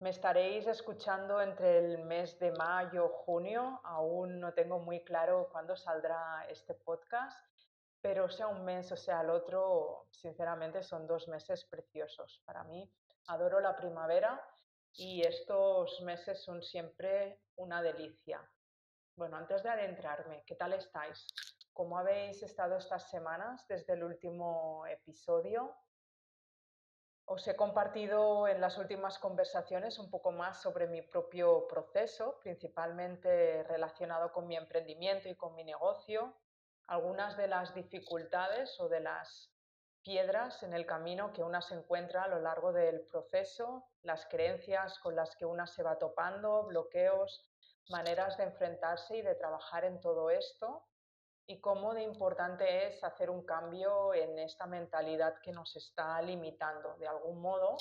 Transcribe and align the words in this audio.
Me 0.00 0.10
estaréis 0.10 0.64
escuchando 0.68 1.40
entre 1.42 1.78
el 1.78 2.04
mes 2.04 2.38
de 2.38 2.52
mayo, 2.52 3.08
junio. 3.08 3.80
Aún 3.82 4.38
no 4.38 4.54
tengo 4.54 4.78
muy 4.78 5.02
claro 5.02 5.48
cuándo 5.50 5.74
saldrá 5.74 6.46
este 6.48 6.74
podcast, 6.74 7.36
pero 8.00 8.28
sea 8.28 8.46
un 8.46 8.64
mes 8.64 8.92
o 8.92 8.96
sea 8.96 9.22
el 9.22 9.30
otro, 9.30 10.06
sinceramente 10.12 10.84
son 10.84 11.08
dos 11.08 11.26
meses 11.26 11.64
preciosos 11.64 12.40
para 12.46 12.62
mí. 12.62 12.88
Adoro 13.26 13.58
la 13.58 13.76
primavera 13.76 14.40
y 14.92 15.22
estos 15.26 16.00
meses 16.02 16.44
son 16.44 16.62
siempre 16.62 17.40
una 17.56 17.82
delicia. 17.82 18.40
Bueno, 19.16 19.36
antes 19.36 19.64
de 19.64 19.70
adentrarme, 19.70 20.44
¿qué 20.46 20.54
tal 20.54 20.74
estáis? 20.74 21.26
¿Cómo 21.72 21.98
habéis 21.98 22.40
estado 22.44 22.76
estas 22.76 23.10
semanas 23.10 23.66
desde 23.66 23.94
el 23.94 24.04
último 24.04 24.86
episodio? 24.86 25.74
Os 27.30 27.46
he 27.46 27.54
compartido 27.54 28.48
en 28.48 28.58
las 28.58 28.78
últimas 28.78 29.18
conversaciones 29.18 29.98
un 29.98 30.08
poco 30.08 30.32
más 30.32 30.62
sobre 30.62 30.86
mi 30.86 31.02
propio 31.02 31.68
proceso, 31.68 32.38
principalmente 32.40 33.64
relacionado 33.64 34.32
con 34.32 34.46
mi 34.46 34.56
emprendimiento 34.56 35.28
y 35.28 35.36
con 35.36 35.54
mi 35.54 35.62
negocio, 35.62 36.34
algunas 36.86 37.36
de 37.36 37.46
las 37.46 37.74
dificultades 37.74 38.80
o 38.80 38.88
de 38.88 39.00
las 39.00 39.52
piedras 40.00 40.62
en 40.62 40.72
el 40.72 40.86
camino 40.86 41.34
que 41.34 41.42
una 41.42 41.60
se 41.60 41.74
encuentra 41.74 42.22
a 42.22 42.28
lo 42.28 42.40
largo 42.40 42.72
del 42.72 43.02
proceso, 43.02 43.84
las 44.00 44.24
creencias 44.24 44.98
con 44.98 45.14
las 45.14 45.36
que 45.36 45.44
una 45.44 45.66
se 45.66 45.82
va 45.82 45.98
topando, 45.98 46.62
bloqueos, 46.62 47.46
maneras 47.90 48.38
de 48.38 48.44
enfrentarse 48.44 49.18
y 49.18 49.20
de 49.20 49.34
trabajar 49.34 49.84
en 49.84 50.00
todo 50.00 50.30
esto 50.30 50.88
y 51.50 51.60
cómo 51.60 51.94
de 51.94 52.02
importante 52.02 52.86
es 52.86 53.02
hacer 53.02 53.30
un 53.30 53.42
cambio 53.42 54.12
en 54.12 54.38
esta 54.38 54.66
mentalidad 54.66 55.40
que 55.40 55.50
nos 55.50 55.74
está 55.76 56.20
limitando 56.20 56.94
de 56.98 57.08
algún 57.08 57.40
modo 57.40 57.78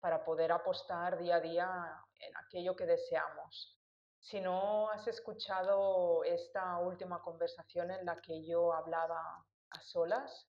para 0.00 0.24
poder 0.24 0.50
apostar 0.52 1.18
día 1.18 1.36
a 1.36 1.40
día 1.40 2.04
en 2.18 2.34
aquello 2.38 2.74
que 2.74 2.86
deseamos. 2.86 3.78
Si 4.18 4.40
no 4.40 4.88
has 4.88 5.06
escuchado 5.06 6.24
esta 6.24 6.78
última 6.78 7.20
conversación 7.20 7.90
en 7.90 8.06
la 8.06 8.18
que 8.22 8.42
yo 8.42 8.72
hablaba 8.72 9.20
a 9.68 9.80
solas, 9.82 10.48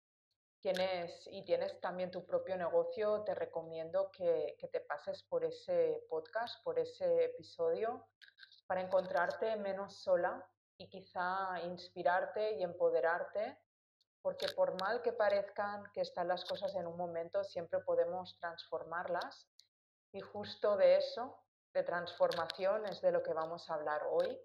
tienes 0.60 1.26
y 1.32 1.46
tienes 1.46 1.80
también 1.80 2.12
tu 2.12 2.26
propio 2.26 2.58
negocio, 2.58 3.24
te 3.24 3.34
recomiendo 3.34 4.12
que, 4.12 4.58
que 4.60 4.68
te 4.68 4.82
pases 4.82 5.24
por 5.24 5.46
ese 5.46 6.04
podcast, 6.10 6.62
por 6.66 6.78
ese 6.80 7.26
episodio, 7.26 8.10
para 8.66 8.82
encontrarte 8.82 9.56
menos 9.56 10.02
sola 10.02 10.46
y 10.78 10.88
quizá 10.88 11.60
inspirarte 11.64 12.54
y 12.54 12.64
empoderarte, 12.64 13.58
porque 14.22 14.48
por 14.50 14.80
mal 14.80 15.02
que 15.02 15.14
parezcan 15.14 15.92
que 15.92 16.02
están 16.02 16.28
las 16.28 16.46
cosas 16.46 16.76
en 16.76 16.86
un 16.86 16.98
momento, 16.98 17.44
siempre 17.44 17.80
podemos 17.80 18.38
transformarlas. 18.40 19.48
Y 20.12 20.22
justo 20.22 20.78
de 20.78 20.98
eso, 20.98 21.44
de 21.74 21.84
transformación, 21.84 22.86
es 22.86 23.02
de 23.02 23.12
lo 23.12 23.24
que 23.24 23.34
vamos 23.34 23.70
a 23.70 23.76
hablar 23.76 24.04
hoy. 24.10 24.40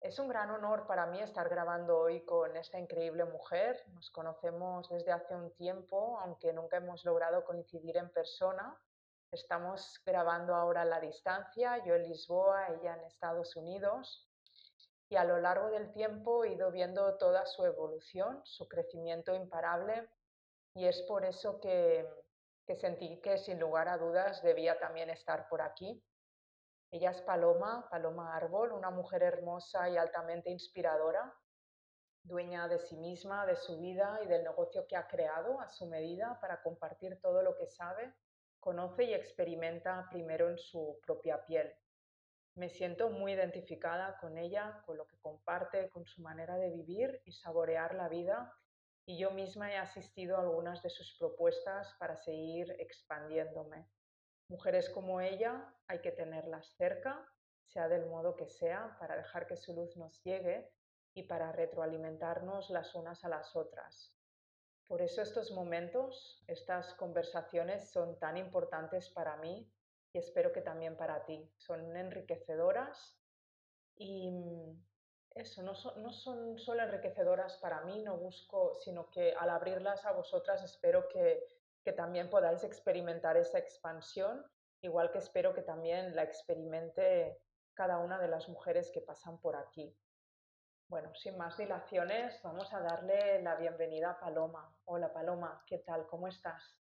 Es 0.00 0.18
un 0.18 0.28
gran 0.28 0.50
honor 0.50 0.86
para 0.86 1.06
mí 1.06 1.20
estar 1.20 1.48
grabando 1.48 1.96
hoy 1.98 2.24
con 2.24 2.56
esta 2.56 2.78
increíble 2.78 3.24
mujer. 3.24 3.84
Nos 3.88 4.10
conocemos 4.10 4.88
desde 4.88 5.12
hace 5.12 5.34
un 5.34 5.54
tiempo, 5.54 6.18
aunque 6.20 6.52
nunca 6.52 6.78
hemos 6.78 7.04
logrado 7.04 7.44
coincidir 7.44 7.96
en 7.96 8.10
persona. 8.10 8.76
Estamos 9.30 10.00
grabando 10.04 10.54
ahora 10.54 10.82
a 10.82 10.86
la 10.86 11.00
distancia, 11.00 11.82
yo 11.84 11.94
en 11.94 12.02
Lisboa, 12.02 12.68
ella 12.68 12.94
en 12.94 13.04
Estados 13.04 13.54
Unidos 13.56 14.31
y 15.12 15.16
a 15.16 15.24
lo 15.24 15.38
largo 15.38 15.68
del 15.68 15.92
tiempo 15.92 16.42
he 16.42 16.54
ido 16.54 16.70
viendo 16.70 17.18
toda 17.18 17.44
su 17.44 17.66
evolución, 17.66 18.40
su 18.44 18.66
crecimiento 18.66 19.34
imparable 19.34 20.08
y 20.74 20.86
es 20.86 21.02
por 21.02 21.26
eso 21.26 21.60
que, 21.60 22.08
que 22.66 22.76
sentí 22.76 23.20
que 23.20 23.36
sin 23.36 23.60
lugar 23.60 23.88
a 23.90 23.98
dudas 23.98 24.42
debía 24.42 24.78
también 24.78 25.10
estar 25.10 25.50
por 25.50 25.60
aquí. 25.60 26.02
Ella 26.90 27.10
es 27.10 27.20
Paloma, 27.20 27.86
Paloma 27.90 28.34
Árbol, 28.34 28.72
una 28.72 28.88
mujer 28.90 29.22
hermosa 29.22 29.86
y 29.90 29.98
altamente 29.98 30.50
inspiradora, 30.50 31.30
dueña 32.22 32.66
de 32.66 32.78
sí 32.78 32.96
misma, 32.96 33.44
de 33.44 33.56
su 33.56 33.76
vida 33.76 34.18
y 34.24 34.28
del 34.28 34.42
negocio 34.42 34.86
que 34.86 34.96
ha 34.96 35.06
creado 35.06 35.60
a 35.60 35.68
su 35.68 35.88
medida 35.88 36.38
para 36.40 36.62
compartir 36.62 37.20
todo 37.20 37.42
lo 37.42 37.54
que 37.54 37.66
sabe, 37.66 38.14
conoce 38.58 39.04
y 39.04 39.12
experimenta 39.12 40.06
primero 40.10 40.48
en 40.48 40.56
su 40.56 40.98
propia 41.04 41.44
piel. 41.44 41.70
Me 42.54 42.68
siento 42.68 43.08
muy 43.08 43.32
identificada 43.32 44.18
con 44.18 44.36
ella, 44.36 44.82
con 44.84 44.98
lo 44.98 45.06
que 45.06 45.18
comparte, 45.20 45.88
con 45.88 46.04
su 46.06 46.20
manera 46.20 46.56
de 46.56 46.70
vivir 46.70 47.22
y 47.24 47.32
saborear 47.32 47.94
la 47.94 48.08
vida 48.08 48.52
y 49.04 49.18
yo 49.18 49.30
misma 49.30 49.72
he 49.72 49.76
asistido 49.76 50.36
a 50.36 50.42
algunas 50.42 50.82
de 50.82 50.90
sus 50.90 51.16
propuestas 51.18 51.94
para 51.98 52.16
seguir 52.16 52.76
expandiéndome. 52.78 53.88
Mujeres 54.48 54.90
como 54.90 55.20
ella 55.20 55.74
hay 55.88 56.00
que 56.00 56.12
tenerlas 56.12 56.74
cerca, 56.76 57.26
sea 57.64 57.88
del 57.88 58.06
modo 58.06 58.36
que 58.36 58.48
sea, 58.48 58.96
para 59.00 59.16
dejar 59.16 59.46
que 59.46 59.56
su 59.56 59.74
luz 59.74 59.96
nos 59.96 60.22
llegue 60.22 60.70
y 61.14 61.24
para 61.24 61.52
retroalimentarnos 61.52 62.70
las 62.70 62.94
unas 62.94 63.24
a 63.24 63.28
las 63.28 63.56
otras. 63.56 64.14
Por 64.86 65.00
eso 65.00 65.22
estos 65.22 65.52
momentos, 65.52 66.44
estas 66.46 66.94
conversaciones 66.94 67.90
son 67.90 68.18
tan 68.18 68.36
importantes 68.36 69.08
para 69.10 69.36
mí 69.36 69.72
y 70.12 70.18
espero 70.18 70.52
que 70.52 70.60
también 70.60 70.96
para 70.96 71.24
ti. 71.24 71.50
Son 71.56 71.96
enriquecedoras 71.96 73.18
y 73.96 74.30
mm, 74.30 74.84
eso, 75.34 75.62
no 75.62 75.74
son, 75.74 76.02
no 76.02 76.12
son 76.12 76.58
solo 76.58 76.82
enriquecedoras 76.82 77.56
para 77.58 77.80
mí, 77.82 78.02
no 78.02 78.16
busco, 78.18 78.74
sino 78.74 79.08
que 79.10 79.32
al 79.32 79.50
abrirlas 79.50 80.04
a 80.04 80.12
vosotras 80.12 80.62
espero 80.62 81.08
que, 81.08 81.44
que 81.82 81.92
también 81.92 82.28
podáis 82.28 82.64
experimentar 82.64 83.36
esa 83.36 83.58
expansión, 83.58 84.44
igual 84.82 85.10
que 85.10 85.18
espero 85.18 85.54
que 85.54 85.62
también 85.62 86.14
la 86.14 86.22
experimente 86.22 87.40
cada 87.74 87.98
una 87.98 88.18
de 88.18 88.28
las 88.28 88.48
mujeres 88.48 88.90
que 88.92 89.00
pasan 89.00 89.38
por 89.38 89.56
aquí. 89.56 89.96
Bueno, 90.88 91.14
sin 91.14 91.38
más 91.38 91.56
dilaciones, 91.56 92.38
vamos 92.42 92.70
a 92.74 92.80
darle 92.80 93.40
la 93.42 93.56
bienvenida 93.56 94.10
a 94.10 94.20
Paloma. 94.20 94.76
Hola 94.84 95.10
Paloma, 95.10 95.64
¿qué 95.66 95.78
tal? 95.78 96.06
¿Cómo 96.06 96.28
estás? 96.28 96.81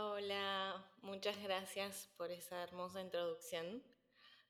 Hola, 0.00 0.80
muchas 1.02 1.42
gracias 1.42 2.08
por 2.16 2.30
esa 2.30 2.62
hermosa 2.62 3.00
introducción. 3.00 3.82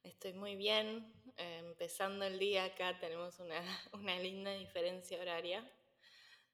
Estoy 0.02 0.34
muy 0.34 0.56
bien, 0.56 1.10
eh, 1.38 1.60
empezando 1.60 2.26
el 2.26 2.38
día 2.38 2.66
acá 2.66 2.98
tenemos 3.00 3.40
una, 3.40 3.58
una 3.94 4.18
linda 4.18 4.50
diferencia 4.50 5.18
horaria 5.18 5.64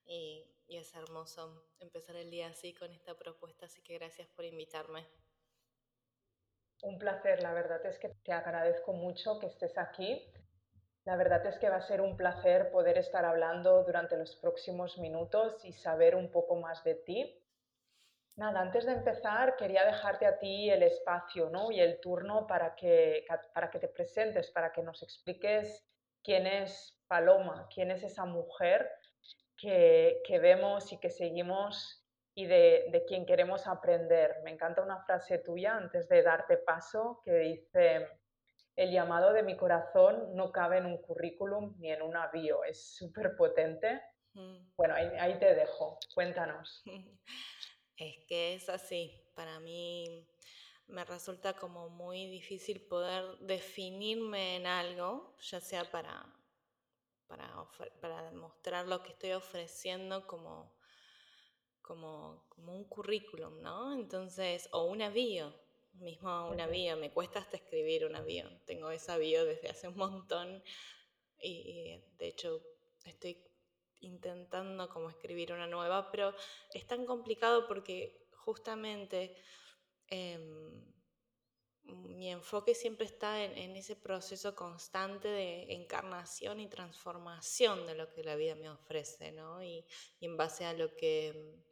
y, 0.04 0.46
y, 0.68 0.76
es 0.76 0.94
hermoso 0.94 1.66
empezar 1.80 2.14
el 2.14 2.30
día 2.30 2.46
así 2.46 2.72
con 2.72 2.92
esta 2.92 3.18
propuesta, 3.18 3.66
así 3.66 3.82
que 3.82 3.98
gracias 3.98 4.28
por 4.28 4.44
invitarme. 4.44 5.04
Un 6.82 6.96
placer, 6.96 7.42
la 7.42 7.52
verdad 7.52 7.84
es 7.86 7.98
que 7.98 8.10
te 8.10 8.32
agradezco 8.32 8.92
mucho 8.92 9.40
que 9.40 9.46
estés 9.46 9.76
aquí. 9.76 10.24
La 11.04 11.16
verdad 11.16 11.44
es 11.46 11.58
que 11.58 11.68
va 11.68 11.76
a 11.76 11.88
ser 11.88 12.00
un 12.00 12.16
placer 12.16 12.70
poder 12.70 12.98
estar 12.98 13.24
hablando 13.24 13.82
durante 13.82 14.16
los 14.16 14.36
próximos 14.36 14.98
minutos 14.98 15.64
y 15.64 15.72
saber 15.72 16.14
un 16.14 16.30
poco 16.30 16.54
más 16.54 16.84
de 16.84 16.94
ti 16.94 17.40
Nada, 18.36 18.60
antes 18.60 18.84
de 18.84 18.92
empezar 18.92 19.56
quería 19.56 19.84
dejarte 19.84 20.26
a 20.26 20.38
ti 20.38 20.68
el 20.68 20.82
espacio 20.82 21.50
¿no? 21.50 21.70
y 21.70 21.80
el 21.80 22.00
turno 22.00 22.46
para 22.46 22.74
que, 22.74 23.24
para 23.52 23.70
que 23.70 23.78
te 23.78 23.88
presentes, 23.88 24.50
para 24.50 24.72
que 24.72 24.82
nos 24.82 25.02
expliques 25.02 25.86
quién 26.22 26.46
es 26.46 26.98
Paloma, 27.06 27.68
quién 27.72 27.92
es 27.92 28.02
esa 28.02 28.24
mujer 28.24 28.90
que, 29.56 30.20
que 30.26 30.38
vemos 30.40 30.92
y 30.92 30.98
que 30.98 31.10
seguimos 31.10 32.04
y 32.34 32.46
de, 32.46 32.86
de 32.90 33.04
quien 33.04 33.24
queremos 33.24 33.68
aprender. 33.68 34.40
Me 34.42 34.50
encanta 34.50 34.82
una 34.82 35.04
frase 35.04 35.38
tuya 35.38 35.76
antes 35.76 36.08
de 36.08 36.22
darte 36.22 36.56
paso 36.56 37.20
que 37.24 37.36
dice, 37.36 38.08
el 38.76 38.90
llamado 38.90 39.32
de 39.32 39.44
mi 39.44 39.56
corazón 39.56 40.34
no 40.34 40.50
cabe 40.50 40.78
en 40.78 40.86
un 40.86 40.98
currículum 40.98 41.74
ni 41.78 41.92
en 41.92 42.02
una 42.02 42.26
bio, 42.28 42.64
es 42.64 42.96
súper 42.96 43.36
potente. 43.36 44.02
Bueno, 44.76 44.94
ahí, 44.96 45.38
te 45.38 45.54
dejo, 45.54 45.98
cuéntanos. 46.12 46.82
Es 47.96 48.24
que 48.26 48.54
es 48.54 48.68
así, 48.68 49.12
para 49.34 49.60
mí 49.60 50.26
me 50.88 51.04
resulta 51.04 51.54
como 51.54 51.88
muy 51.88 52.26
difícil 52.26 52.80
poder 52.80 53.38
definirme 53.38 54.56
en 54.56 54.66
algo, 54.66 55.36
ya 55.40 55.60
sea 55.60 55.90
para, 55.90 56.26
para, 57.26 57.68
para 58.00 58.30
demostrar 58.30 58.86
lo 58.86 59.02
que 59.02 59.10
estoy 59.10 59.32
ofreciendo 59.32 60.26
como, 60.26 60.74
como, 61.80 62.44
como 62.48 62.74
un 62.74 62.84
currículum, 62.84 63.62
¿no? 63.62 63.94
Entonces, 63.94 64.68
o 64.72 64.84
una 64.84 65.10
bio, 65.10 65.54
mismo 65.94 66.48
una 66.48 66.66
bio, 66.66 66.96
me 66.96 67.12
cuesta 67.12 67.38
hasta 67.38 67.56
escribir 67.56 68.04
una 68.04 68.22
bio, 68.22 68.48
tengo 68.66 68.90
esa 68.90 69.16
bio 69.16 69.44
desde 69.44 69.68
hace 69.68 69.88
un 69.88 69.96
montón 69.96 70.62
y, 71.40 72.02
de 72.18 72.28
hecho 72.28 72.62
estoy 73.04 73.38
intentando 74.04 74.88
escribir 75.08 75.52
una 75.52 75.66
nueva, 75.66 76.10
pero 76.10 76.34
es 76.72 76.86
tan 76.86 77.04
complicado 77.06 77.66
porque 77.66 78.28
justamente 78.32 79.36
em, 80.08 80.94
mi 81.84 82.30
enfoque 82.30 82.74
siempre 82.74 83.06
está 83.06 83.42
en, 83.42 83.76
ese 83.76 83.96
proceso 83.96 84.54
constante 84.54 85.28
de 85.28 85.72
encarnación 85.74 86.60
y 86.60 86.68
transformación 86.68 87.86
de 87.86 87.94
lo 87.94 88.10
que 88.12 88.24
la 88.24 88.36
vida 88.36 88.54
me 88.54 88.70
ofrece, 88.70 89.32
¿no? 89.32 89.62
Y, 89.62 89.84
en 90.20 90.36
base 90.36 90.64
a 90.64 90.72
lo 90.72 90.94
que 90.96 91.62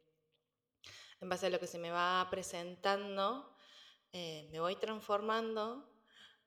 en 1.21 1.29
base 1.29 1.47
a 1.47 1.49
lo 1.49 1.59
que 1.59 1.67
se 1.67 1.79
me 1.79 1.89
va 1.89 2.27
presentando, 2.29 3.55
eh, 4.11 4.49
me 4.51 4.59
voy 4.59 4.75
transformando, 4.75 5.89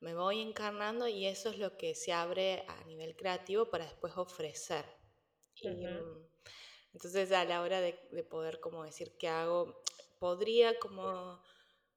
me 0.00 0.14
voy 0.14 0.42
encarnando 0.42 1.08
y 1.08 1.26
eso 1.26 1.48
es 1.48 1.58
lo 1.58 1.78
que 1.78 1.94
se 1.94 2.12
abre 2.12 2.64
a 2.68 2.84
nivel 2.84 3.16
creativo 3.16 3.70
para 3.70 3.84
después 3.84 4.16
ofrecer. 4.18 4.84
Mm, 5.64 6.26
entonces 6.92 7.32
a 7.32 7.44
la 7.44 7.62
hora 7.62 7.80
de, 7.80 7.94
poder 8.28 8.60
como 8.60 8.84
decir 8.84 9.16
qué 9.18 9.28
hago, 9.28 9.82
podría 10.18 10.78
como, 10.78 11.42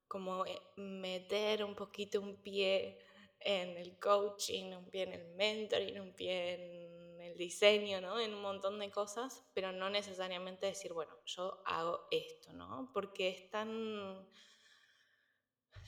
como 0.07 0.45
eh, 0.45 0.59
meter 0.77 1.63
un 1.63 1.75
poquito 1.75 2.21
un 2.21 2.41
pie 2.41 2.99
en 3.39 3.77
el 3.77 3.97
coaching, 3.99 4.73
un 4.73 4.89
pie 4.89 5.03
en 5.03 5.13
el 5.13 5.35
mentoring, 5.35 5.99
un 5.99 6.13
pie 6.13 6.53
en 6.53 7.21
el 7.21 7.37
diseño, 7.37 8.01
¿no? 8.01 8.19
En 8.19 8.33
un 8.33 8.41
montón 8.41 8.79
de 8.79 8.91
cosas, 8.91 9.43
pero 9.53 9.71
no 9.71 9.89
necesariamente 9.89 10.65
decir, 10.65 10.93
bueno, 10.93 11.15
yo 11.25 11.61
hago 11.65 12.07
esto, 12.11 12.51
¿no? 12.53 12.91
Porque 12.93 13.29
es 13.29 13.49
tan 13.49 14.27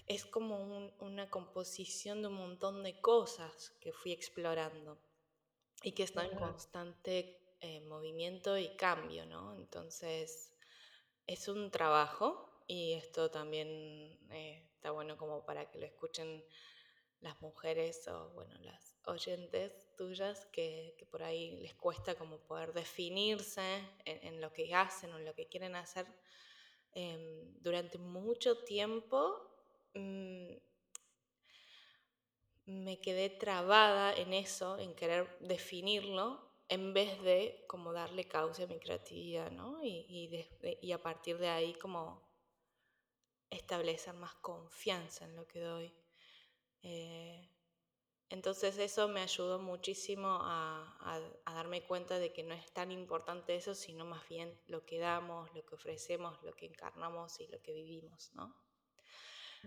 es 0.07 0.25
como 0.25 0.91
una 0.99 1.29
composición 1.29 2.21
de 2.21 2.27
un 2.27 2.33
montón 2.35 2.83
de 2.83 2.99
cosas 2.99 3.71
que 3.79 3.93
fui 3.93 4.11
explorando 4.11 4.97
y 5.83 5.93
que 5.93 6.03
están 6.03 6.29
en 6.29 6.37
constante 6.37 7.40
eh, 7.61 7.81
movimiento 7.81 8.57
y 8.57 8.75
cambio, 8.75 9.25
¿no? 9.25 9.55
Entonces, 9.55 10.53
es 11.27 11.47
un 11.47 11.71
trabajo 11.71 12.63
y 12.67 12.93
esto 12.93 13.31
también 13.31 14.19
eh, 14.31 14.67
está 14.75 14.91
bueno 14.91 15.17
como 15.17 15.45
para 15.45 15.69
que 15.69 15.79
lo 15.79 15.85
escuchen 15.85 16.43
las 17.21 17.39
mujeres 17.41 18.07
o, 18.07 18.31
bueno, 18.31 18.53
las 18.61 18.97
oyentes 19.05 19.95
tuyas 19.95 20.45
que, 20.47 20.95
por 21.11 21.23
ahí 21.23 21.51
les 21.61 21.75
cuesta 21.75 22.15
como 22.15 22.39
poder 22.39 22.73
definirse 22.73 23.61
en, 24.05 24.41
lo 24.41 24.51
que 24.51 24.73
hacen 24.73 25.13
o 25.13 25.17
en 25.17 25.25
lo 25.25 25.35
que 25.35 25.47
quieren 25.47 25.75
hacer. 25.75 26.07
Em, 26.93 27.53
durante 27.61 27.97
mucho 27.97 28.63
tiempo 28.63 29.51
Mm, 29.93 30.53
me 32.65 33.01
quedé 33.01 33.29
trabada 33.29 34.13
en 34.13 34.33
eso, 34.33 34.77
en 34.77 34.95
querer 34.95 35.37
definirlo, 35.41 36.50
en 36.71 36.93
vez 36.93 37.21
de 37.21 37.65
como 37.67 37.91
darle 37.91 38.29
causa 38.29 38.63
a 38.63 38.67
mi 38.67 38.79
creatividad, 38.79 39.51
¿no? 39.51 39.83
Y, 39.83 40.47
y, 40.81 40.91
a 40.93 41.03
partir 41.03 41.37
de 41.37 41.49
ahí 41.49 41.73
como 41.73 42.25
establecer 43.49 44.13
más 44.13 44.33
confianza 44.35 45.25
en 45.25 45.35
lo 45.35 45.45
que 45.45 45.59
doy. 45.59 45.93
Eh, 46.83 47.45
entonces 48.29 48.77
eso 48.77 49.09
me 49.09 49.19
ayudó 49.19 49.59
muchísimo 49.59 50.29
a, 50.29 50.97
a, 51.45 51.53
darme 51.53 51.83
cuenta 51.83 52.19
de 52.19 52.31
que 52.31 52.43
no 52.43 52.53
es 52.53 52.71
tan 52.71 52.93
importante 52.93 53.53
eso, 53.53 53.75
sino 53.75 54.05
más 54.05 54.25
bien 54.29 54.57
lo 54.67 54.85
que 54.85 54.97
damos, 54.97 55.53
lo 55.53 55.65
que 55.65 55.75
ofrecemos, 55.75 56.41
lo 56.41 56.53
que 56.53 56.67
encarnamos 56.67 57.37
y 57.41 57.47
lo 57.47 57.61
que 57.61 57.73
vivimos, 57.73 58.31
¿no? 58.33 58.55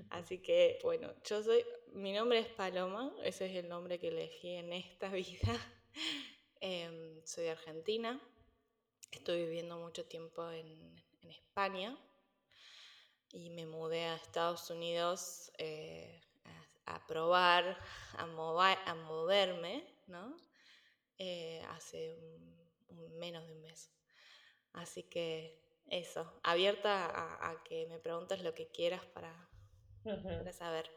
Así 0.08 0.38
que, 0.38 0.78
bueno, 0.82 1.12
yo 1.22 1.42
soy, 1.42 1.66
mi 1.92 2.14
nombre 2.14 2.38
es 2.38 2.48
Paloma, 2.48 3.14
ese 3.22 3.44
es 3.44 3.62
el 3.62 3.68
nombre 3.68 3.98
que 3.98 4.08
elegí 4.08 4.54
en 4.54 4.72
esta 4.72 5.08
vida. 5.12 5.60
Em, 6.66 7.20
soy 7.26 7.49
argentina, 7.49 8.19
estoy 9.12 9.44
viviendo 9.44 9.76
mucho 9.76 10.06
tiempo 10.06 10.50
en, 10.50 10.94
España 11.28 11.94
y 13.32 13.50
me 13.50 13.66
mudé 13.66 14.05
a 14.05 14.16
Estados 14.16 14.70
Unidos 14.70 15.52
eh, 15.58 16.22
a, 16.87 17.06
probar, 17.06 17.78
a, 18.16 18.22
a 18.22 18.94
moverme, 18.94 19.87
¿no? 20.06 20.34
Eh, 21.19 21.62
hace 21.69 22.16
menos 23.19 23.46
de 23.46 23.52
un 23.52 23.61
mes. 23.61 23.90
Así 24.72 25.02
que 25.02 25.61
eso, 25.90 26.40
abierta 26.43 27.50
a 27.50 27.62
que 27.62 27.87
me 27.88 27.99
preguntes 27.99 28.43
lo 28.43 28.55
que 28.55 28.70
quieras 28.70 29.05
para, 29.05 29.50
para 30.02 30.52
saber. 30.55 30.90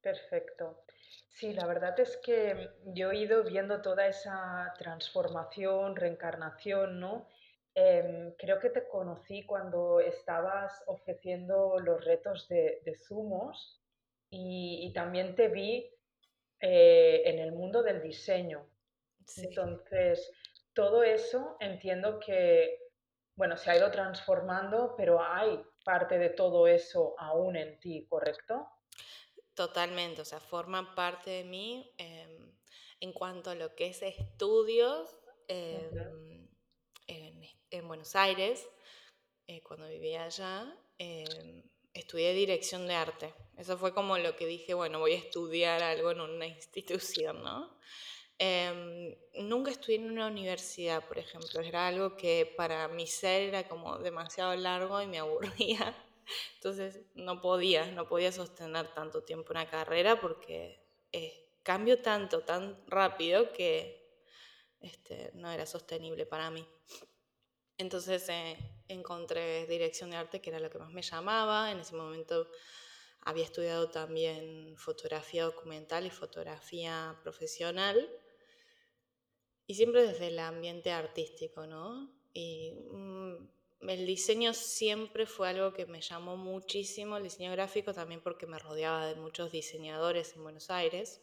Perfecto. 0.00 0.84
Sí, 1.28 1.52
la 1.52 1.66
verdad 1.66 1.98
es 1.98 2.16
que 2.18 2.70
yo 2.86 3.10
he 3.10 3.18
ido 3.18 3.42
viendo 3.42 3.82
toda 3.82 4.06
esa 4.06 4.72
transformación, 4.78 5.96
reencarnación, 5.96 7.00
¿no? 7.00 7.26
Em, 7.74 8.32
creo 8.38 8.60
que 8.60 8.70
te 8.70 8.86
conocí 8.86 9.44
cuando 9.44 9.98
estabas 9.98 10.84
ofreciendo 10.86 11.80
los 11.80 12.04
retos 12.04 12.48
de, 12.48 12.96
zumos 13.04 13.82
y, 14.30 14.92
también 14.94 15.34
te 15.34 15.48
vi 15.48 15.90
eh, 16.60 17.22
en 17.26 17.40
el 17.40 17.52
mundo 17.52 17.82
del 17.82 18.00
diseño. 18.00 18.68
Entonces, 19.36 20.30
todo 20.72 21.02
eso 21.02 21.56
entiendo 21.58 22.20
que, 22.20 22.78
bueno, 23.36 23.56
se 23.56 23.70
ha 23.70 23.76
ido 23.76 23.90
transformando, 23.90 24.94
pero 24.96 25.20
hay 25.20 25.60
parte 25.84 26.18
de 26.18 26.30
todo 26.30 26.68
eso 26.68 27.14
aún 27.18 27.56
en 27.56 27.78
ti, 27.80 28.06
¿correcto? 28.08 28.68
Totalmente, 29.54 30.20
o 30.20 30.24
sea, 30.24 30.40
forman 30.40 30.94
parte 30.96 31.30
de 31.30 31.44
mí 31.44 31.88
em, 31.96 32.52
en 33.00 33.12
cuanto 33.12 33.50
a 33.50 33.54
lo 33.54 33.74
que 33.76 33.86
es 33.86 34.02
estudios 34.02 35.08
em, 35.46 36.48
en, 37.06 37.88
Buenos 37.88 38.16
Aires, 38.16 38.66
eh, 39.46 39.62
cuando 39.62 39.88
vivía 39.88 40.24
allá, 40.24 40.76
em, 40.98 41.62
estudié 41.92 42.32
dirección 42.32 42.86
de 42.88 42.94
arte. 42.94 43.34
Eso 43.56 43.78
fue 43.78 43.94
como 43.94 44.18
lo 44.18 44.36
que 44.36 44.46
dije, 44.46 44.74
bueno, 44.74 44.98
voy 44.98 45.12
a 45.12 45.18
estudiar 45.18 45.82
algo 45.82 46.10
en 46.10 46.20
una 46.20 46.46
institución, 46.58 47.42
¿no? 47.44 47.78
Nunca 49.34 49.70
estudié 49.70 49.98
en 49.98 50.10
una 50.10 50.26
universidad, 50.26 51.06
por 51.06 51.18
ejemplo. 51.18 51.60
Era 51.60 51.86
algo 51.86 52.16
que 52.16 52.52
para 52.56 52.88
mi 52.88 53.06
ser 53.06 53.42
era 53.42 53.68
como 53.68 53.98
demasiado 53.98 54.54
largo 54.56 55.00
y 55.00 55.06
me 55.06 55.18
aburría. 55.20 55.94
Entonces 56.56 57.00
no 57.14 57.40
podía, 57.40 57.86
no 57.92 58.08
podía 58.08 58.32
sostener 58.32 58.92
tanto 58.94 59.22
tiempo 59.22 59.52
una 59.52 59.68
carrera 59.68 60.20
porque 60.20 60.80
eh, 61.12 61.58
cambio 61.62 62.00
tanto, 62.00 62.40
tan 62.40 62.82
rápido 62.86 63.52
que 63.52 64.04
este, 64.80 65.30
no 65.34 65.50
era 65.50 65.66
sostenible 65.66 66.26
para 66.26 66.50
mí. 66.50 66.66
Entonces 67.78 68.28
eh, 68.28 68.56
encontré 68.88 69.66
dirección 69.66 70.10
de 70.10 70.16
arte, 70.16 70.40
que 70.40 70.50
era 70.50 70.60
lo 70.60 70.70
que 70.70 70.78
más 70.78 70.90
me 70.90 71.02
llamaba. 71.02 71.70
En 71.70 71.80
ese 71.80 71.96
momento 71.96 72.48
había 73.22 73.44
estudiado 73.44 73.90
también 73.90 74.76
fotografía 74.76 75.44
documental 75.44 76.06
y 76.06 76.10
fotografía 76.10 77.18
profesional 77.22 78.10
y 79.66 79.74
siempre 79.74 80.06
desde 80.06 80.28
el 80.28 80.38
ambiente 80.38 80.92
artístico, 80.92 81.66
¿no? 81.66 82.12
Y 82.32 82.72
mm, 82.90 83.48
el 83.88 84.06
diseño 84.06 84.54
siempre 84.54 85.26
fue 85.26 85.48
algo 85.48 85.72
que 85.72 85.86
me 85.86 86.00
llamó 86.00 86.36
muchísimo, 86.36 87.16
el 87.16 87.24
diseño 87.24 87.52
gráfico 87.52 87.92
también 87.92 88.20
porque 88.22 88.46
me 88.46 88.58
rodeaba 88.58 89.06
de 89.06 89.16
muchos 89.16 89.52
diseñadores 89.52 90.34
en 90.36 90.42
Buenos 90.42 90.70
Aires 90.70 91.22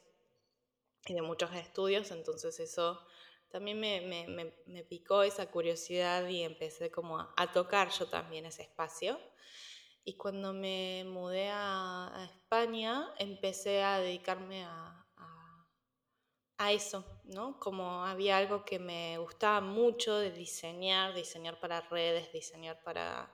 y 1.07 1.13
de 1.13 1.21
muchos 1.21 1.53
estudios, 1.55 2.11
entonces 2.11 2.59
eso 2.59 3.05
también 3.49 3.79
me, 3.79 4.01
me, 4.01 4.53
me, 4.65 4.83
picó 4.83 5.23
esa 5.23 5.51
curiosidad 5.51 6.27
y 6.27 6.43
empecé 6.43 6.89
como 6.89 7.19
a, 7.19 7.51
tocar 7.51 7.89
yo 7.91 8.07
también 8.07 8.45
ese 8.45 8.61
espacio. 8.61 9.19
Y 10.05 10.15
cuando 10.15 10.53
me 10.53 11.03
mudé 11.05 11.49
a 11.51 12.29
España, 12.33 13.13
empecé 13.19 13.83
a 13.83 13.99
dedicarme 13.99 14.63
a, 14.63 15.00
a 16.61 16.71
eso, 16.71 17.03
¿no? 17.23 17.59
Como 17.59 18.05
había 18.05 18.37
algo 18.37 18.63
que 18.63 18.77
me 18.77 19.17
gustaba 19.17 19.61
mucho 19.61 20.15
de 20.17 20.29
diseñar, 20.29 21.15
diseñar 21.15 21.59
para 21.59 21.81
redes, 21.81 22.31
diseñar 22.31 22.83
para 22.83 23.33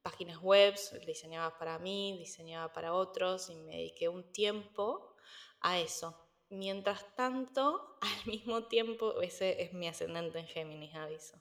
páginas 0.00 0.38
web, 0.38 0.74
diseñaba 1.06 1.58
para 1.58 1.78
mí, 1.78 2.16
diseñaba 2.16 2.72
para 2.72 2.94
otros 2.94 3.50
y 3.50 3.56
me 3.56 3.76
dediqué 3.76 4.08
un 4.08 4.32
tiempo 4.32 5.14
a 5.60 5.78
eso. 5.78 6.18
Mientras 6.48 7.14
tanto, 7.14 7.98
al 8.00 8.26
mismo 8.26 8.66
tiempo, 8.66 9.20
ese 9.20 9.62
es 9.62 9.74
mi 9.74 9.86
ascendente 9.86 10.38
en 10.38 10.46
Géminis, 10.46 10.94
aviso. 10.94 11.38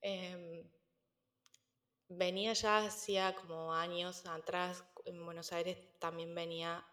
Em, 0.00 0.68
venía 2.08 2.54
ya 2.54 2.78
hacía 2.78 3.36
como 3.36 3.72
años 3.72 4.26
atrás, 4.26 4.84
en 5.04 5.24
Buenos 5.24 5.52
Aires 5.52 5.78
también 6.00 6.34
venía 6.34 6.84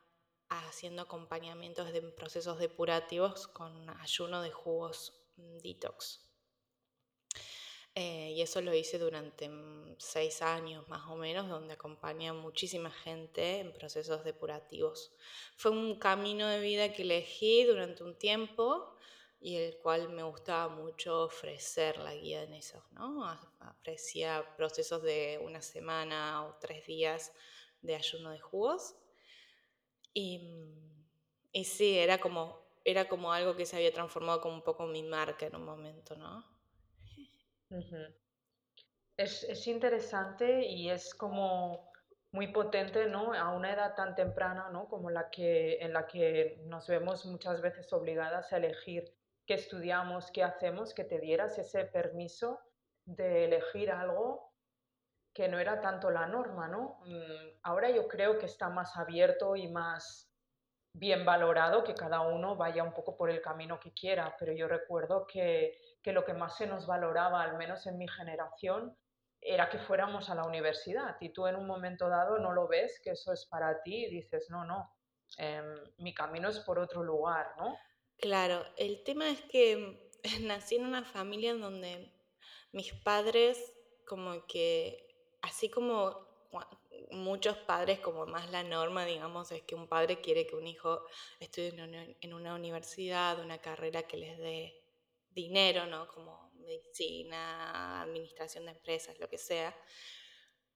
haciendo 0.49 1.03
acompañamientos 1.03 1.93
de 1.93 2.01
procesos 2.01 2.59
depurativos 2.59 3.47
con 3.47 3.89
ayuno 4.01 4.41
de 4.41 4.51
jugos 4.51 5.13
mm, 5.37 5.57
detox. 5.59 6.25
Eh, 7.95 8.31
y 8.35 8.41
eso 8.41 8.61
lo 8.61 8.73
hice 8.73 8.97
durante 8.97 9.49
mm, 9.49 9.95
seis 9.97 10.41
años 10.41 10.87
más 10.87 11.07
o 11.09 11.15
menos, 11.15 11.49
donde 11.49 11.73
acompañé 11.73 12.29
a 12.29 12.33
muchísima 12.33 12.91
gente 12.91 13.59
en 13.59 13.73
procesos 13.73 14.23
depurativos. 14.23 15.11
Fue 15.57 15.71
un 15.71 15.99
camino 15.99 16.47
de 16.47 16.59
vida 16.59 16.93
que 16.93 17.01
elegí 17.01 17.65
durante 17.65 18.03
un 18.03 18.17
tiempo 18.17 18.95
y 19.41 19.55
el 19.55 19.77
cual 19.77 20.09
me 20.09 20.23
gustaba 20.23 20.73
mucho 20.73 21.23
ofrecer 21.23 21.97
la 21.97 22.13
guía 22.13 22.43
en 22.43 22.53
eso, 22.53 22.83
¿no? 22.91 23.23
Ofrecía 23.79 24.45
procesos 24.57 25.01
de 25.01 25.39
una 25.43 25.61
semana 25.61 26.45
o 26.45 26.55
tres 26.59 26.85
días 26.85 27.31
de 27.81 27.95
ayuno 27.95 28.31
de 28.31 28.39
jugos. 28.39 28.95
Y, 30.13 30.39
mm, 30.39 31.05
y 31.51 31.63
sí, 31.65 31.97
era 31.97 32.19
como, 32.19 32.59
era 32.85 33.07
como 33.07 33.31
algo 33.33 33.55
que 33.55 33.65
se 33.65 33.75
había 33.75 33.93
transformado 33.93 34.41
como 34.41 34.55
un 34.55 34.63
poco 34.63 34.85
mi 34.85 35.03
marca 35.03 35.45
en 35.45 35.55
un 35.55 35.65
momento, 35.65 36.15
¿no? 36.15 36.43
es, 39.17 39.43
es, 39.43 39.67
interesante 39.67 40.65
y 40.65 40.89
es 40.89 41.13
como 41.13 41.91
muy 42.31 42.47
potente, 42.47 43.07
¿no? 43.07 43.33
A 43.33 43.53
una 43.53 43.73
edad 43.73 43.95
tan 43.95 44.15
temprana, 44.15 44.69
¿no? 44.69 44.87
Como 44.87 45.09
la 45.09 45.29
que, 45.29 45.77
en 45.79 45.93
la 45.93 46.07
que 46.07 46.61
nos 46.65 46.87
vemos 46.87 47.25
muchas 47.25 47.61
veces 47.61 47.91
obligadas 47.93 48.51
a 48.53 48.57
elegir 48.57 49.13
qué 49.45 49.55
estudiamos, 49.55 50.31
qué 50.31 50.43
hacemos, 50.43 50.93
que 50.93 51.03
te 51.03 51.19
dieras 51.19 51.57
ese 51.57 51.85
permiso 51.85 52.59
de 53.05 53.45
elegir 53.45 53.91
algo 53.91 54.48
que 55.39 55.47
no 55.47 55.57
era 55.57 55.79
tanto 55.79 56.09
la 56.09 56.27
norma, 56.27 56.67
¿no? 56.67 56.99
Mm, 57.05 57.59
ahora 57.63 57.89
yo 57.89 58.09
creo 58.09 58.37
que 58.37 58.45
está 58.45 58.67
más 58.67 58.97
abierto 58.97 59.55
y 59.55 59.69
más 59.69 60.29
bien 60.91 61.23
valorado 61.23 61.81
que 61.85 61.95
cada 61.95 62.19
uno 62.19 62.57
vaya 62.57 62.83
un 62.83 62.93
poco 62.93 63.15
por 63.15 63.29
el 63.29 63.41
camino 63.41 63.79
que 63.79 63.93
quiera, 63.93 64.35
pero 64.37 64.51
yo 64.51 64.67
recuerdo 64.67 65.25
que, 65.25 65.79
que 66.03 66.11
lo 66.11 66.25
que 66.25 66.33
más 66.33 66.57
se 66.57 66.67
nos 66.67 66.85
valoraba, 66.85 67.41
al 67.41 67.55
menos 67.55 67.87
en 67.87 67.97
mi 67.97 68.05
generación, 68.05 68.97
era 69.39 69.69
que 69.69 69.79
fuéramos 69.79 70.29
a 70.29 70.35
la 70.35 70.43
universidad 70.43 71.15
y 71.21 71.29
tú 71.31 71.47
en 71.47 71.55
un 71.55 71.65
momento 71.65 72.09
dado 72.09 72.37
no 72.37 72.51
lo 72.51 72.67
ves, 72.67 72.99
que 73.01 73.11
eso 73.11 73.31
es 73.31 73.45
para 73.45 73.81
ti 73.81 74.07
y 74.07 74.09
dices, 74.09 74.49
no, 74.49 74.65
no, 74.65 74.93
eh, 75.37 75.63
mi 75.99 76.13
camino 76.13 76.49
es 76.49 76.59
por 76.59 76.79
otro 76.79 77.01
lugar, 77.01 77.53
¿no? 77.57 77.77
Claro, 78.17 78.65
el 78.75 79.05
tema 79.05 79.29
es 79.29 79.39
que 79.43 80.11
nací 80.41 80.75
en 80.75 80.85
una 80.85 81.05
familia 81.05 81.51
en 81.51 81.61
donde 81.61 82.11
mis 82.73 82.91
padres 82.91 83.73
como 84.05 84.45
que, 84.47 85.08
así 85.41 85.69
como 85.69 86.27
muchos 87.11 87.57
padres, 87.57 87.99
como 87.99 88.25
más 88.25 88.49
la 88.51 88.63
norma, 88.63 89.05
digamos, 89.05 89.51
es 89.51 89.61
que 89.63 89.75
un 89.75 89.87
padre 89.87 90.19
quiere 90.21 90.47
que 90.47 90.55
un 90.55 90.67
hijo 90.67 91.01
estudie 91.39 91.73
en 92.21 92.33
una 92.33 92.55
universidad, 92.55 93.39
una 93.39 93.59
carrera 93.59 94.03
que 94.03 94.17
les 94.17 94.37
dé 94.37 94.79
dinero, 95.29 95.85
¿no? 95.85 96.07
Como 96.07 96.51
medicina, 96.69 98.01
administración 98.01 98.65
de 98.65 98.71
empresas, 98.71 99.19
lo 99.19 99.29
que 99.29 99.37
sea. 99.37 99.75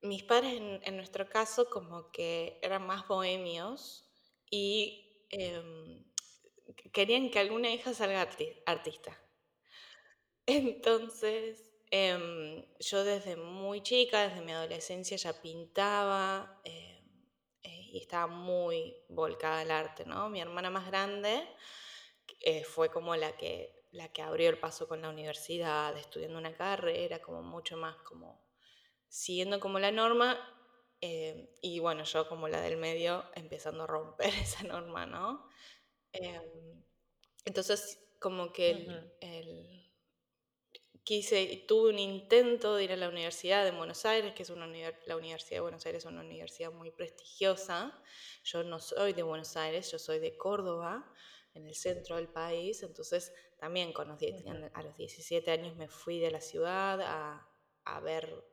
Mis 0.01 0.23
padres, 0.23 0.53
en, 0.59 0.95
nuestro 0.97 1.29
caso, 1.29 1.69
como 1.69 2.11
que 2.11 2.59
eran 2.61 2.85
más 2.85 3.07
bohemios 3.07 4.09
y 4.49 5.25
em, 5.29 6.03
querían 6.91 7.29
que 7.29 7.39
alguna 7.39 7.69
hija 7.71 7.93
salga 7.93 8.27
artista. 8.65 9.19
Entonces, 10.45 11.72
em, 11.95 12.65
yo 12.79 13.03
desde 13.03 13.35
muy 13.35 13.83
chica, 13.83 14.27
desde 14.27 14.41
mi 14.41 14.51
adolescencia 14.51 15.15
ya 15.15 15.39
pintaba 15.39 16.59
em, 16.63 17.05
eh, 17.61 17.89
y 17.91 17.99
estaba 17.99 18.25
muy 18.25 18.95
volcada 19.09 19.59
al 19.59 19.69
arte, 19.69 20.03
¿no? 20.03 20.27
Mi 20.27 20.41
hermana 20.41 20.71
más 20.71 20.87
grande 20.87 21.47
eh, 22.41 22.63
fue 22.63 22.89
como 22.89 23.15
la 23.15 23.37
que, 23.37 23.85
la 23.91 24.11
que 24.11 24.23
abrió 24.23 24.49
el 24.49 24.57
paso 24.57 24.87
con 24.87 25.03
la 25.03 25.09
universidad, 25.09 25.95
estudiando 25.95 26.39
una 26.39 26.55
carrera, 26.55 27.21
como 27.21 27.43
mucho 27.43 27.77
más 27.77 27.95
como 27.97 28.43
siguiendo 29.07 29.59
como 29.59 29.77
la 29.77 29.91
norma. 29.91 30.39
Em, 30.99 31.47
y 31.61 31.77
bueno, 31.77 32.05
yo 32.05 32.27
como 32.27 32.47
la 32.47 32.61
del 32.61 32.77
medio, 32.77 33.23
empezando 33.35 33.83
a 33.83 33.87
romper 33.87 34.29
esa 34.57 34.63
norma, 34.63 35.05
¿no? 35.05 35.47
entonces, 37.45 37.99
como 38.19 38.53
que 38.53 38.87
el 39.19 39.82
quise, 41.03 41.65
tuve 41.67 41.89
un 41.89 41.99
intento 41.99 42.75
de 42.75 42.85
ir 42.85 42.91
a 42.93 42.95
la 42.95 43.09
Universidad 43.09 43.65
de 43.65 43.71
Buenos 43.71 44.05
Aires, 44.05 44.33
que 44.33 44.43
es 44.43 44.49
una 44.49 44.67
la 44.67 45.17
Universidad 45.17 45.57
de 45.57 45.61
Buenos 45.61 45.85
Aires 45.85 46.05
es 46.05 46.11
una 46.11 46.21
universidad 46.21 46.71
muy 46.71 46.91
prestigiosa. 46.91 48.01
Yo 48.43 48.63
no 48.63 48.79
soy 48.79 49.13
de 49.13 49.23
Buenos 49.23 49.55
Aires, 49.57 49.91
yo 49.91 49.99
soy 49.99 50.19
de 50.19 50.37
Córdoba, 50.37 51.05
en 51.53 51.67
el 51.67 51.75
centro 51.75 52.15
del 52.15 52.29
país, 52.29 52.81
entonces 52.83 53.33
también 53.59 53.93
con 53.93 54.09
a 54.09 54.83
los 54.83 54.97
17 54.97 55.51
años 55.51 55.75
me 55.75 55.87
fui 55.87 56.19
de 56.19 56.31
la 56.31 56.41
ciudad 56.41 56.99
a, 57.01 57.47
a 57.85 57.99
ver, 57.99 58.43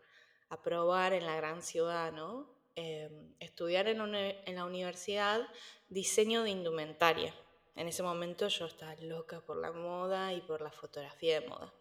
a 0.48 0.60
probar 0.62 1.12
en 1.12 1.24
la 1.24 1.36
gran 1.36 1.62
ciudad, 1.62 2.12
¿no? 2.12 2.60
Em, 2.76 3.34
estudiar 3.40 3.88
en, 3.88 4.00
en 4.00 4.54
la 4.54 4.64
universidad 4.64 5.40
diseño 5.88 6.42
de 6.42 6.50
indumentaria. 6.50 7.34
En 7.74 7.88
ese 7.88 8.02
momento 8.02 8.48
yo 8.48 8.66
estaba 8.66 8.94
loca 8.96 9.40
por 9.40 9.56
la 9.56 9.72
moda 9.72 10.34
y 10.34 10.40
por 10.42 10.60
la 10.60 10.70
fotografía 10.70 11.40
de 11.40 11.48
moda. 11.48 11.72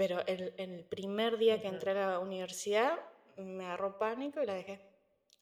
Pero 0.00 0.26
el, 0.26 0.54
el 0.56 0.82
primer 0.84 1.36
día 1.36 1.60
que 1.60 1.68
entré 1.68 1.90
a 1.90 2.12
la 2.12 2.20
universidad 2.20 2.98
me 3.36 3.66
agarró 3.66 3.98
pánico 3.98 4.42
y 4.42 4.46
la 4.46 4.54
dejé. 4.54 4.80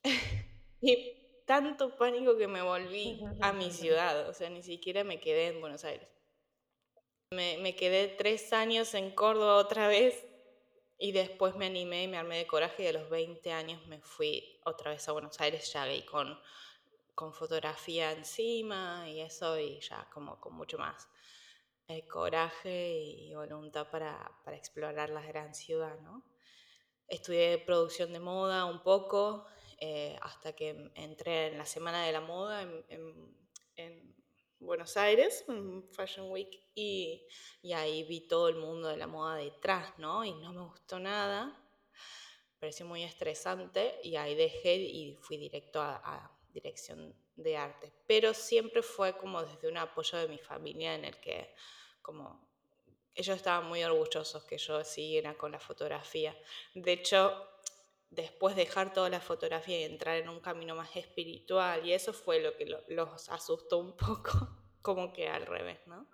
y 0.81 1.13
tanto 1.47 1.97
pánico 1.97 2.37
que 2.37 2.49
me 2.49 2.61
volví 2.61 3.21
a 3.41 3.53
mi 3.53 3.71
ciudad, 3.71 4.29
o 4.29 4.35
sea, 4.35 4.51
ni 4.51 4.65
siquiera 4.65 5.05
me 5.05 5.21
quedé 5.21 5.47
en 5.47 5.61
Buenos 5.61 5.85
Aires. 5.85 6.09
Me, 7.31 7.59
me 7.59 7.77
quedé 7.77 8.09
tres 8.09 8.53
años 8.53 8.95
en 8.95 9.13
Córdoba 9.13 9.59
otra 9.59 9.87
vez 9.87 10.27
y 10.99 11.13
después 11.13 11.55
me 11.55 11.67
animé 11.67 12.03
y 12.03 12.09
me 12.09 12.19
armé 12.19 12.39
de 12.39 12.49
coraje 12.49 12.83
y 12.83 12.87
a 12.89 12.93
los 12.95 13.09
20 13.09 13.53
años 13.53 13.87
me 13.87 14.01
fui 14.01 14.59
otra 14.65 14.91
vez 14.91 15.09
a 15.09 15.13
Buenos 15.13 15.41
Aires 15.41 15.73
ya 15.73 15.89
y 15.93 16.03
con, 16.03 16.37
con 17.15 17.33
fotografía 17.33 18.11
encima 18.11 19.09
y 19.09 19.21
eso 19.21 19.57
y 19.57 19.79
ya 19.79 20.09
como 20.13 20.41
con 20.41 20.55
mucho 20.55 20.79
más 20.79 21.09
eh, 21.89 22.07
coraje 22.07 22.93
y 22.93 23.35
voluntad 23.35 23.91
para, 23.91 24.31
para, 24.45 24.57
explorar 24.57 25.09
la 25.09 25.23
gran 25.23 25.55
ciudad. 25.55 25.99
¿no? 26.01 26.23
Estudié 27.09 27.57
producción 27.59 28.13
de 28.13 28.21
moda 28.21 28.67
un 28.67 28.83
poco 28.83 29.47
eh, 29.81 30.19
hasta 30.21 30.53
que 30.55 30.91
entré 30.95 31.47
en 31.47 31.57
la 31.59 31.65
Semana 31.65 32.05
de 32.05 32.13
la 32.13 32.21
Moda 32.21 32.63
en, 32.63 32.85
en, 33.77 34.17
Buenos 34.61 34.97
Aires, 34.97 35.45
en 35.47 35.89
Fashion 35.93 36.33
Week, 36.33 36.51
y, 36.75 37.25
y, 37.63 37.73
ahí 37.75 38.03
vi 38.03 38.27
todo 38.27 38.49
el 38.49 38.57
mundo 38.57 38.89
de 38.89 38.97
la 38.97 39.07
moda 39.07 39.37
detrás, 39.37 39.97
¿no? 39.99 40.25
Y 40.25 40.35
no 40.35 40.53
me 40.53 40.63
gustó 40.63 40.99
nada, 40.99 41.57
pareció 42.59 42.85
muy 42.85 43.05
estresante 43.05 44.01
y 44.03 44.17
ahí 44.17 44.35
dejé 44.35 44.75
y 44.75 45.17
fui 45.23 45.37
directo 45.37 45.81
a, 45.81 46.03
a 46.05 46.38
dirección 46.61 47.15
de 47.37 47.57
arte, 47.57 47.93
pero 48.07 48.35
siempre 48.35 48.83
fue 48.83 49.17
como 49.17 49.43
desde 49.43 49.69
un 49.69 49.77
apoyo 49.77 50.19
de 50.19 50.29
mi 50.29 50.39
familia 50.39 50.95
en 50.95 51.05
el 51.05 51.17
que 51.21 51.55
como 52.03 52.49
ellos 53.15 53.37
estaban 53.37 53.67
muy 53.67 53.83
orgullosos 53.83 54.45
que 54.45 54.59
yo 54.59 54.85
siguiera 54.85 55.35
con 55.35 55.53
la 55.53 55.59
fotografía. 55.59 56.37
De 56.75 56.93
hecho, 56.93 57.49
después 58.11 58.57
de 58.57 58.65
dejar 58.65 58.93
toda 58.93 59.11
la 59.11 59.21
fotografía 59.21 59.81
y 59.81 59.85
entrar 59.85 60.17
en 60.17 60.29
un 60.29 60.41
camino 60.41 60.75
más 60.75 60.95
espiritual, 60.97 61.85
y 61.85 61.93
eso 61.93 62.13
fue 62.13 62.41
lo 62.41 62.57
que 62.57 62.67
los 62.89 63.29
asustó 63.29 63.79
un 63.79 63.97
poco, 63.97 64.31
como 64.83 65.13
que 65.13 65.29
al 65.29 65.47
revés, 65.47 65.81
¿no? 65.87 66.07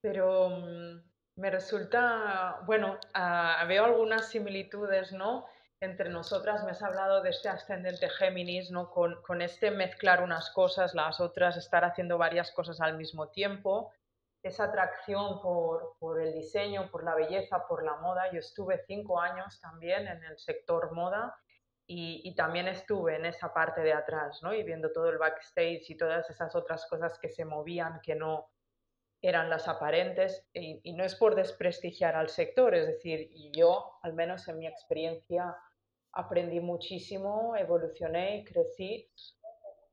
Pero 0.00 0.50
mm, 0.50 1.02
me 1.36 1.50
resulta, 1.50 2.60
bueno, 2.66 2.98
uh, 3.14 3.66
veo 3.68 3.84
algunas 3.84 4.28
similitudes, 4.28 5.12
¿no? 5.12 5.46
Entre 5.82 6.10
nosotras 6.10 6.62
me 6.64 6.72
has 6.72 6.82
hablado 6.82 7.22
de 7.22 7.30
este 7.30 7.48
ascendente 7.48 8.08
Géminis, 8.10 8.70
¿no? 8.70 8.90
Con, 8.90 9.22
con 9.22 9.40
este 9.40 9.70
mezclar 9.70 10.22
unas 10.22 10.50
cosas, 10.50 10.94
las 10.94 11.20
otras, 11.20 11.56
estar 11.56 11.84
haciendo 11.84 12.18
varias 12.18 12.52
cosas 12.52 12.80
al 12.80 12.96
mismo 12.96 13.28
tiempo 13.28 13.92
esa 14.42 14.64
atracción 14.64 15.40
por, 15.42 15.96
por, 15.98 16.20
el 16.20 16.32
diseño, 16.32 16.90
por 16.90 17.04
la 17.04 17.14
belleza, 17.14 17.66
por 17.66 17.84
la 17.84 17.96
moda. 17.96 18.30
Yo 18.32 18.38
estuve 18.38 18.82
cinco 18.86 19.20
años 19.20 19.60
también 19.60 20.06
en 20.06 20.22
el 20.24 20.38
sector 20.38 20.92
moda 20.92 21.36
y, 21.86 22.22
y, 22.24 22.34
también 22.34 22.68
estuve 22.68 23.16
en 23.16 23.26
esa 23.26 23.52
parte 23.52 23.80
de 23.82 23.92
atrás, 23.92 24.42
¿no? 24.42 24.54
Y 24.54 24.62
viendo 24.62 24.92
todo 24.92 25.10
el 25.10 25.18
backstage 25.18 25.90
y 25.90 25.96
todas 25.96 26.28
esas 26.30 26.54
otras 26.54 26.86
cosas 26.86 27.18
que 27.18 27.28
se 27.28 27.44
movían 27.44 28.00
que 28.00 28.14
no 28.14 28.50
eran 29.20 29.50
las 29.50 29.68
aparentes. 29.68 30.48
Y, 30.54 30.80
y 30.84 30.92
no 30.94 31.04
es 31.04 31.14
por 31.16 31.34
desprestigiar 31.34 32.16
al 32.16 32.28
sector, 32.28 32.74
es 32.74 32.86
decir, 32.86 33.30
yo, 33.52 33.98
al 34.02 34.14
menos 34.14 34.48
en 34.48 34.58
mi 34.58 34.66
experiencia, 34.66 35.54
aprendí 36.12 36.60
muchísimo, 36.60 37.56
evolucioné 37.56 38.38
y 38.38 38.44
crecí 38.44 39.10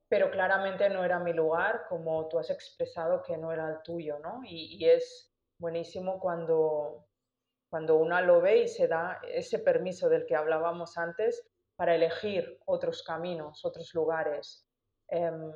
pero 0.10 0.32
claramente 0.32 0.90
no 0.90 1.04
era 1.04 1.20
mi 1.20 1.34
lugar, 1.34 1.86
como 1.90 2.28
tú 2.28 2.40
has 2.40 2.50
expresado 2.50 3.22
que 3.24 3.38
no 3.38 3.52
era 3.52 3.70
el 3.70 3.82
tuyo, 3.84 4.20
¿no? 4.20 4.42
Y, 4.44 4.78
y 4.78 4.90
es 4.90 5.34
buenísimo 5.58 6.20
cuando, 6.20 7.08
cuando 7.70 7.98
una 7.98 8.22
lo 8.22 8.42
ve 8.42 8.64
y 8.64 8.68
se 8.68 8.88
da 8.88 9.20
ese 9.28 9.60
permiso 9.60 10.08
del 10.08 10.26
que 10.26 10.36
hablábamos 10.36 10.98
antes 10.98 11.46
para 11.76 11.96
elegir 11.96 12.60
otros 12.66 13.04
caminos, 13.04 13.66
otros 13.66 13.94
lugares. 13.94 14.66
Em, 15.10 15.52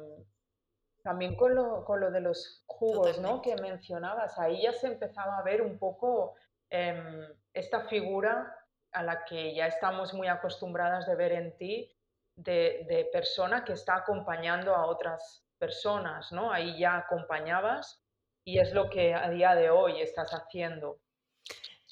también 1.02 1.36
con 1.36 1.56
lo, 1.56 1.84
con 1.86 2.00
lo, 2.00 2.12
de 2.12 2.22
los 2.22 2.64
jugos 2.68 3.20
¿no? 3.20 3.42
que 3.42 3.56
mencionabas, 3.56 4.38
ahí 4.38 4.64
ya 4.64 4.74
se 4.74 4.88
empezaba 4.88 5.38
a 5.38 5.44
ver 5.44 5.62
un 5.62 5.80
poco 5.80 6.36
em, 6.70 7.26
esta 7.54 7.88
figura 7.88 8.56
a 8.92 9.04
la 9.04 9.26
que 9.26 9.54
ya 9.56 9.68
estamos 9.68 10.14
muy 10.14 10.28
acostumbradas 10.28 11.08
de 11.08 11.16
ver 11.16 11.32
en 11.34 11.58
ti, 11.58 11.92
de, 12.36 12.86
de, 12.88 13.06
persona 13.12 13.64
que 13.64 13.74
está 13.74 13.96
acompañando 13.96 14.76
a 14.76 14.86
otras 14.86 15.46
personas, 15.58 16.32
¿no? 16.32 16.52
Ahí 16.52 16.80
ya 16.80 16.98
acompañabas 16.98 18.04
y 18.44 18.60
es 18.60 18.74
lo 18.74 18.90
que 18.90 19.14
a 19.14 19.30
día 19.30 19.56
de 19.56 19.70
hoy 19.70 20.02
estás 20.02 20.32
haciendo. 20.32 21.00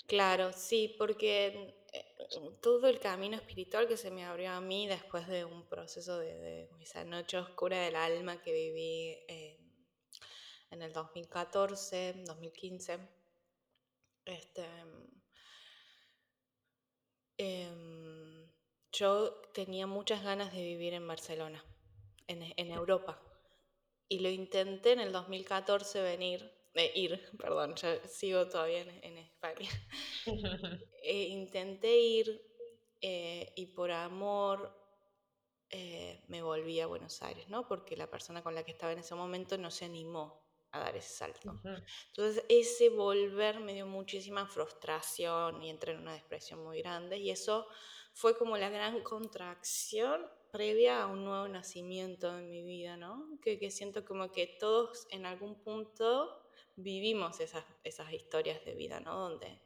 Claro, 0.07 0.51
sí, 0.53 0.95
porque 0.97 1.75
eh, 1.93 2.15
todo 2.61 2.87
el 2.87 2.99
camino 2.99 3.35
espiritual 3.35 3.87
que 3.87 3.97
se 3.97 4.09
me 4.09 4.25
abrió 4.25 4.51
a 4.51 4.61
mí 4.61 4.87
después 4.87 5.27
de 5.27 5.45
un 5.45 5.67
proceso 5.67 6.17
de, 6.17 6.69
esa 6.79 7.03
noche 7.03 7.37
oscura 7.37 7.79
del 7.79 7.95
alma 7.95 8.41
que 8.41 8.51
viví 8.51 9.17
en 10.71 10.81
el 10.81 10.93
2014, 10.93 12.23
2015, 12.25 12.99
este, 14.25 14.65
em, 17.39 18.47
yo 18.91 19.31
tenía 19.53 19.87
muchas 19.87 20.23
ganas 20.23 20.53
de 20.53 20.61
vivir 20.61 20.93
en 20.93 21.07
Barcelona, 21.07 21.63
en, 22.27 22.71
Europa, 22.71 23.19
y 24.07 24.19
lo 24.19 24.29
intenté 24.29 24.91
en 24.91 24.99
el 24.99 25.11
2014 25.11 26.01
venir 26.03 26.59
ir, 26.95 27.19
perdón, 27.39 27.75
yo 27.75 27.89
sigo 28.07 28.47
todavía 28.47 28.81
en, 28.81 29.17
España. 29.17 29.69
Eh, 31.01 31.29
intenté 31.29 31.97
ir 31.97 32.41
eh, 33.01 33.53
y 33.55 33.67
por 33.67 33.89
amor 33.89 34.71
eh, 35.71 36.21
me 36.27 36.43
volví 36.43 36.79
a 36.81 36.87
Buenos 36.87 37.23
Aires, 37.23 37.47
¿no? 37.49 37.67
Porque 37.67 37.95
la 37.95 38.11
persona 38.11 38.43
con 38.43 38.53
la 38.53 38.63
que 38.63 38.71
estaba 38.71 38.91
en 38.91 38.99
ese 38.99 39.15
momento 39.15 39.57
no 39.57 39.71
se 39.71 39.85
animó 39.85 40.38
a 40.71 40.79
dar 40.79 40.95
ese 40.95 41.09
salto. 41.09 41.59
Entonces 42.07 42.43
ese 42.49 42.89
volver 42.89 43.59
me 43.59 43.73
dio 43.73 43.85
muchísima 43.85 44.45
frustración 44.47 45.61
y 45.63 45.69
entré 45.69 45.93
en 45.93 45.99
una 45.99 46.13
depresión 46.13 46.63
muy 46.63 46.81
grande 46.81 47.17
y 47.17 47.31
eso 47.31 47.67
fue 48.13 48.37
como 48.37 48.57
la 48.57 48.69
gran 48.69 49.01
contracción 49.01 50.27
previa 50.51 51.03
a 51.03 51.07
un 51.07 51.23
nuevo 51.23 51.47
nacimiento 51.47 52.37
en 52.37 52.49
mi 52.49 52.63
vida, 52.63 52.97
¿no? 52.97 53.37
Que, 53.41 53.59
que 53.59 53.71
siento 53.71 54.03
como 54.03 54.31
que 54.31 54.47
todos 54.47 55.07
en 55.11 55.25
algún 55.25 55.61
punto 55.61 56.43
vivimos 56.75 57.39
esas, 57.39 57.65
esas 57.83 58.11
historias 58.13 58.63
de 58.65 58.73
vida, 58.73 58.99
¿no? 58.99 59.29
Donde 59.29 59.61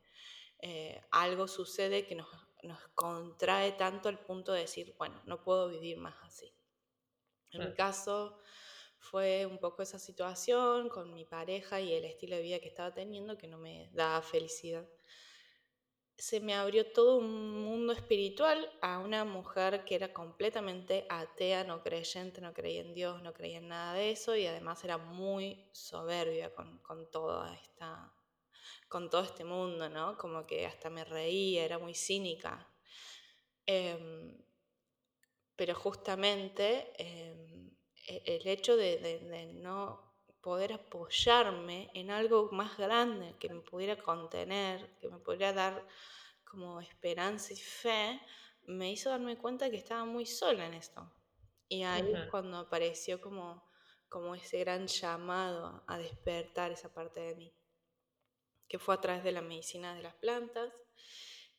eh, 0.59 1.01
algo 1.11 1.47
sucede 1.47 2.05
que 2.05 2.15
nos, 2.15 2.27
nos, 2.63 2.79
contrae 2.95 3.73
tanto 3.73 4.09
al 4.09 4.19
punto 4.19 4.53
de 4.53 4.61
decir, 4.61 4.95
bueno, 4.97 5.21
no 5.25 5.43
puedo 5.43 5.69
vivir 5.69 5.97
más 5.97 6.15
así. 6.23 6.53
En 7.51 7.69
mi 7.69 7.73
caso 7.75 8.39
fue 9.03 9.45
un 9.45 9.57
poco 9.59 9.83
esa 9.83 9.99
situación 9.99 10.87
con 10.87 11.13
mi 11.13 11.25
pareja 11.25 11.81
y 11.81 11.93
el 11.93 12.05
estilo 12.05 12.37
de 12.37 12.41
vida 12.41 12.59
que 12.59 12.69
estaba 12.69 12.91
teniendo 12.91 13.37
que 13.37 13.47
no 13.47 13.57
me 13.57 13.89
daba 13.91 14.21
felicidad. 14.21 14.87
Se 16.17 16.39
me 16.39 16.53
abrió 16.55 16.89
todo 16.93 17.17
un 17.17 17.63
mundo 17.63 17.91
espiritual 17.91 18.71
a 18.81 18.99
una 18.99 19.25
mujer 19.25 19.83
que 19.83 19.95
era 19.95 20.13
completamente 20.13 21.05
atea, 21.09 21.65
no 21.65 21.83
creyente, 21.83 22.39
no 22.39 22.53
creía 22.53 22.81
en 22.81 22.93
Dios, 22.93 23.21
no 23.21 23.33
creía 23.33 23.57
en 23.57 23.67
nada 23.67 23.93
de 23.93 24.11
eso 24.11 24.35
y 24.35 24.45
además 24.45 24.83
era 24.85 24.97
muy 24.97 25.69
soberbia 25.73 26.53
con, 26.55 26.77
con 26.79 27.11
toda 27.11 27.53
esta 27.55 28.13
con 28.87 29.09
todo 29.09 29.23
este 29.23 29.43
mundo, 29.43 29.89
¿no? 29.89 30.17
Como 30.17 30.45
que 30.45 30.65
hasta 30.65 30.89
me 30.89 31.03
reía, 31.03 31.65
era 31.65 31.79
muy 31.79 31.95
cínica. 31.95 32.69
Em, 33.65 34.37
pero 35.55 35.73
justamente 35.75 36.93
em, 36.97 37.73
el 38.07 38.47
hecho 38.47 38.75
de, 38.75 39.51
no 39.53 40.13
poder 40.41 40.73
apoyarme 40.73 41.89
en 41.93 42.11
algo 42.11 42.49
más 42.51 42.77
grande 42.77 43.35
que 43.39 43.49
me 43.49 43.61
pudiera 43.61 43.95
contener, 43.95 44.97
que 44.99 45.07
me 45.07 45.19
pudiera 45.19 45.53
dar 45.53 45.87
como 46.43 46.81
esperanza 46.81 47.53
y 47.53 47.57
fe, 47.57 48.19
me 48.65 48.91
hizo 48.91 49.09
darme 49.09 49.37
cuenta 49.37 49.69
que 49.69 49.77
estaba 49.77 50.05
muy 50.05 50.25
sola 50.25 50.65
en 50.65 50.73
esto. 50.73 51.11
Y 51.69 51.83
ahí 51.83 52.13
es 52.13 52.29
cuando 52.29 52.57
apareció 52.57 53.21
como, 53.21 53.63
como 54.09 54.35
ese 54.35 54.59
gran 54.59 54.87
llamado 54.87 55.83
a 55.87 55.97
despertar 55.97 56.71
esa 56.71 56.93
parte 56.93 57.21
de 57.21 57.35
mí 57.35 57.53
que 58.73 58.79
fue 58.79 58.95
a 58.95 59.01
través 59.01 59.23
de 59.23 59.31
la 59.31 59.43
medicina 59.43 59.93
de 59.93 60.01
las 60.01 60.15
plantas 60.15 60.73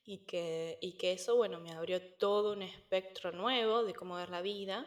y 0.02 0.26
que, 0.26 0.78
y 0.80 0.96
que 0.96 1.12
eso, 1.12 1.36
bueno, 1.36 1.60
me 1.60 1.70
abrió 1.70 2.02
todo 2.16 2.54
un 2.54 2.62
espectro 2.62 3.30
nuevo 3.30 3.84
de 3.84 3.94
cómo 3.94 4.16
ver 4.16 4.30
la 4.30 4.42
vida 4.42 4.84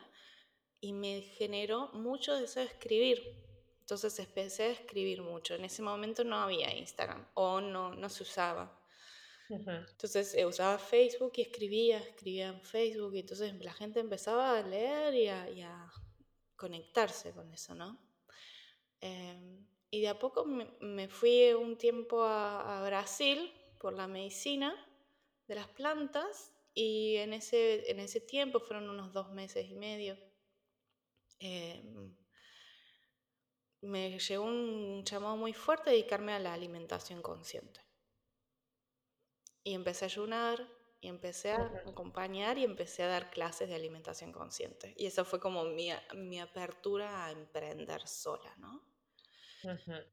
y 0.80 0.94
me 0.94 1.22
generó 1.22 1.90
mucho 1.94 2.36
deseo 2.36 2.64
de 2.64 2.70
escribir. 2.70 3.44
Entonces 3.80 4.20
empecé 4.20 4.64
a 4.64 4.72
escribir 4.72 5.22
mucho. 5.22 5.56
En 5.56 5.66
ese 5.66 5.82
momento 5.82 6.24
no 6.24 6.38
había 6.38 6.76
Instagram 6.76 7.26
o 7.34 7.62
no, 7.62 7.96
no 7.96 8.10
se 8.10 8.24
usaba. 8.24 8.78
Entonces 9.50 10.36
eh, 10.36 10.46
usaba 10.46 10.78
Facebook 10.78 11.32
y 11.38 11.42
escribía, 11.42 12.00
escribía 12.00 12.50
en 12.50 12.62
Facebook 12.62 13.16
y 13.16 13.20
entonces 13.20 13.54
la 13.64 13.72
gente 13.72 14.02
empezaba 14.02 14.58
a 14.58 14.62
leer 14.62 15.14
y 15.14 15.28
a, 15.28 15.50
y 15.50 15.62
a 15.62 15.90
conectarse 16.58 17.32
con 17.32 17.54
eso, 17.54 17.74
¿no? 17.74 17.98
Eh, 19.00 19.66
y 19.90 20.02
de 20.02 20.10
a 20.10 20.20
poco 20.20 20.46
me, 20.46 21.08
fui 21.08 21.54
un 21.54 21.78
tiempo 21.78 22.24
a, 22.24 22.84
Brasil 22.86 23.54
por 23.80 23.94
la 23.94 24.08
medicina 24.08 24.76
de 25.48 25.56
las 25.56 25.68
plantas 25.68 26.52
y 26.74 27.16
en 27.18 27.34
ese, 27.34 27.90
en 27.90 28.00
ese 28.00 28.20
tiempo, 28.20 28.60
fueron 28.60 28.90
unos 28.90 29.14
dos 29.14 29.32
meses 29.32 29.70
y 29.70 29.76
medio, 29.76 30.18
em, 31.40 32.16
me 33.82 34.20
llegó 34.20 34.44
un 34.46 35.04
llamado 35.04 35.38
muy 35.38 35.54
fuerte 35.54 35.90
a 35.90 35.94
dedicarme 35.94 36.34
a 36.34 36.40
la 36.40 36.54
alimentación 36.54 37.22
consciente. 37.22 37.82
Y 39.64 39.74
empecé 39.74 40.06
a 40.06 40.08
ayunar, 40.08 40.68
y 41.00 41.08
empecé 41.10 41.52
a 41.52 41.84
acompañar 41.86 42.58
y 42.58 42.64
empecé 42.64 43.04
a 43.04 43.08
dar 43.08 43.30
clases 43.30 43.70
de 43.70 43.76
alimentación 43.76 44.32
consciente. 44.32 44.94
Y 44.98 45.06
eso 45.06 45.26
fue 45.26 45.40
como 45.40 45.64
mi, 45.66 45.90
mi 46.16 46.40
apertura 46.40 47.26
a 47.26 47.32
emprender 47.32 48.08
sola, 48.08 48.56
¿no? 48.58 48.84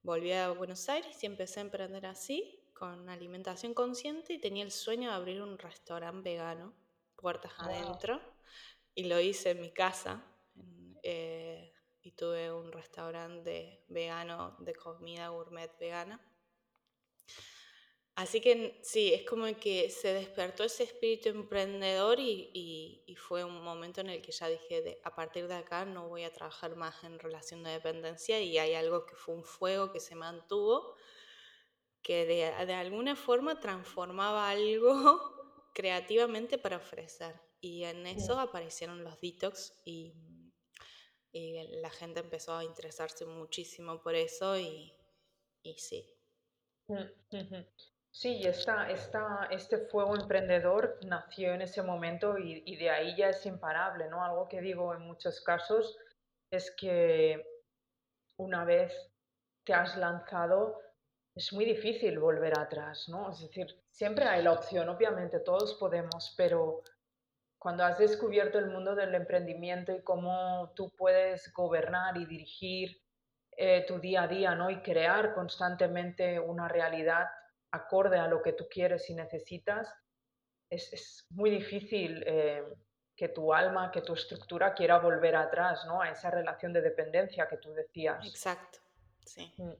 Volví 0.02 0.32
a 0.32 0.50
Buenos 0.50 0.88
Aires 0.88 1.22
y 1.22 1.26
empecé 1.26 1.60
a 1.60 1.62
emprender 1.62 2.06
así, 2.06 2.60
con 2.74 3.08
alimentación 3.08 3.72
consciente, 3.74 4.34
y 4.34 4.40
tenía 4.40 4.64
el 4.64 4.72
sueño 4.72 5.10
de 5.10 5.16
abrir 5.16 5.42
un 5.42 5.58
restaurante 5.58 6.30
vegano, 6.30 6.74
puertas 7.16 7.52
adentro, 7.58 8.20
y 8.94 9.04
lo 9.04 9.20
hice 9.20 9.50
en 9.50 9.60
mi 9.60 9.72
casa. 9.72 10.24
Eh, 11.06 11.70
y 12.00 12.12
tuve 12.12 12.50
un 12.50 12.72
restaurante 12.72 13.84
vegano 13.88 14.56
de 14.60 14.74
comida 14.74 15.28
gourmet 15.28 15.70
vegana. 15.78 16.20
Así 18.16 18.40
que 18.40 18.80
sí, 18.82 19.12
es 19.12 19.24
como 19.24 19.46
que 19.58 19.90
se 19.90 20.14
despertó 20.14 20.64
ese 20.64 20.84
espíritu 20.84 21.30
emprendedor 21.30 22.18
y, 22.20 23.02
fue 23.16 23.42
un 23.42 23.62
momento 23.62 24.02
en 24.02 24.10
el 24.10 24.20
que 24.20 24.32
ya 24.32 24.48
dije, 24.48 24.82
de, 24.82 25.00
a 25.02 25.14
partir 25.14 25.48
de 25.48 25.54
acá 25.54 25.84
no 25.84 26.08
voy 26.08 26.24
a 26.24 26.32
trabajar 26.32 26.76
más 26.76 27.02
en 27.04 27.18
relación 27.18 27.62
de 27.62 27.70
dependencia 27.70 28.40
y 28.40 28.58
hay 28.58 28.74
algo 28.74 29.06
que 29.06 29.16
fue 29.16 29.34
un 29.34 29.44
fuego 29.44 29.90
que 29.92 30.00
se 30.00 30.14
mantuvo, 30.14 30.94
que 32.02 32.26
de, 32.26 32.74
alguna 32.74 33.16
forma 33.16 33.60
transformaba 33.60 34.50
algo 34.50 35.70
creativamente 35.74 36.58
para 36.58 36.76
ofrecer. 36.76 37.40
Y 37.60 37.84
en 37.84 38.06
eso 38.06 38.38
aparecieron 38.38 39.02
los 39.02 39.20
detox 39.20 39.72
y, 39.86 40.12
la 41.34 41.90
gente 41.90 42.20
empezó 42.20 42.56
a 42.56 42.64
interesarse 42.64 43.26
muchísimo 43.26 44.00
por 44.00 44.14
eso 44.14 44.56
y, 44.56 44.92
y 45.62 45.74
sí. 45.78 46.08
Mm, 46.88 47.64
Sí, 48.10 48.42
esta, 48.44 48.88
esta, 48.90 49.48
este 49.50 49.76
fuego 49.76 50.14
emprendedor 50.14 51.00
nació 51.04 51.52
en 51.52 51.62
ese 51.62 51.82
momento 51.82 52.38
y, 52.38 52.62
y, 52.64 52.76
de 52.76 52.88
ahí 52.88 53.16
ya 53.16 53.30
es 53.30 53.44
imparable, 53.44 54.08
¿no? 54.08 54.24
Algo 54.24 54.46
que 54.46 54.60
digo 54.60 54.94
en 54.94 55.00
muchos 55.00 55.40
casos 55.40 55.98
es 56.48 56.72
que 56.78 57.44
una 58.36 58.64
vez 58.64 58.92
te 59.64 59.74
has 59.74 59.96
lanzado 59.96 60.78
es 61.34 61.52
muy 61.52 61.64
difícil 61.64 62.18
volver 62.18 62.56
atrás, 62.58 63.08
¿no? 63.08 63.32
Es 63.32 63.40
decir, 63.40 63.66
siempre 63.90 64.24
hay 64.24 64.42
la 64.42 64.52
opción, 64.52 64.88
obviamente 64.88 65.40
todos 65.40 65.74
podemos, 65.74 66.32
pero 66.36 66.82
cuando 67.64 67.82
has 67.82 67.96
descubierto 67.96 68.58
el 68.58 68.66
mundo 68.66 68.94
del 68.94 69.14
emprendimiento 69.14 69.96
y 69.96 70.02
cómo 70.02 70.74
tú 70.76 70.92
puedes 70.98 71.50
gobernar 71.54 72.14
y 72.18 72.26
dirigir 72.26 73.00
eh, 73.56 73.86
tu 73.88 73.98
día 73.98 74.24
a 74.24 74.28
día, 74.28 74.54
¿no? 74.54 74.68
Y 74.68 74.82
crear 74.82 75.32
constantemente 75.32 76.38
una 76.38 76.68
realidad 76.68 77.26
acorde 77.70 78.18
a 78.18 78.28
lo 78.28 78.42
que 78.42 78.52
tú 78.52 78.66
quieres 78.70 79.08
y 79.08 79.14
necesitas, 79.14 79.90
es, 80.68 81.26
muy 81.30 81.48
difícil 81.48 82.22
eh, 82.26 82.64
que 83.16 83.30
tu 83.30 83.54
alma, 83.54 83.90
que 83.90 84.02
tu 84.02 84.12
estructura 84.12 84.74
quiera 84.74 84.98
volver 84.98 85.34
atrás, 85.34 85.86
¿no? 85.86 86.02
A 86.02 86.10
esa 86.10 86.30
relación 86.30 86.74
de 86.74 86.82
dependencia 86.82 87.48
que 87.48 87.56
tú 87.56 87.72
decías. 87.72 88.26
Exacto, 88.26 88.80
sí. 89.24 89.54
Mm. 89.56 89.72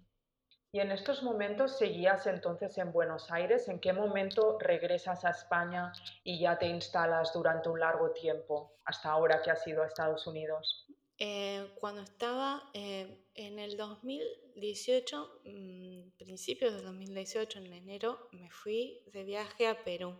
Y 0.74 0.80
en 0.80 0.90
estos 0.90 1.22
momentos 1.22 1.78
seguías 1.78 2.26
entonces 2.26 2.76
en 2.78 2.90
Buenos 2.90 3.30
Aires. 3.30 3.68
¿En 3.68 3.78
qué 3.78 3.92
momento 3.92 4.58
regresas 4.58 5.24
a 5.24 5.30
España 5.30 5.92
y 6.24 6.40
ya 6.40 6.58
te 6.58 6.66
instalas 6.66 7.32
durante 7.32 7.68
un 7.68 7.78
largo 7.78 8.10
tiempo, 8.10 8.72
hasta 8.84 9.10
ahora 9.10 9.40
que 9.40 9.52
has 9.52 9.64
ido 9.68 9.84
a 9.84 9.86
Estados 9.86 10.26
Unidos? 10.26 10.88
Eh, 11.18 11.76
cuando 11.78 12.02
estaba 12.02 12.70
eh, 12.74 13.24
en 13.36 13.60
el 13.60 13.76
2018, 13.76 15.42
mm, 15.44 16.10
principios 16.18 16.74
del 16.74 16.82
2018, 16.82 17.60
en 17.60 17.72
enero, 17.72 18.28
me 18.32 18.50
fui 18.50 19.00
de 19.12 19.22
viaje 19.22 19.68
a 19.68 19.84
Perú. 19.84 20.18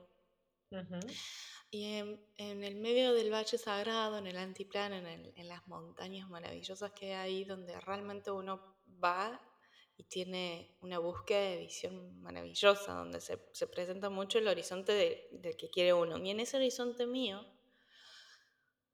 Y 1.73 1.97
en, 1.99 2.25
en 2.37 2.63
el 2.63 2.77
medio 2.77 3.13
del 3.13 3.33
Valle 3.33 3.59
Sagrado, 3.59 4.19
en 4.19 4.29
el 4.29 4.37
Altiplano, 4.37 4.95
en, 4.95 5.07
el- 5.09 5.33
en 5.37 5.49
las 5.49 5.67
montañas 5.67 6.29
maravillosas 6.31 6.93
que 6.93 7.07
hay 7.13 7.33
ahí, 7.39 7.45
donde 7.45 7.81
realmente 7.81 8.31
uno 8.31 8.77
va 9.03 9.41
y 9.97 10.05
tiene 10.05 10.77
una 10.81 10.99
búsqueda 10.99 11.41
de 11.51 11.59
visión 11.59 12.21
maravillosa, 12.21 12.95
donde 12.95 13.21
se, 13.21 13.39
se 13.53 13.67
presenta 13.67 14.11
mucho 14.11 14.39
el 14.39 14.49
horizonte 14.49 14.93
de- 14.93 15.29
del 15.33 15.57
que 15.57 15.71
quiere 15.71 15.93
uno. 15.95 16.19
Y 16.19 16.31
en 16.31 16.41
ese 16.41 16.57
horizonte 16.57 17.07
mío 17.07 17.45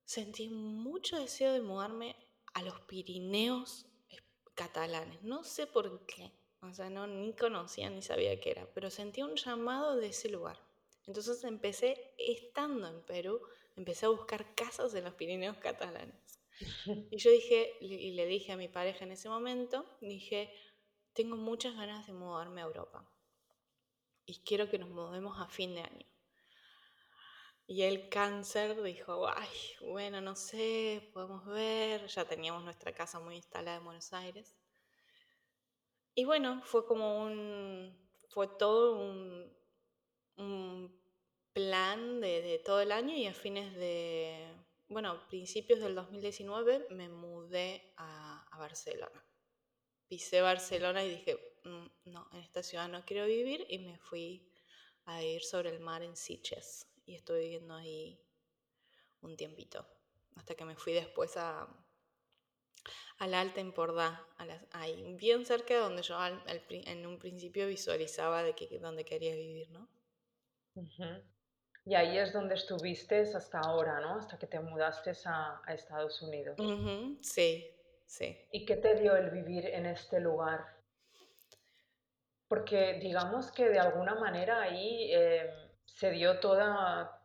sentí 0.04 0.48
mucho 0.48 1.18
deseo 1.18 1.52
de 1.52 1.60
mudarme 1.60 2.16
a 2.54 2.62
los 2.62 2.80
Pirineos 2.80 3.86
eh, 4.10 4.16
catalanes. 4.54 5.22
No 5.22 5.44
sé 5.44 5.66
por 5.66 6.04
qué. 6.06 6.32
O 6.62 6.72
sea, 6.74 6.90
no, 6.90 7.06
ni 7.06 7.34
conocía 7.34 7.88
ni 7.88 8.02
sabía 8.02 8.38
qué 8.40 8.50
era, 8.50 8.68
pero 8.74 8.90
sentí 8.90 9.22
un 9.22 9.36
llamado 9.36 9.96
de 9.96 10.08
ese 10.08 10.28
lugar. 10.28 10.58
Entonces 11.06 11.42
empecé, 11.44 12.12
estando 12.18 12.86
en 12.88 13.02
Perú, 13.06 13.40
empecé 13.76 14.06
a 14.06 14.10
buscar 14.10 14.54
casas 14.54 14.94
en 14.94 15.04
los 15.04 15.14
Pirineos 15.14 15.56
catalanes. 15.58 16.16
Y 17.10 17.16
yo 17.16 17.30
dije, 17.30 17.72
y 17.80 18.12
le 18.12 18.26
dije 18.26 18.52
a 18.52 18.56
mi 18.58 18.68
pareja 18.68 19.04
en 19.06 19.12
ese 19.12 19.30
momento, 19.30 19.86
dije, 20.02 20.52
tengo 21.12 21.36
muchas 21.36 21.74
ganas 21.74 22.06
de 22.06 22.12
mudarme 22.12 22.60
a 22.60 22.64
Europa. 22.64 23.08
Y 24.26 24.42
quiero 24.44 24.68
que 24.68 24.78
nos 24.78 24.90
mudemos 24.90 25.40
a 25.40 25.48
fin 25.48 25.74
de 25.74 25.82
año. 25.82 26.06
Y 27.66 27.82
el 27.82 28.08
cáncer 28.08 28.82
dijo, 28.82 29.28
ay, 29.28 29.48
bueno, 29.80 30.20
no 30.20 30.34
sé, 30.34 31.08
podemos 31.12 31.46
ver. 31.46 32.06
Ya 32.08 32.24
teníamos 32.24 32.64
nuestra 32.64 32.92
casa 32.92 33.20
muy 33.20 33.36
instalada 33.36 33.76
en 33.76 33.84
Buenos 33.84 34.12
Aires. 34.12 34.56
Y 36.14 36.24
bueno, 36.24 36.62
fue 36.64 36.84
como 36.86 37.22
un, 37.22 37.96
fue 38.28 38.48
todo 38.48 38.98
un, 38.98 39.58
plan 41.52 42.20
de, 42.20 42.60
todo 42.64 42.80
el 42.80 42.92
año 42.92 43.14
y 43.14 43.26
a 43.26 43.34
fines 43.34 43.74
de, 43.74 44.52
bueno, 44.88 45.20
principios 45.28 45.80
del 45.80 45.94
2019 45.94 46.86
me 46.90 47.08
mudé 47.08 47.92
a 47.96 48.56
Barcelona. 48.58 49.29
Pisé 50.10 50.42
Barcelona 50.42 51.04
y 51.04 51.10
dije, 51.16 51.34
"Mm, 51.64 51.86
no, 52.14 52.28
en 52.34 52.40
esta 52.40 52.62
ciudad 52.62 52.88
no 52.90 53.04
quiero 53.06 53.26
vivir 53.26 53.66
y 53.70 53.78
me 53.80 53.98
fui 53.98 54.52
a 55.06 55.22
ir 55.24 55.42
sobre 55.42 55.70
el 55.70 55.80
mar 55.80 56.02
en 56.02 56.16
Sitges 56.16 56.86
y 57.06 57.14
estuve 57.16 57.40
viviendo 57.40 57.74
ahí 57.74 58.20
un 59.22 59.36
tiempito, 59.36 59.86
hasta 60.36 60.54
que 60.56 60.64
me 60.66 60.76
fui 60.76 60.92
después 60.92 61.36
a, 61.38 61.68
a 63.18 63.26
la 63.28 63.40
Alta 63.40 63.60
Empordà, 63.60 64.08
a 64.40 64.46
las- 64.46 64.66
ahí, 64.72 65.14
bien 65.14 65.46
cerca 65.46 65.74
de 65.74 65.80
donde 65.80 66.02
yo 66.02 66.16
al- 66.18 66.42
al 66.48 66.60
en 66.70 67.06
un 67.06 67.18
principio 67.20 67.68
visualizaba 67.68 68.42
de 68.42 68.54
que, 68.56 68.78
donde 68.80 69.04
quería 69.04 69.34
vivir, 69.36 69.70
¿no? 69.70 69.88
ujú. 70.74 71.22
Y 71.86 71.94
ahí 71.94 72.18
es 72.18 72.32
donde 72.32 72.54
estuviste 72.56 73.20
hasta 73.36 73.60
ahora, 73.60 74.00
¿no? 74.00 74.18
Hasta 74.18 74.38
que 74.38 74.46
te 74.48 74.60
mudaste 74.60 75.12
a, 75.26 75.62
a 75.64 75.74
Estados 75.74 76.22
Unidos. 76.22 76.58
Ujú, 76.64 77.18
sí, 77.22 77.48
sí. 78.10 78.36
¿Y 78.50 78.66
qué 78.66 78.76
te 78.76 78.94
dio 78.96 79.16
el 79.16 79.30
vivir 79.30 79.66
en 79.66 79.86
este 79.86 80.20
lugar? 80.20 80.66
Porque 82.48 82.94
digamos 82.94 83.52
que 83.52 83.68
de 83.68 83.78
alguna 83.78 84.14
manera 84.16 84.62
ahí 84.62 85.10
eh, 85.14 85.50
se 85.86 86.10
dio 86.10 86.40
toda, 86.40 87.24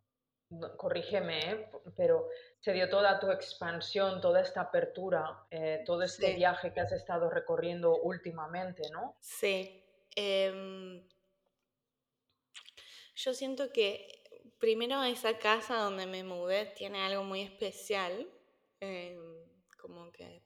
corrígeme, 0.78 1.52
¿eh? 1.52 1.71
pero 1.98 2.30
se 2.60 2.74
dio 2.74 2.89
toda 2.89 3.19
tu 3.19 3.32
expansión, 3.32 4.21
toda 4.21 4.41
esta 4.41 4.62
apertura, 4.62 5.48
eh, 5.50 5.84
todo 5.86 6.04
este 6.04 6.28
Sí, 6.28 6.36
viaje 6.36 6.71
que 6.74 6.82
has 6.82 6.91
estado 6.91 7.30
recorriendo 7.30 7.98
últimamente, 8.02 8.89
¿no? 8.91 9.17
sí. 9.19 9.82
Em, 10.15 11.06
yo 13.15 13.34
siento 13.34 13.71
que 13.74 14.08
primero 14.60 15.04
esa 15.04 15.38
casa 15.39 15.78
donde 15.78 16.06
me 16.06 16.24
mudé 16.24 16.65
tiene 16.67 17.02
algo 17.04 17.24
muy 17.24 17.41
especial, 17.41 18.28
em, 18.80 19.17
como 19.82 20.12
que 20.12 20.44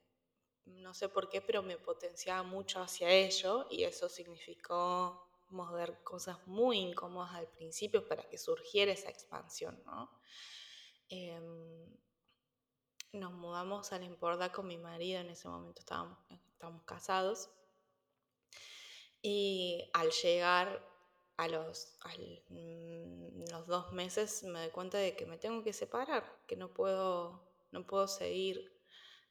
no 0.82 0.94
sé 0.94 1.08
por 1.08 1.28
qué, 1.28 1.40
pero 1.40 1.62
me 1.62 1.76
potenciaba 1.78 2.42
mucho 2.42 2.80
hacia 2.80 3.10
ello 3.10 3.66
y 3.70 3.84
eso 3.84 4.08
significó 4.08 5.26
mover 5.50 6.02
cosas 6.04 6.38
muy 6.46 6.78
incómodas 6.78 7.34
al 7.34 7.48
principio 7.48 8.06
para 8.06 8.28
que 8.28 8.38
surgiera 8.38 8.92
esa 8.92 9.10
expansión, 9.10 9.82
¿no? 9.84 10.10
Em, 11.10 11.86
nos 13.12 13.32
mudamos 13.32 13.92
a 13.92 13.98
La 14.00 14.06
Emporda 14.06 14.50
con 14.50 14.66
mi 14.66 14.76
marido, 14.76 15.20
en 15.20 15.30
ese 15.30 15.46
momento 15.48 15.78
estábamos, 15.80 16.18
estábamos 16.52 16.82
casados 16.82 17.50
y 19.22 19.90
al 19.92 20.10
llegar 20.10 20.86
a 21.36 21.48
los, 21.48 21.96
al- 22.02 22.42
mm, 22.48 23.50
los 23.50 23.66
dos 23.66 23.92
meses 23.92 24.42
me 24.44 24.60
doy 24.60 24.70
cuenta 24.70 24.98
de 24.98 25.16
que 25.16 25.26
me 25.26 25.38
tengo 25.38 25.62
que 25.62 25.72
separar, 25.72 26.24
que 26.46 26.56
no 26.56 26.72
puedo, 26.72 27.42
no 27.72 27.86
puedo 27.86 28.08
seguir 28.08 28.72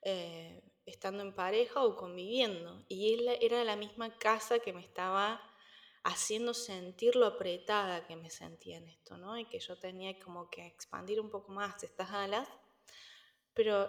eh, 0.02 0.62
estando 0.90 1.24
en 1.24 1.34
pareja 1.34 1.84
o 1.84 1.96
conviviendo. 1.96 2.84
Y 2.88 3.14
él 3.14 3.38
era 3.42 3.64
la 3.64 3.76
misma 3.76 4.18
casa 4.18 4.60
que 4.60 4.74
me 4.74 4.82
estaba 4.82 5.42
haciendo 6.04 6.54
sentir 6.54 7.16
lo 7.16 7.26
apretada 7.26 8.08
que 8.08 8.16
me 8.16 8.30
sentía 8.30 8.78
en 8.78 8.90
esto, 8.90 9.18
¿no? 9.18 9.38
Y 9.38 9.46
que 9.46 9.60
yo 9.60 9.78
tenía 9.78 10.18
como 10.20 10.50
que 10.50 10.66
expandir 10.66 11.20
un 11.20 11.30
poco 11.30 11.52
más 11.52 11.84
estas 11.84 12.12
alas, 12.12 12.48
pero 13.54 13.88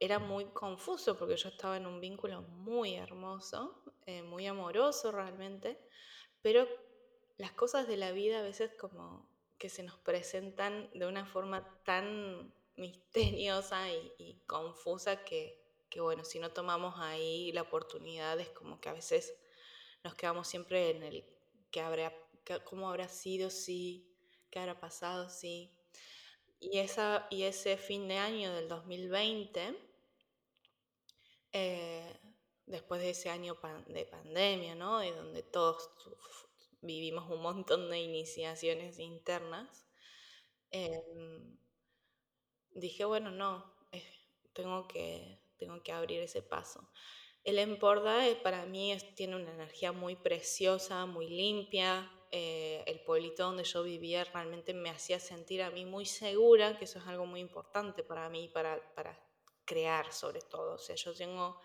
era 0.00 0.18
muy 0.18 0.46
confuso 0.46 1.18
porque 1.18 1.36
yo 1.36 1.50
estaba 1.50 1.76
en 1.76 1.86
un 1.86 2.00
vínculo 2.00 2.42
muy 2.42 2.94
hermoso, 2.94 3.82
eh, 4.06 4.22
muy 4.22 4.46
amoroso 4.46 5.12
realmente, 5.12 5.78
pero 6.40 6.66
las 7.36 7.52
cosas 7.52 7.86
de 7.86 7.98
la 7.98 8.12
vida 8.12 8.40
a 8.40 8.42
veces 8.42 8.72
como 8.78 9.28
que 9.58 9.68
se 9.68 9.82
nos 9.82 9.98
presentan 9.98 10.90
de 10.94 11.06
una 11.06 11.26
forma 11.26 11.82
tan 11.84 12.54
misteriosa 12.76 13.92
y, 13.92 14.12
y 14.16 14.40
confusa 14.46 15.22
que, 15.22 15.59
que, 15.90 16.00
bueno, 16.00 16.24
si 16.24 16.38
no 16.38 16.50
tomamos 16.52 16.94
ahí 16.98 17.52
la 17.52 17.62
oportunidad 17.62 18.38
es 18.40 18.48
como 18.50 18.80
que 18.80 18.88
a 18.88 18.92
veces 18.94 19.34
nos 20.04 20.14
quedamos 20.14 20.48
siempre 20.48 20.90
en 20.90 21.02
el 21.02 21.24
que 21.70 21.80
habrá, 21.80 22.12
cómo 22.64 22.88
habrá 22.88 23.08
sido, 23.08 23.50
sí, 23.50 24.16
qué 24.50 24.60
habrá 24.60 24.80
pasado, 24.80 25.28
sí. 25.28 25.76
Y, 26.60 26.78
esa, 26.78 27.26
y 27.30 27.42
ese 27.44 27.76
fin 27.76 28.08
de 28.08 28.18
año 28.18 28.52
del 28.54 28.68
2020, 28.68 29.74
eh, 31.52 32.20
después 32.66 33.00
de 33.00 33.10
ese 33.10 33.30
año 33.30 33.58
de 33.86 34.04
pandemia, 34.06 34.74
¿no? 34.74 35.02
Y 35.02 35.10
donde 35.10 35.42
todos 35.42 35.90
vivimos 36.82 37.28
un 37.30 37.42
montón 37.42 37.90
de 37.90 38.00
iniciaciones 38.00 38.98
internas, 38.98 39.86
em, 40.70 41.58
dije, 42.72 43.04
bueno, 43.04 43.30
no, 43.30 43.74
eh, 43.92 44.04
tengo, 44.52 44.86
que, 44.88 45.39
tengo 45.60 45.82
que 45.82 45.92
abrir 45.92 46.20
ese 46.22 46.42
paso. 46.42 46.88
El 47.44 47.58
Emporda 47.58 48.28
eh, 48.28 48.36
para 48.36 48.66
mí 48.66 48.92
es- 48.92 49.14
tiene 49.14 49.36
una 49.36 49.52
energía 49.52 49.92
muy 49.92 50.16
preciosa, 50.16 51.06
muy 51.06 51.28
limpia. 51.28 52.12
eh, 52.32 52.84
el 52.86 53.00
pueblito 53.00 53.42
donde 53.44 53.64
yo 53.64 53.82
vivía 53.82 54.24
realmente 54.24 54.72
me 54.72 54.88
hacía 54.90 55.18
sentir 55.20 55.62
a 55.62 55.70
mí 55.72 55.84
muy 55.84 56.06
segura, 56.06 56.76
que 56.76 56.84
eso 56.84 57.00
es 57.00 57.06
algo 57.08 57.26
muy 57.26 57.40
importante 57.40 58.04
para 58.04 58.28
mí, 58.30 58.48
para, 58.48 58.80
para 58.94 59.20
crear 59.64 60.12
sobre 60.12 60.40
todo. 60.42 60.74
O 60.74 60.78
sea, 60.78 60.94
yo 60.96 61.12
tengo, 61.14 61.58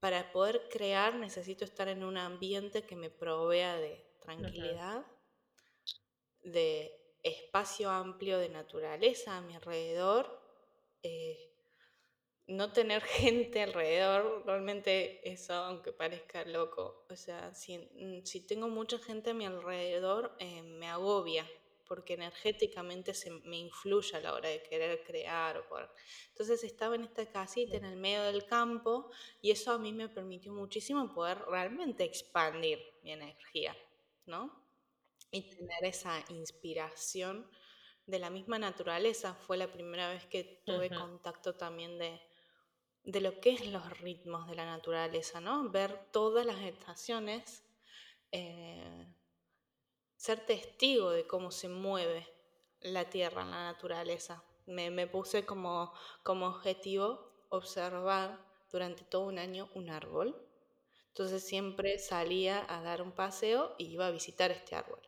para 0.00 0.30
poder 0.32 0.68
crear 0.68 1.14
necesito 1.14 1.64
estar 1.64 1.88
en 1.88 2.04
un 2.04 2.18
ambiente 2.18 2.84
que 2.84 2.94
me 2.96 3.08
provea 3.10 3.78
de 3.78 4.04
tranquilidad, 4.18 5.06
de 6.42 6.92
espacio 7.22 7.90
amplio 7.90 8.38
de 8.38 8.48
naturaleza 8.48 9.36
a 9.36 9.40
mi 9.40 9.54
alrededor. 9.54 10.32
eh, 11.02 11.51
no 12.46 12.72
tener 12.72 13.02
gente 13.02 13.62
alrededor, 13.62 14.44
realmente 14.46 15.20
eso, 15.30 15.54
aunque 15.54 15.92
parezca 15.92 16.44
loco, 16.44 17.04
o 17.08 17.16
sea, 17.16 17.54
si, 17.54 17.78
mm, 17.78 18.24
si 18.24 18.46
tengo 18.46 18.68
mucha 18.68 18.98
gente 18.98 19.30
a 19.30 19.34
mi 19.34 19.46
alrededor, 19.46 20.34
eh, 20.38 20.62
me 20.62 20.88
agobia, 20.88 21.50
porque 21.84 22.14
energéticamente 22.14 23.14
se 23.14 23.30
me 23.30 23.58
influye 23.58 24.16
a 24.16 24.20
la 24.20 24.34
hora 24.34 24.48
de 24.48 24.62
querer 24.62 25.02
crear. 25.04 25.58
O 25.58 25.66
poder. 25.68 25.90
Entonces 26.28 26.64
estaba 26.64 26.94
en 26.94 27.04
esta 27.04 27.26
casita 27.26 27.76
en 27.76 27.84
el 27.84 27.96
medio 27.96 28.22
del 28.24 28.46
campo 28.46 29.10
y 29.40 29.50
eso 29.50 29.72
a 29.72 29.78
mí 29.78 29.92
me 29.92 30.08
permitió 30.08 30.52
muchísimo 30.52 31.12
poder 31.12 31.38
realmente 31.48 32.04
expandir 32.04 32.78
mi 33.02 33.12
energía, 33.12 33.76
¿no? 34.26 34.58
Y 35.30 35.48
tener 35.48 35.84
esa 35.84 36.24
inspiración 36.28 37.50
de 38.06 38.18
la 38.18 38.30
misma 38.30 38.58
naturaleza. 38.58 39.34
Fue 39.34 39.56
la 39.56 39.72
primera 39.72 40.08
vez 40.10 40.26
que 40.26 40.44
tuve 40.66 40.92
Ujú, 40.92 40.94
contacto 40.94 41.56
también 41.56 41.98
de, 41.98 42.22
de 43.04 43.20
lo 43.20 43.40
que 43.40 43.50
es 43.50 43.66
los 43.66 43.98
ritmos 44.00 44.46
de 44.48 44.54
la 44.54 44.64
naturaleza, 44.64 45.40
¿no? 45.40 45.68
Ver 45.70 46.06
todas 46.12 46.46
las 46.46 46.60
estaciones, 46.60 47.64
eh, 48.30 49.06
ser 50.16 50.46
testigo 50.46 51.10
de 51.10 51.26
cómo 51.26 51.50
se 51.50 51.68
mueve 51.68 52.28
la 52.80 53.10
tierra 53.10 53.42
en 53.42 53.50
la 53.50 53.72
naturaleza. 53.72 54.44
Me, 54.66 54.90
me 54.90 55.06
puse 55.06 55.44
como, 55.44 55.92
como 56.22 56.46
objetivo 56.46 57.32
observar 57.48 58.38
durante 58.70 59.04
todo 59.04 59.22
un 59.22 59.38
año 59.38 59.68
un 59.74 59.90
árbol. 59.90 60.48
Entonces 61.08 61.42
siempre 61.44 61.98
salía 61.98 62.64
a 62.68 62.82
dar 62.82 63.02
un 63.02 63.12
paseo 63.12 63.74
y 63.78 63.86
iba 63.86 64.06
a 64.06 64.12
visitar 64.12 64.50
este 64.50 64.76
árbol. 64.76 65.00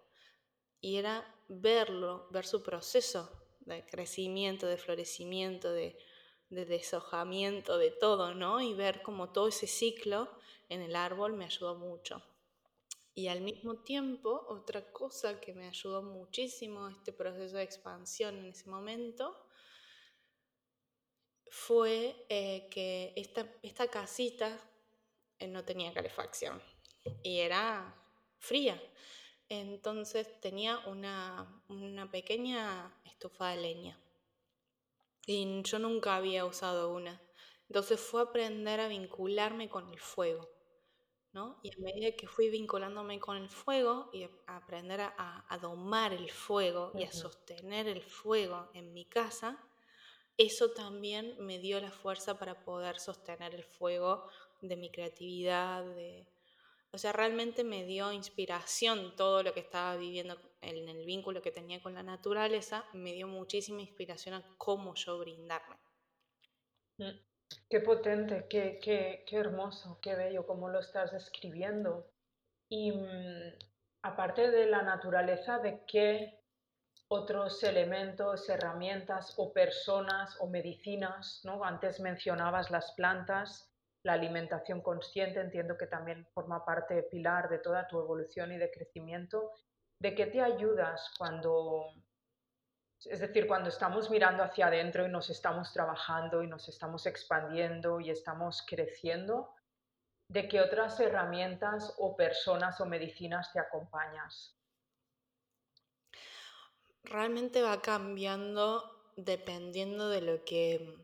Y 0.81 0.97
era 0.97 1.25
verlo, 1.49 2.29
ver 2.31 2.45
su 2.45 2.63
proceso 2.63 3.31
de 3.61 3.87
crecimiento, 3.87 4.67
de 4.67 4.77
florecimiento, 4.77 5.73
de, 5.73 5.97
de 6.51 6.65
deshojamiento, 6.65 7.79
de 7.79 7.91
todo, 7.91 8.35
¿no? 8.35 8.61
Y 8.61 8.75
ver 8.75 9.03
como 9.03 9.31
todo 9.33 9.49
ese 9.49 9.67
ciclo 9.67 10.29
en 10.69 10.83
el 10.83 10.97
árbol 10.97 11.35
me 11.35 11.45
ayudó 11.45 11.75
mucho. 11.77 12.23
Y 13.15 13.29
al 13.29 13.43
mismo 13.43 13.77
tiempo, 13.77 14.45
otra 14.49 14.93
cosa 14.93 15.41
que 15.41 15.55
me 15.55 15.69
ayudó 15.69 16.03
muchísimo 16.03 16.89
este 16.89 17.13
proceso 17.13 17.57
de 17.57 17.63
expansión 17.63 18.39
en 18.39 18.47
ese 18.47 18.69
momento 18.69 19.47
fue 21.49 22.27
eh, 22.29 22.69
que 22.71 23.13
esta, 23.15 23.49
esta 23.63 23.87
casita 23.87 24.59
eh, 25.39 25.47
no 25.47 25.65
tenía 25.65 25.93
calefacción 25.93 26.61
y 27.23 27.39
era 27.39 27.95
fría. 28.39 28.83
Entonces 29.49 30.41
tenía 30.41 30.79
una, 30.87 31.63
una 31.69 32.11
pequeña 32.11 33.01
estufa 33.05 33.51
de 33.51 33.57
leña 33.59 34.04
y 35.27 35.63
yo 35.63 35.79
nunca 35.79 36.17
había 36.17 36.45
usado 36.45 36.93
una. 36.93 37.21
Entonces 37.69 38.01
fue 38.01 38.23
aprender 38.23 38.81
a 38.81 38.89
vincularme 38.89 39.69
con 39.69 39.89
el 39.89 39.99
fuego. 39.99 40.49
¿no? 41.33 41.59
Y 41.65 41.71
a 41.71 41.81
medida 41.81 42.17
que 42.17 42.29
fui 42.29 42.49
vinculándome 42.49 43.19
con 43.19 43.37
el 43.37 43.49
fuego 43.49 44.09
y 44.13 44.23
a 44.23 44.57
aprender 44.57 45.01
a, 45.01 45.45
a, 45.49 45.59
domar 45.59 46.13
el 46.13 46.31
fuego 46.31 46.93
y 46.95 47.03
a 47.03 47.11
sostener 47.11 47.89
el 47.89 48.05
fuego 48.05 48.71
en 48.73 48.93
mi 48.93 49.05
casa, 49.05 49.59
eso 50.37 50.71
también 50.71 51.37
me 51.41 51.59
dio 51.59 51.81
la 51.81 51.91
fuerza 51.91 52.39
para 52.39 52.65
poder 52.65 53.01
sostener 53.01 53.53
el 53.53 53.65
fuego 53.65 54.29
de 54.63 54.77
mi 54.77 54.91
creatividad, 54.91 55.85
de... 55.85 56.29
O 56.95 56.99
sea, 56.99 57.13
realmente 57.13 57.65
me 57.65 57.85
dio 57.85 58.13
inspiración 58.13 59.17
todo 59.17 59.43
lo 59.43 59.53
que 59.53 59.59
estaba 59.59 59.97
viviendo 59.97 60.39
en 60.61 60.89
el 60.89 61.05
vínculo 61.05 61.43
que 61.43 61.51
tenía 61.51 61.83
con 61.83 61.95
la 61.95 62.05
naturaleza, 62.05 62.85
me 62.93 63.13
dio 63.13 63.27
muchísima 63.27 63.81
inspiración 63.81 64.37
a 64.37 64.45
cómo 64.59 64.95
yo 64.95 65.19
brindarme. 65.19 65.77
Mm, 66.99 67.19
Qué 67.69 67.81
potente, 67.81 68.47
qué, 68.49 68.79
qué, 68.81 69.25
qué 69.27 69.37
hermoso, 69.37 69.99
qué 70.01 70.15
bello, 70.15 70.47
cómo 70.47 70.69
lo 70.69 70.79
estás 70.79 71.11
describiendo. 71.11 72.07
Y 72.69 72.93
mm, 72.93 73.59
aparte 74.03 74.53
de 74.53 74.67
la 74.67 74.83
naturaleza, 74.83 75.59
¿de 75.59 75.85
qué 75.89 76.45
otros 77.09 77.61
elementos, 77.65 78.49
herramientas 78.49 79.35
o 79.37 79.53
personas 79.53 80.37
o 80.41 80.47
medicinas, 80.47 81.41
¿no? 81.43 81.65
Antes 81.65 81.99
mencionabas 81.99 82.71
las 82.71 82.93
plantas, 82.93 83.74
la 84.05 84.13
alimentación 84.13 84.81
consciente, 84.81 85.41
entiendo 85.41 85.77
que 85.77 85.87
también 85.87 86.27
forma 86.33 86.65
parte 86.65 87.03
pilar 87.05 87.49
de 87.49 87.59
toda 87.59 87.89
tu 87.89 87.99
evolución 87.99 88.53
y 88.53 88.59
de 88.59 88.71
crecimiento. 88.71 89.51
¿De 89.99 90.15
qué 90.15 90.27
te 90.27 90.41
ayudas 90.41 91.11
cuando 91.19 91.87
es 93.07 93.21
decir, 93.21 93.47
cuando 93.47 93.69
estamos 93.69 94.09
mirando 94.11 94.43
hacia 94.43 94.67
adentro 94.67 95.07
y 95.07 95.11
nos 95.11 95.29
estamos 95.29 95.73
trabajando 95.73 96.43
y 96.43 96.47
nos 96.47 96.69
estamos 96.69 97.07
expandiendo 97.07 98.01
y 98.01 98.11
estamos 98.11 98.65
creciendo, 98.67 99.55
¿de 100.29 100.49
qué 100.49 100.61
otras 100.61 100.99
herramientas 101.01 101.95
o 101.99 102.17
personas 102.17 102.81
o 102.81 102.87
medicinas 102.87 103.53
te 103.53 103.61
acompañas? 103.61 104.57
Realmente 107.03 107.63
va 107.63 107.83
cambiando 107.83 109.13
dependiendo 109.17 110.09
de 110.09 110.23
lo 110.23 110.45
que 110.45 110.97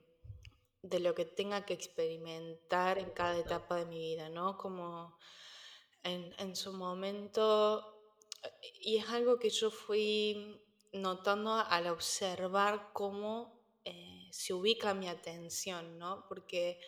de 0.82 1.00
lo 1.00 1.14
que 1.14 1.24
tenga 1.24 1.66
que 1.66 1.74
experimentar 1.74 2.98
en 2.98 3.10
cada 3.10 3.36
etapa 3.38 3.76
de 3.76 3.86
mi 3.86 3.98
vida, 3.98 4.28
¿no? 4.28 4.56
Como 4.56 5.16
en, 6.02 6.34
en 6.38 6.56
su 6.56 6.72
momento, 6.72 8.02
y 8.80 8.96
es 8.96 9.08
algo 9.08 9.38
que 9.38 9.50
yo 9.50 9.70
fui 9.70 10.60
notando 10.92 11.52
al 11.54 11.86
observar 11.86 12.90
cómo 12.92 13.60
eh, 13.84 14.28
se 14.32 14.54
ubica 14.54 14.94
mi 14.94 15.08
atención, 15.08 15.98
¿no? 15.98 16.26
Porque 16.28 16.80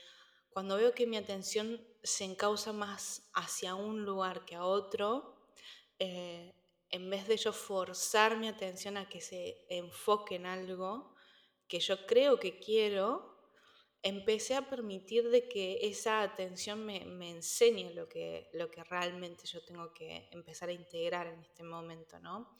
cuando 0.51 0.77
veo 0.77 0.93
que 0.93 1.07
mi 1.07 1.17
atención 1.17 1.81
se 2.03 2.25
encausa 2.25 2.73
más 2.73 3.31
hacia 3.35 3.75
un 3.75 4.05
lugar 4.05 4.45
que 4.45 4.55
a 4.55 4.65
otro, 4.65 5.37
eh, 5.99 6.53
en 6.91 7.09
vez 7.09 7.27
de 7.27 7.37
yo 7.37 7.53
forzar 7.53 8.37
mi 8.37 8.49
atención 8.49 8.97
a 8.97 9.09
que 9.09 9.21
se 9.21 9.65
enfoque 9.69 10.37
en 10.37 10.47
algo 10.47 11.15
que 11.69 11.81
yo 11.81 12.07
creo 12.07 12.39
que 12.39 12.59
quiero, 12.59 13.32
empecé 14.03 14.55
a 14.57 14.69
permitir 14.69 15.29
de 15.31 15.49
que 15.49 15.79
esa 15.83 16.23
atención 16.23 16.85
me, 16.85 17.05
me 17.07 17.31
enseñe 17.31 17.93
lo 17.95 18.09
que, 18.09 18.51
lo 18.53 18.71
que 18.71 18.83
realmente 18.85 19.47
yo 19.47 19.65
tengo 19.65 19.93
que 19.95 20.29
empezar 20.33 20.69
a 20.69 20.73
integrar 20.73 21.27
en 21.29 21.41
este 21.41 21.63
momento, 21.63 22.19
¿no? 22.19 22.57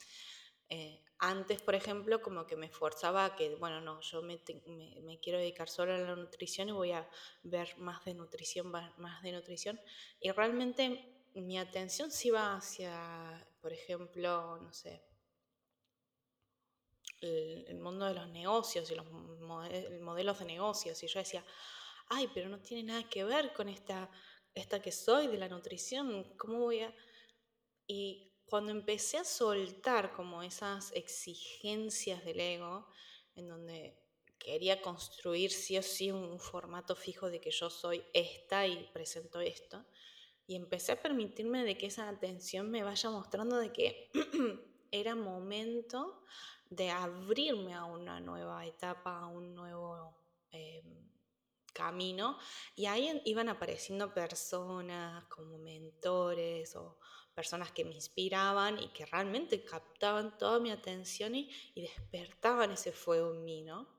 Eh, 0.69 1.03
antes, 1.19 1.61
por 1.61 1.75
ejemplo, 1.75 2.21
como 2.21 2.47
que 2.47 2.55
me 2.55 2.65
esforzaba 2.67 3.25
a 3.25 3.35
que, 3.35 3.55
bueno, 3.55 3.81
no, 3.81 4.01
yo 4.01 4.21
me, 4.21 4.41
me- 4.65 4.99
me 5.01 5.19
quiero 5.19 5.39
dedicar 5.39 5.69
solo 5.69 5.93
a 5.93 5.97
la 5.97 6.15
nutrición 6.15 6.69
y 6.69 6.71
voy 6.71 6.91
a 6.91 7.07
ver 7.43 7.77
más 7.77 8.03
de 8.05 8.13
nutrición, 8.13 8.71
más 8.71 9.21
de 9.23 9.31
nutrición. 9.31 9.79
Y 10.19 10.31
realmente 10.31 11.13
mi 11.35 11.57
atención 11.59 12.11
sí 12.11 12.29
va 12.31 12.55
hacia, 12.55 13.47
por 13.61 13.71
ejemplo, 13.73 14.57
no 14.61 14.73
sé, 14.73 15.03
el, 17.23 17.79
mundo 17.79 18.05
de 18.05 18.13
los 18.13 18.27
negocios 18.29 18.89
y 18.91 18.95
los 18.95 19.05
mode- 19.07 19.99
modelos 20.01 20.39
de 20.39 20.45
negocios. 20.45 21.01
Y 21.03 21.07
yo 21.07 21.19
decía, 21.19 21.45
ay, 22.07 22.29
pero 22.33 22.49
no 22.49 22.59
tiene 22.59 22.83
nada 22.83 23.09
que 23.09 23.23
ver 23.23 23.53
con 23.53 23.69
esta, 23.69 24.09
esta 24.53 24.81
que 24.81 24.91
soy 24.91 25.27
de 25.27 25.37
la 25.37 25.49
nutrición. 25.49 26.35
¿Cómo 26.37 26.59
voy 26.59 26.81
a...? 26.81 26.93
Y 27.87 28.33
cuando 28.45 28.71
empecé 28.71 29.17
a 29.17 29.23
soltar 29.23 30.13
como 30.13 30.43
esas 30.43 30.91
exigencias 30.93 32.23
del 32.23 32.39
ego, 32.39 32.87
en 33.35 33.47
donde 33.47 33.99
quería 34.37 34.81
construir 34.81 35.51
sí 35.51 35.77
o 35.77 35.81
sí 35.81 36.11
un 36.11 36.39
formato 36.39 36.95
fijo 36.95 37.29
de 37.29 37.39
que 37.39 37.51
yo 37.51 37.69
soy 37.69 38.03
esta 38.13 38.67
y 38.67 38.89
presento 38.91 39.39
esto, 39.39 39.85
y 40.45 40.55
empecé 40.55 40.91
a 40.91 41.01
permitirme 41.01 41.63
de 41.63 41.77
que 41.77 41.87
esa 41.87 42.09
atención 42.09 42.69
me 42.69 42.83
vaya 42.83 43.09
mostrando 43.09 43.57
de 43.57 43.71
que 43.71 44.11
era 44.93 45.15
momento 45.15 46.23
de 46.69 46.91
abrirme 46.91 47.73
a 47.73 47.83
una 47.85 48.19
nueva 48.19 48.65
etapa, 48.65 49.19
a 49.19 49.27
un 49.27 49.55
nuevo 49.55 50.15
eh, 50.51 50.83
camino, 51.73 52.37
y 52.75 52.85
ahí 52.85 53.21
iban 53.25 53.49
apareciendo 53.49 54.13
personas 54.13 55.25
como 55.25 55.57
mentores 55.57 56.75
o 56.75 56.99
personas 57.33 57.71
que 57.71 57.83
me 57.83 57.95
inspiraban 57.95 58.79
y 58.79 58.89
que 58.89 59.07
realmente 59.07 59.65
captaban 59.65 60.37
toda 60.37 60.59
mi 60.59 60.69
atención 60.69 61.33
y, 61.33 61.49
y 61.73 61.81
despertaban 61.81 62.71
ese 62.71 62.91
fuego 62.91 63.33
en 63.33 63.43
mí, 63.43 63.63
¿no? 63.63 63.92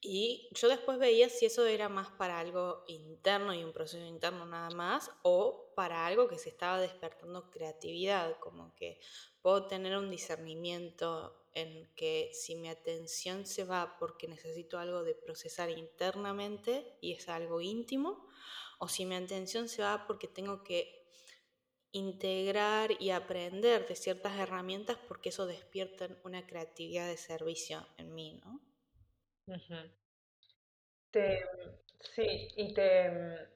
Y 0.00 0.48
yo 0.52 0.68
después 0.68 0.98
veía 0.98 1.28
si 1.28 1.46
eso 1.46 1.66
era 1.66 1.88
más 1.88 2.08
para 2.10 2.38
algo 2.38 2.84
interno 2.88 3.54
y 3.54 3.64
un 3.64 3.72
proceso 3.72 4.04
interno 4.04 4.44
nada 4.46 4.70
más, 4.70 5.10
o 5.22 5.72
para 5.74 6.06
algo 6.06 6.28
que 6.28 6.38
se 6.38 6.48
estaba 6.48 6.80
despertando 6.80 7.50
creatividad, 7.50 8.38
como 8.38 8.74
que 8.74 9.00
puedo 9.40 9.66
tener 9.66 9.96
un 9.96 10.10
discernimiento 10.10 11.46
en 11.54 11.90
que 11.94 12.30
si 12.34 12.54
mi 12.54 12.68
atención 12.68 13.46
se 13.46 13.64
va 13.64 13.96
porque 13.98 14.28
necesito 14.28 14.78
algo 14.78 15.02
de 15.04 15.14
procesar 15.14 15.70
internamente 15.70 16.98
y 17.00 17.12
es 17.12 17.28
algo 17.28 17.60
íntimo, 17.60 18.28
o 18.78 18.88
si 18.88 19.06
mi 19.06 19.14
atención 19.14 19.68
se 19.68 19.82
va 19.82 20.06
porque 20.06 20.28
tengo 20.28 20.62
que 20.62 21.06
integrar 21.92 23.00
y 23.00 23.10
aprender 23.10 23.88
de 23.88 23.96
ciertas 23.96 24.38
herramientas 24.38 24.98
porque 25.08 25.30
eso 25.30 25.46
despierta 25.46 26.08
una 26.24 26.46
creatividad 26.46 27.08
de 27.08 27.16
servicio 27.16 27.86
en 27.96 28.14
mí, 28.14 28.38
¿no? 28.44 28.60
Te, 31.10 31.44
sí, 32.00 32.48
y 32.56 32.74
te, 32.74 33.48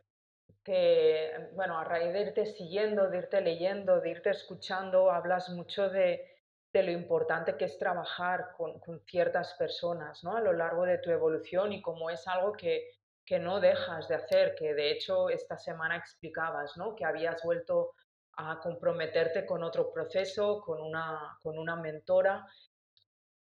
te, 0.62 1.50
bueno, 1.54 1.78
a 1.78 1.84
raíz 1.84 2.12
de 2.12 2.20
irte 2.20 2.46
siguiendo, 2.46 3.08
de 3.08 3.18
irte 3.18 3.40
leyendo, 3.40 4.00
de 4.00 4.10
irte 4.10 4.30
escuchando, 4.30 5.10
hablas 5.10 5.48
mucho 5.50 5.90
de, 5.90 6.30
de 6.72 6.82
lo 6.82 6.92
importante 6.92 7.56
que 7.56 7.64
es 7.64 7.78
trabajar 7.78 8.52
con, 8.56 8.78
con 8.80 9.00
ciertas 9.00 9.54
personas, 9.54 10.22
¿no? 10.22 10.36
A 10.36 10.40
lo 10.40 10.52
largo 10.52 10.84
de 10.84 10.98
tu 10.98 11.10
evolución 11.10 11.72
y 11.72 11.82
como 11.82 12.08
es 12.10 12.26
algo 12.28 12.52
que, 12.52 12.90
que 13.24 13.38
no 13.38 13.60
dejas 13.60 14.08
de 14.08 14.14
hacer, 14.14 14.54
que 14.54 14.74
de 14.74 14.92
hecho 14.92 15.28
esta 15.28 15.58
semana 15.58 15.96
explicabas, 15.96 16.76
¿no? 16.76 16.94
Que 16.94 17.04
habías 17.04 17.42
vuelto 17.42 17.94
a 18.36 18.60
comprometerte 18.60 19.44
con 19.44 19.64
otro 19.64 19.92
proceso, 19.92 20.60
con 20.62 20.80
una, 20.80 21.36
con 21.42 21.58
una 21.58 21.76
mentora 21.76 22.46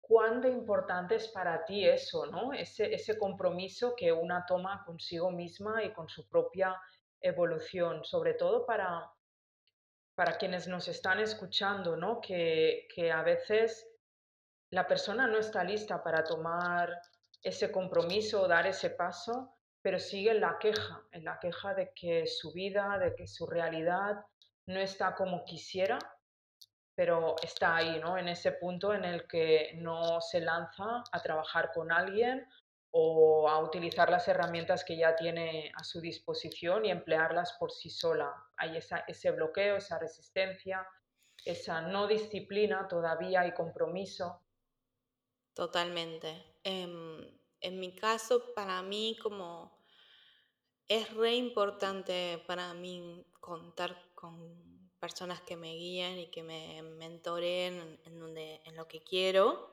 cuán 0.09 0.43
importante 0.43 1.15
es 1.15 1.27
para 1.27 1.63
ti 1.65 1.87
eso, 1.87 2.25
¿no? 2.25 2.51
Ese, 2.51 2.91
ese 2.91 3.15
compromiso 3.15 3.93
que 3.95 4.11
una 4.11 4.43
toma 4.43 4.83
consigo 4.83 5.29
misma 5.29 5.83
y 5.83 5.93
con 5.93 6.09
su 6.09 6.27
propia 6.27 6.75
evolución, 7.21 8.03
sobre 8.03 8.33
todo 8.33 8.65
para, 8.65 9.07
para 10.15 10.39
quienes 10.39 10.67
nos 10.67 10.87
están 10.87 11.19
escuchando, 11.19 11.95
¿no? 11.95 12.21
Que, 12.21 12.87
que 12.95 13.11
a 13.11 13.21
veces 13.21 13.87
la 14.71 14.87
persona 14.87 15.27
no 15.27 15.37
está 15.37 15.63
lista 15.63 16.01
para 16.01 16.23
tomar 16.23 16.99
ese 17.43 17.71
compromiso 17.71 18.41
o 18.41 18.47
dar 18.47 18.65
ese 18.65 18.89
paso, 18.89 19.59
pero 19.83 19.99
sigue 19.99 20.31
en 20.31 20.41
la 20.41 20.57
queja, 20.57 21.03
en 21.11 21.23
la 21.23 21.37
queja 21.39 21.75
de 21.75 21.93
que 21.93 22.25
su 22.25 22.51
vida, 22.51 22.97
de 22.97 23.13
que 23.13 23.27
su 23.27 23.45
realidad 23.45 24.25
no 24.65 24.79
está 24.79 25.13
como 25.13 25.45
quisiera 25.45 25.99
pero 26.99 27.37
está 27.41 27.77
ahí, 27.77 27.97
¿no? 27.97 28.17
En 28.17 28.27
ese 28.27 28.51
punto 28.51 28.93
en 28.93 29.05
el 29.05 29.25
que 29.25 29.71
no 29.75 30.19
se 30.19 30.41
lanza 30.41 31.01
a 31.09 31.21
trabajar 31.21 31.71
con 31.73 31.93
alguien 31.93 32.45
o 32.91 33.47
a 33.47 33.57
utilizar 33.63 34.09
las 34.09 34.27
herramientas 34.27 34.83
que 34.83 34.97
ya 34.97 35.15
tiene 35.15 35.71
a 35.77 35.85
su 35.85 36.01
disposición 36.01 36.83
y 36.83 36.91
emplearlas 36.91 37.55
por 37.57 37.71
sí 37.71 37.89
sola. 37.89 38.35
Hay 38.57 38.77
ese 39.07 39.31
bloqueo, 39.31 39.77
esa 39.77 39.97
resistencia, 39.97 40.85
esa 41.45 41.79
no 41.79 42.05
disciplina 42.05 42.85
todavía 42.89 43.47
y 43.47 43.53
compromiso. 43.53 44.41
Totalmente. 45.53 46.57
Em, 46.65 47.39
en 47.61 47.79
mi 47.79 47.95
caso, 47.95 48.53
para 48.53 48.81
mí 48.81 49.17
como 49.23 49.79
es 50.85 51.13
re 51.13 51.33
importante 51.33 52.43
para 52.45 52.73
mí 52.73 53.25
contar 53.39 53.95
con 54.15 54.78
personas 54.99 55.41
que 55.41 55.55
me 55.55 55.73
guíen 55.75 56.19
y 56.19 56.27
que 56.27 56.43
me 56.43 56.81
mentoren 56.81 57.99
en, 58.05 58.75
lo 58.75 58.87
que 58.87 59.01
quiero 59.01 59.71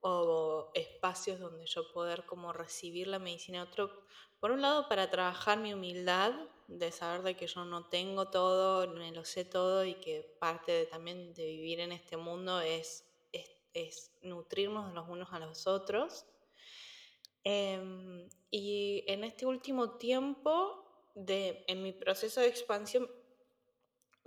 o 0.00 0.70
espacios 0.74 1.40
donde 1.40 1.66
yo 1.66 1.90
poder 1.92 2.24
como 2.26 2.52
recibir 2.52 3.06
la 3.08 3.18
medicina. 3.18 3.62
Otro 3.62 4.04
por 4.38 4.52
un 4.52 4.62
lado 4.62 4.88
para 4.88 5.10
trabajar 5.10 5.58
mi 5.58 5.74
humildad 5.74 6.32
de 6.66 6.92
saber 6.92 7.22
de 7.22 7.36
que 7.36 7.46
yo 7.46 7.64
no 7.64 7.88
tengo 7.88 8.30
todo 8.30 8.88
me 8.88 9.12
lo 9.12 9.24
sé 9.24 9.44
todo 9.44 9.84
y 9.84 9.94
que 9.94 10.36
parte 10.38 10.86
también 10.86 11.34
de 11.34 11.44
vivir 11.44 11.80
en 11.80 11.92
este 11.92 12.16
mundo 12.16 12.60
es, 12.60 13.04
es, 13.74 14.12
nutrirnos 14.22 14.94
los 14.94 15.08
unos 15.08 15.32
a 15.32 15.38
los 15.38 15.66
otros. 15.66 16.26
Em, 17.44 18.28
y 18.50 19.04
en 19.06 19.24
este 19.24 19.46
último 19.46 19.96
tiempo 19.96 20.84
de, 21.14 21.64
en 21.66 21.82
mi 21.82 21.92
proceso 21.92 22.40
de 22.40 22.48
expansión 22.48 23.10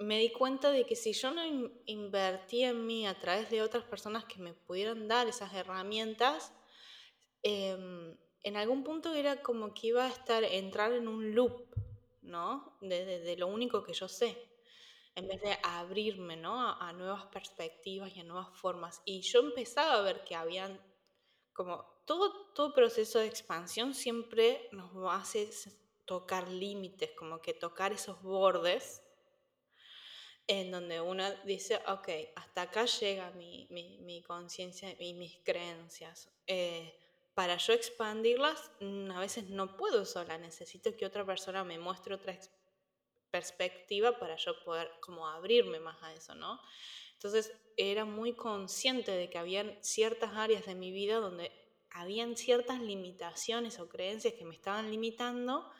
me 0.03 0.19
di 0.19 0.31
cuenta 0.31 0.71
de 0.71 0.85
que 0.85 0.95
si 0.95 1.13
yo 1.13 1.31
no 1.31 1.41
invertía 1.85 2.69
en 2.69 2.85
mí 2.85 3.07
a 3.07 3.19
través 3.19 3.49
de 3.49 3.61
otras 3.61 3.83
personas 3.83 4.25
que 4.25 4.39
me 4.39 4.53
pudieran 4.53 5.07
dar 5.07 5.27
esas 5.27 5.53
herramientas, 5.53 6.53
em, 7.41 8.17
en 8.43 8.57
algún 8.57 8.83
punto 8.83 9.13
era 9.13 9.41
como 9.41 9.73
que 9.73 9.87
iba 9.87 10.05
a 10.05 10.09
estar, 10.09 10.43
entrar 10.43 10.93
en 10.93 11.07
un 11.07 11.33
loop, 11.33 11.73
¿no? 12.21 12.77
De, 12.81 13.35
lo 13.37 13.47
único 13.47 13.83
que 13.83 13.93
yo 13.93 14.07
sé, 14.07 14.37
en 15.15 15.27
vez 15.27 15.41
de 15.41 15.57
abrirme, 15.63 16.35
¿no? 16.35 16.59
A, 16.59 16.89
a, 16.89 16.93
nuevas 16.93 17.25
perspectivas 17.27 18.15
y 18.15 18.19
a 18.19 18.23
nuevas 18.23 18.49
formas. 18.59 19.01
Y 19.05 19.21
yo 19.21 19.39
empezaba 19.39 19.93
a 19.93 20.01
ver 20.01 20.23
que 20.23 20.35
habían, 20.35 20.81
como 21.53 21.85
todo, 22.05 22.51
todo 22.53 22.73
proceso 22.73 23.19
de 23.19 23.27
expansión 23.27 23.93
siempre 23.93 24.67
nos 24.71 24.91
hace 25.13 25.49
tocar 26.05 26.49
límites, 26.49 27.11
como 27.17 27.41
que 27.41 27.53
tocar 27.53 27.93
esos 27.93 28.21
bordes 28.21 29.02
en 30.47 30.71
donde 30.71 30.99
uno 31.01 31.23
dice, 31.45 31.79
ok, 31.87 32.09
hasta 32.35 32.63
acá 32.63 32.85
llega 32.85 33.31
mi, 33.31 33.67
mi, 33.69 34.21
conciencia 34.23 34.95
y 34.99 35.13
mis 35.13 35.39
creencias. 35.43 36.29
Eh, 36.47 36.93
para 37.33 37.57
yo 37.57 37.73
expandirlas, 37.73 38.71
mm, 38.79 39.11
a 39.11 39.19
veces 39.19 39.49
no 39.49 39.77
puedo 39.77 40.05
sola, 40.05 40.37
necesito 40.37 40.95
que 40.95 41.05
otra 41.05 41.25
persona 41.25 41.63
me 41.63 41.79
muestre 41.79 42.15
otra 42.15 42.37
perspectiva 43.31 44.19
para 44.19 44.35
yo 44.35 44.53
poder 44.63 44.91
como 44.99 45.27
abrirme 45.27 45.79
más 45.79 46.01
a 46.03 46.13
eso, 46.13 46.35
¿no? 46.35 46.59
Entonces 47.13 47.51
era 47.77 48.05
muy 48.05 48.35
consciente 48.35 49.11
de 49.11 49.29
que 49.29 49.37
había 49.37 49.81
ciertas 49.81 50.33
áreas 50.35 50.65
de 50.65 50.75
mi 50.75 50.91
vida 50.91 51.17
donde 51.17 51.51
habían 51.89 52.35
ciertas 52.35 52.81
limitaciones 52.81 53.79
o 53.79 53.87
creencias 53.87 54.33
que 54.33 54.45
me 54.45 54.55
estaban 54.55 54.91
limitando 54.91 55.71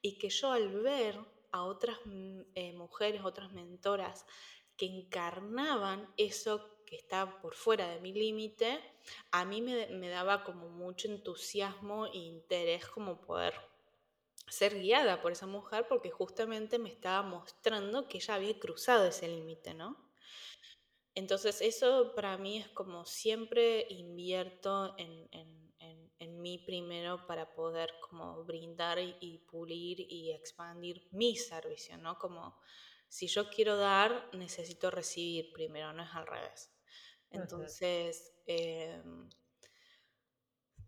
y 0.00 0.18
que 0.18 0.30
yo 0.30 0.52
al 0.52 0.68
ver 0.68 1.18
a 1.54 1.62
otras 1.62 1.96
mm, 2.04 2.40
eh, 2.56 2.72
mujeres, 2.72 3.24
otras 3.24 3.52
mentoras 3.52 4.26
que 4.76 4.86
encarnaban 4.86 6.12
eso 6.16 6.68
que 6.84 6.96
estaba 6.96 7.40
por 7.40 7.54
fuera 7.54 7.88
de 7.90 8.00
mi 8.00 8.12
límite, 8.12 8.80
a 9.30 9.44
mí 9.44 9.62
me, 9.62 10.08
daba 10.08 10.42
como 10.42 10.68
mucho 10.68 11.06
entusiasmo 11.06 12.06
e 12.06 12.18
interés 12.18 12.86
como 12.88 13.20
poder 13.20 13.54
ser 14.48 14.80
guiada 14.80 15.22
por 15.22 15.30
esa 15.30 15.46
mujer 15.46 15.86
porque 15.88 16.10
justamente 16.10 16.80
me 16.80 16.90
estaba 16.90 17.22
mostrando 17.22 18.08
que 18.08 18.18
ella 18.18 18.34
había 18.34 18.58
cruzado 18.58 19.06
ese 19.06 19.28
límite, 19.28 19.74
¿no? 19.74 19.96
Entonces 21.14 21.60
eso 21.60 22.14
para 22.16 22.36
mí 22.36 22.58
es 22.58 22.68
como 22.70 23.06
siempre 23.06 23.86
invierto 23.90 24.96
en 24.98 25.72
en 26.18 26.40
mí 26.40 26.58
primero 26.58 27.26
para 27.26 27.54
poder 27.54 27.92
como 28.00 28.44
brindar 28.44 28.98
y, 28.98 29.38
pulir 29.50 30.00
y 30.00 30.32
expandir 30.32 31.08
mi 31.10 31.36
servicio, 31.36 31.96
¿no? 31.98 32.18
Como 32.18 32.58
si 33.08 33.26
yo 33.26 33.48
quiero 33.50 33.76
dar, 33.76 34.30
necesito 34.34 34.90
recibir 34.90 35.52
primero, 35.52 35.92
no 35.92 36.02
es 36.02 36.10
al 36.14 36.26
revés. 36.26 36.70
Entonces, 37.30 38.32
em, 38.46 39.28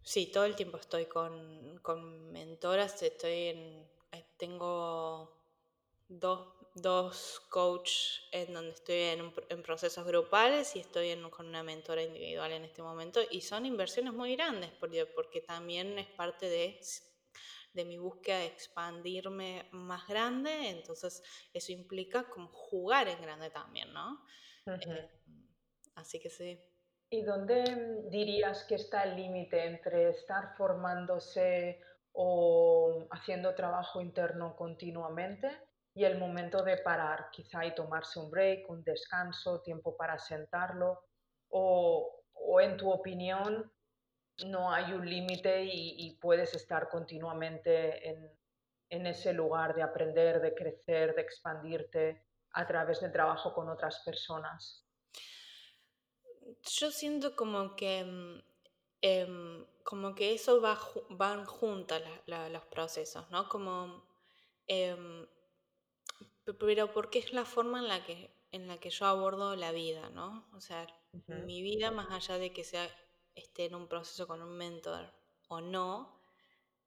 sí, 0.02 0.30
todo 0.30 0.44
el 0.44 0.54
tiempo 0.54 0.78
estoy 0.78 1.06
con, 1.06 1.78
con 1.82 2.30
mentoras, 2.32 3.02
estoy 3.02 3.48
en, 3.48 3.90
eh, 4.12 4.26
tengo 4.36 5.36
dos 6.08 6.65
dos 6.76 7.40
coach 7.48 7.90
en 8.32 8.52
donde 8.52 8.72
estoy 8.72 8.96
en, 8.96 9.32
en 9.48 9.62
procesos 9.62 10.06
grupales 10.06 10.76
y 10.76 10.80
estoy 10.80 11.08
en, 11.08 11.28
con 11.30 11.46
una 11.46 11.62
mentora 11.62 12.02
individual 12.02 12.52
en 12.52 12.64
este 12.64 12.82
momento 12.82 13.20
y 13.30 13.40
son 13.40 13.64
inversiones 13.64 14.12
muy 14.12 14.36
grandes 14.36 14.70
porque, 14.78 15.06
porque 15.06 15.40
también 15.40 15.98
es 15.98 16.06
parte 16.08 16.48
de, 16.50 16.78
de 17.72 17.84
mi 17.86 17.96
búsqueda 17.96 18.40
de 18.40 18.46
expandirme 18.46 19.68
más 19.72 20.06
grande, 20.06 20.68
entonces 20.68 21.22
eso 21.54 21.72
implica 21.72 22.24
como 22.24 22.48
jugar 22.48 23.08
en 23.08 23.22
grande 23.22 23.48
también, 23.48 23.92
¿no? 23.94 24.22
Eh, 24.66 25.10
así 25.94 26.20
que 26.20 26.28
sí. 26.28 26.60
¿Y 27.08 27.22
dónde 27.22 28.08
dirías 28.10 28.64
que 28.64 28.74
está 28.74 29.04
el 29.04 29.16
límite 29.16 29.64
entre 29.64 30.10
estar 30.10 30.54
formándose 30.56 31.80
o 32.12 33.06
haciendo 33.12 33.54
trabajo 33.54 34.02
interno 34.02 34.56
continuamente 34.56 35.65
y 35.96 36.04
el 36.04 36.18
momento 36.18 36.62
de 36.62 36.76
parar, 36.76 37.30
quizá 37.32 37.64
y 37.64 37.74
tomarse 37.74 38.20
un 38.20 38.30
break, 38.30 38.68
un 38.68 38.84
descanso, 38.84 39.62
tiempo 39.62 39.96
para 39.96 40.18
sentarlo, 40.18 41.04
o, 41.48 42.22
o 42.34 42.60
en 42.60 42.76
tu 42.76 42.90
opinión 42.90 43.72
no 44.44 44.70
hay 44.70 44.92
un 44.92 45.08
límite 45.08 45.64
y, 45.64 46.18
puedes 46.20 46.52
estar 46.54 46.90
continuamente 46.90 48.10
en, 48.10 48.30
en 48.90 49.06
ese 49.06 49.32
lugar 49.32 49.74
de 49.74 49.82
aprender, 49.82 50.42
de 50.42 50.54
crecer, 50.54 51.14
de 51.14 51.22
expandirte 51.22 52.26
a 52.50 52.66
través 52.66 53.00
del 53.00 53.10
trabajo 53.10 53.54
con 53.54 53.70
otras 53.70 54.00
personas. 54.04 54.86
Yo 56.78 56.90
siento 56.90 57.34
como 57.34 57.74
que, 57.74 58.04
mm, 58.04 58.42
em, 59.00 59.66
como 59.82 60.14
que 60.14 60.34
eso 60.34 60.60
va, 60.60 60.78
van 61.08 61.46
juntas 61.46 62.02
los 62.26 62.64
procesos, 62.66 63.30
¿no? 63.30 63.48
Como 63.48 64.04
em, 64.66 65.26
pero 66.54 66.92
porque 66.92 67.18
es 67.18 67.32
la 67.32 67.44
forma 67.44 67.80
en 67.80 67.88
la 67.88 68.04
que, 68.04 68.30
en 68.52 68.68
la 68.68 68.78
que 68.78 68.90
yo 68.90 69.06
abordo 69.06 69.56
la 69.56 69.72
vida, 69.72 70.08
¿no? 70.10 70.48
O 70.54 70.60
sea, 70.60 70.86
mi 71.44 71.62
vida, 71.62 71.90
más 71.90 72.10
allá 72.10 72.38
de 72.38 72.52
que 72.52 72.64
sea 72.64 72.88
esté 73.34 73.66
en 73.66 73.74
un 73.74 73.88
proceso 73.88 74.26
con 74.26 74.42
un 74.42 74.56
mentor 74.56 75.12
o 75.48 75.60
no, 75.60 76.20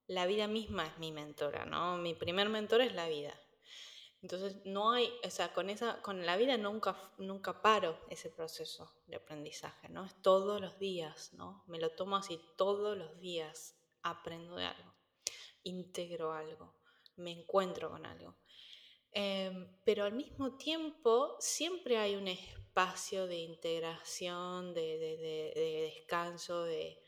la 0.06 0.26
vida 0.26 0.48
misma 0.48 0.86
es 0.86 0.98
mi 0.98 1.12
mentora, 1.12 1.64
¿no? 1.64 1.96
Mi 1.96 2.14
primer 2.14 2.48
mentor 2.48 2.80
es 2.80 2.94
la 2.94 3.08
vida. 3.08 3.38
Entonces, 4.22 4.56
no 4.66 4.92
hay, 4.92 5.10
o 5.24 5.30
sea, 5.30 5.52
con, 5.54 5.70
esa, 5.70 6.02
con 6.02 6.26
la 6.26 6.36
vida 6.36 6.58
nunca, 6.58 6.96
nunca 7.16 7.62
paro 7.62 7.98
ese 8.10 8.28
proceso 8.28 8.92
de 9.06 9.16
aprendizaje, 9.16 9.88
¿no? 9.88 10.04
Es 10.04 10.14
todos 10.20 10.60
los 10.60 10.78
días, 10.78 11.32
¿no? 11.34 11.62
Me 11.66 11.78
lo 11.78 11.90
tomo 11.90 12.16
así, 12.16 12.38
todos 12.56 12.98
los 12.98 13.18
días 13.20 13.76
aprendo 14.02 14.56
de 14.56 14.66
algo, 14.66 14.92
integro 15.62 16.32
algo, 16.32 16.74
me 17.16 17.30
encuentro 17.30 17.88
con 17.90 18.04
algo. 18.04 18.36
Em, 19.12 19.66
pero 19.84 20.04
al 20.04 20.12
mismo 20.12 20.56
tiempo 20.56 21.36
siempre 21.40 21.98
hay 21.98 22.14
un 22.14 22.28
espacio 22.28 23.26
de 23.26 23.38
integración, 23.38 24.72
de, 24.72 25.92
descanso, 25.94 26.64
de, 26.64 27.02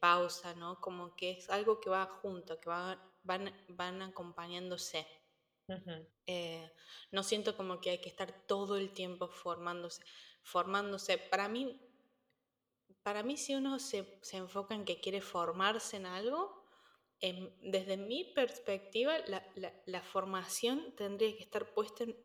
pausa, 0.00 0.54
¿no? 0.54 0.80
Como 0.80 1.14
que 1.16 1.32
es 1.32 1.48
algo 1.48 1.80
que 1.80 1.88
va 1.88 2.06
junto, 2.06 2.60
que 2.60 2.68
van, 2.68 3.52
van 3.68 4.02
acompañándose. 4.02 5.06
Eh, 6.26 6.70
no 7.10 7.22
siento 7.22 7.56
como 7.56 7.80
que 7.80 7.90
hay 7.90 8.00
que 8.00 8.10
estar 8.10 8.46
todo 8.46 8.76
el 8.76 8.92
tiempo 8.92 9.28
formándose. 9.28 10.02
Formándose. 10.42 11.16
Para 11.16 11.48
mí, 11.48 11.80
para 13.02 13.22
mí 13.22 13.36
si 13.36 13.54
uno 13.54 13.78
se, 13.78 14.18
se, 14.22 14.36
enfoca 14.36 14.74
en 14.74 14.84
que 14.84 15.00
quiere 15.00 15.20
formarse 15.20 15.96
en 15.96 16.06
algo, 16.06 16.63
en, 17.20 17.54
desde 17.62 17.96
mi 17.96 18.24
perspectiva, 18.24 19.18
la, 19.26 19.46
la, 19.54 19.72
la, 19.86 20.02
formación 20.02 20.94
tendría 20.96 21.34
que 21.36 21.42
estar 21.42 21.72
puesta 21.72 22.04
en 22.04 22.16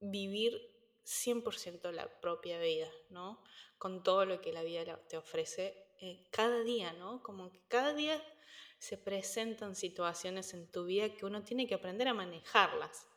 vivir 0.00 0.60
100% 1.04 1.92
la 1.92 2.20
propia 2.20 2.58
vida, 2.58 2.90
¿no? 3.10 3.42
Con 3.78 4.02
todo 4.02 4.24
lo 4.24 4.40
que 4.40 4.52
la 4.52 4.62
vida 4.62 4.98
te 5.08 5.16
ofrece 5.16 5.86
eh, 6.00 6.26
cada 6.30 6.62
día, 6.62 6.92
¿no? 6.92 7.22
Como 7.22 7.50
que 7.50 7.60
cada 7.68 7.94
día 7.94 8.22
se 8.78 8.98
presentan 8.98 9.74
situaciones 9.74 10.52
en 10.52 10.70
tu 10.70 10.84
vida 10.84 11.14
que 11.14 11.24
uno 11.24 11.42
tiene 11.42 11.66
que 11.66 11.74
aprender 11.74 12.08
a 12.08 12.14
manejarlas, 12.14 13.08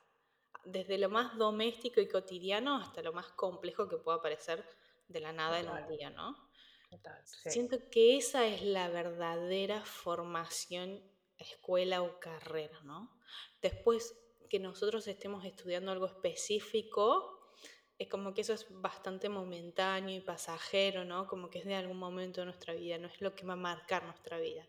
desde 0.64 0.97
lo 0.97 1.10
más 1.10 1.38
doméstico 1.38 2.00
y 2.00 2.08
cotidiano 2.08 2.78
hasta 2.78 3.02
lo 3.02 3.14
más 3.14 3.28
complejo 3.30 3.88
que 3.88 3.97
pueda 3.97 4.22
parecer 4.22 4.64
de 5.08 5.20
la 5.20 5.34
nada 5.34 5.60
Total. 5.62 5.78
en 5.78 5.84
un 5.84 5.89
día, 5.89 6.10
¿no? 6.12 6.49
Total, 6.89 7.21
sí. 7.25 7.49
Siento 7.51 7.77
que 7.89 8.17
esa 8.17 8.47
es 8.47 8.63
la 8.63 8.89
verdadera 8.89 9.85
formación, 9.85 11.03
escuela 11.37 12.01
o 12.01 12.19
carrera, 12.19 12.79
¿no? 12.83 13.15
Después 13.61 14.17
que 14.49 14.59
nosotros 14.59 15.07
estemos 15.07 15.45
estudiando 15.45 15.91
algo 15.91 16.07
específico, 16.07 17.53
es 17.99 18.07
como 18.07 18.33
que 18.33 18.41
eso 18.41 18.53
es 18.53 18.65
bastante 18.69 19.29
momentáneo 19.29 20.15
y 20.15 20.21
pasajero, 20.21 21.05
¿no? 21.05 21.27
Como 21.27 21.49
que 21.49 21.59
es 21.59 21.65
de 21.65 21.75
algún 21.75 21.97
momento 21.97 22.41
de 22.41 22.45
nuestra 22.45 22.73
vida, 22.73 22.97
no 22.97 23.07
es 23.07 23.21
lo 23.21 23.35
que 23.35 23.45
va 23.45 23.53
a 23.53 23.57
marcar 23.57 24.03
nuestra 24.05 24.39
vida. 24.39 24.65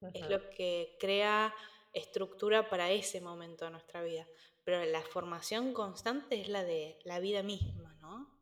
Uh 0.00 0.06
-huh. 0.06 0.10
Es 0.14 0.30
lo 0.30 0.48
que 0.50 0.96
crea 0.98 1.54
estructura 1.92 2.68
para 2.70 2.90
ese 2.90 3.20
momento 3.20 3.64
de 3.64 3.72
nuestra 3.72 4.02
vida. 4.02 4.26
Pero 4.64 4.84
la 4.84 5.02
formación 5.02 5.72
constante 5.72 6.40
es 6.40 6.48
la 6.48 6.62
de 6.62 6.98
la 7.04 7.18
vida 7.20 7.42
misma, 7.42 7.94
¿no? 8.00 8.37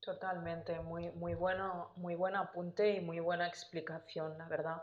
Totalmente, 0.00 0.80
muy, 0.80 1.10
muy, 1.10 1.34
bueno, 1.34 1.92
muy 1.96 2.14
buen 2.14 2.36
apunte 2.36 2.90
y 2.90 3.00
muy 3.00 3.20
buena 3.20 3.46
explicación, 3.46 4.38
la 4.38 4.48
verdad. 4.48 4.82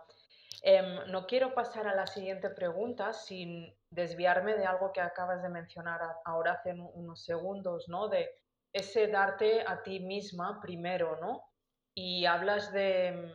Eh, 0.61 0.99
no 1.07 1.25
quiero 1.25 1.55
pasar 1.55 1.88
a 1.88 1.95
la 1.95 2.05
siguiente 2.05 2.51
pregunta 2.51 3.11
sin 3.11 3.75
desviarme 3.89 4.55
de 4.55 4.65
algo 4.65 4.91
que 4.93 5.01
acabas 5.01 5.41
de 5.41 5.49
mencionar 5.49 6.01
ahora 6.23 6.53
hace 6.53 6.73
unos 6.73 7.23
segundos, 7.23 7.89
¿no? 7.89 8.09
De 8.09 8.29
ese 8.73 9.07
darte 9.07 9.63
a 9.67 9.81
ti 9.81 9.99
misma 9.99 10.59
primero, 10.61 11.17
¿no? 11.19 11.43
Y 11.95 12.25
hablas 12.25 12.71
de 12.71 13.33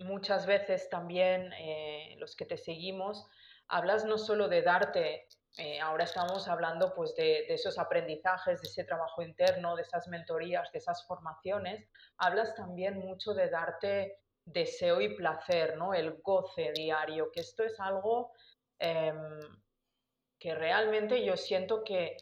muchas 0.00 0.46
veces 0.46 0.88
también, 0.90 1.52
eh, 1.52 2.16
los 2.18 2.34
que 2.34 2.44
te 2.44 2.56
seguimos, 2.56 3.28
hablas 3.68 4.04
no 4.04 4.18
solo 4.18 4.48
de 4.48 4.62
darte, 4.62 5.28
eh, 5.58 5.80
ahora 5.80 6.04
estamos 6.04 6.46
hablando 6.46 6.94
pues 6.94 7.14
de, 7.16 7.44
de, 7.48 7.54
esos 7.54 7.78
aprendizajes, 7.78 8.60
de 8.62 8.68
ese 8.68 8.84
trabajo 8.84 9.22
interno, 9.22 9.74
de 9.74 9.82
esas 9.82 10.06
mentorías, 10.06 10.70
de 10.72 10.78
esas 10.78 11.04
formaciones, 11.06 11.88
hablas 12.16 12.54
también 12.54 12.98
mucho 12.98 13.34
de 13.34 13.50
darte 13.50 14.20
deseo 14.44 15.00
y 15.00 15.16
placer, 15.16 15.76
¿no? 15.76 15.94
El 15.94 16.20
goce 16.22 16.72
diario, 16.72 17.30
que 17.32 17.40
esto 17.40 17.64
es 17.64 17.78
algo 17.80 18.32
eh, 18.78 19.12
que 20.38 20.54
realmente 20.54 21.24
yo 21.24 21.36
siento 21.36 21.82
que 21.82 22.16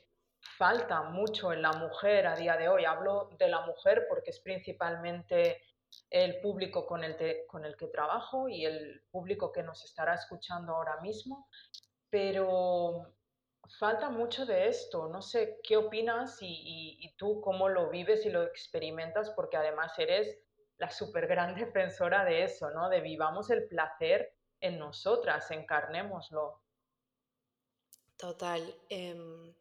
falta 0.57 1.03
mucho 1.03 1.53
en 1.53 1.63
la 1.63 1.73
mujer 1.73 2.27
a 2.27 2.37
día 2.37 2.57
de 2.57 2.69
hoy. 2.69 2.85
Hablo 2.85 3.31
de 3.39 3.49
la 3.49 3.67
mujer 3.67 4.07
porque 4.09 4.31
es 4.31 4.41
principalmente 4.41 5.63
el 6.11 6.41
público 6.41 6.87
con 6.87 7.05
el, 7.05 7.17
te, 7.17 7.47
con 7.47 7.65
el 7.65 7.77
que 7.77 7.89
trabajo 7.89 8.49
y 8.49 8.65
el 8.65 9.03
público 9.11 9.53
que 9.53 9.63
nos 9.63 9.85
estará 9.85 10.15
escuchando 10.15 10.75
ahora 10.75 11.01
mismo, 11.01 11.49
pero 12.09 13.16
falta 13.79 14.11
mucho 14.11 14.47
de 14.47 14.69
esto. 14.69 15.09
No 15.09 15.23
sé 15.23 15.61
qué 15.63 15.77
opinas 15.77 16.39
y, 16.41 17.15
tú 17.19 17.41
cómo 17.41 17.69
lo 17.69 17.89
vives 17.89 18.27
y 18.27 18.31
lo 18.31 18.43
experimentas, 18.43 19.31
porque 19.31 19.57
además 19.57 19.99
eres 19.99 20.39
la 20.79 20.91
súper 20.91 21.27
gran 21.27 21.55
defensora 21.59 22.25
de 22.25 22.45
eso, 22.45 22.71
¿no? 22.71 22.89
De 22.89 23.01
vivamos 23.01 23.51
el 23.51 23.67
placer 23.69 24.35
en 24.61 24.79
nosotras, 24.79 25.51
encarnémoslo. 25.51 26.61
Total. 28.17 28.75
Eh, 28.89 29.55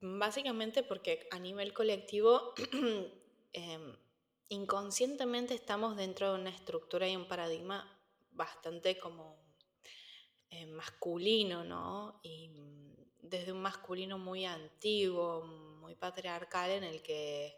básicamente 0.00 0.82
porque 0.82 1.28
a 1.30 1.38
nivel 1.38 1.72
colectivo, 1.72 2.54
eh, 3.52 3.78
inconscientemente 4.48 5.54
estamos 5.54 5.96
dentro 5.96 6.32
de 6.32 6.40
una 6.40 6.50
estructura 6.50 7.08
y 7.08 7.16
un 7.16 7.26
paradigma 7.26 7.90
bastante 8.32 8.98
como 8.98 9.43
eh, 10.54 10.66
masculino, 10.66 11.64
¿no? 11.64 12.20
Y 12.22 12.50
desde 13.20 13.52
un 13.52 13.60
masculino 13.60 14.18
muy 14.18 14.44
antiguo, 14.44 15.42
muy 15.44 15.96
patriarcal, 15.96 16.70
en 16.70 16.84
el 16.84 17.02
que 17.02 17.56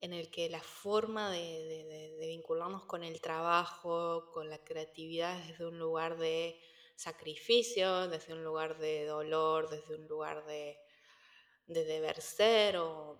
en 0.00 0.12
el 0.12 0.32
que 0.32 0.50
la 0.50 0.60
forma 0.60 1.30
de, 1.30 1.38
de, 1.38 2.16
de, 2.18 2.26
vincularnos 2.26 2.86
con 2.86 3.04
el 3.04 3.20
trabajo, 3.20 4.32
con 4.32 4.50
la 4.50 4.58
creatividad, 4.64 5.38
desde 5.46 5.64
un 5.64 5.78
lugar 5.78 6.18
de 6.18 6.60
sacrificio, 6.96 8.08
desde 8.08 8.32
un 8.32 8.42
lugar 8.42 8.78
de 8.78 9.06
dolor, 9.06 9.70
desde 9.70 9.94
un 9.94 10.08
lugar 10.08 10.44
de, 10.44 10.76
de 11.68 11.84
deber 11.84 12.20
ser 12.20 12.78
o, 12.78 13.16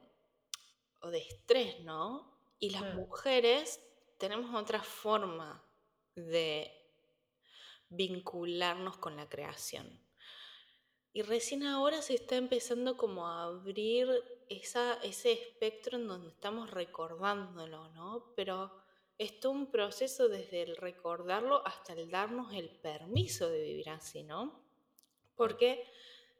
o, 1.02 1.10
de 1.10 1.18
estrés, 1.18 1.78
¿no? 1.82 2.36
Y 2.58 2.70
las 2.70 2.82
mm. 2.82 2.96
mujeres 2.96 3.80
tenemos 4.18 4.52
otra 4.52 4.82
forma 4.82 5.64
de 6.16 6.81
vincularnos 7.95 8.99
con 8.99 9.16
la 9.16 9.28
creación. 9.28 10.01
Y 11.12 11.22
recién 11.22 11.62
ahora 11.62 12.01
se 12.01 12.14
está 12.14 12.36
empezando 12.36 12.97
como 12.97 13.26
a 13.26 13.45
abrir 13.45 14.09
esa, 14.49 14.95
ese 15.03 15.32
espectro 15.32 15.99
en 15.99 16.09
donde 16.09 16.30
estamos 16.30 16.70
recordándolo, 16.70 17.88
¿no? 17.90 18.32
Pero 18.34 18.72
es 19.18 19.38
todo 19.38 19.53
un 19.53 19.70
proceso 19.70 20.28
desde 20.28 20.62
el 20.62 20.76
recordarlo 20.76 21.66
hasta 21.66 21.93
el 21.93 22.11
darnos 22.11 22.55
el 22.55 22.70
permiso 22.70 23.49
de 23.51 23.62
vivir 23.62 23.90
así, 23.90 24.22
¿no? 24.22 24.64
Porque 25.36 25.84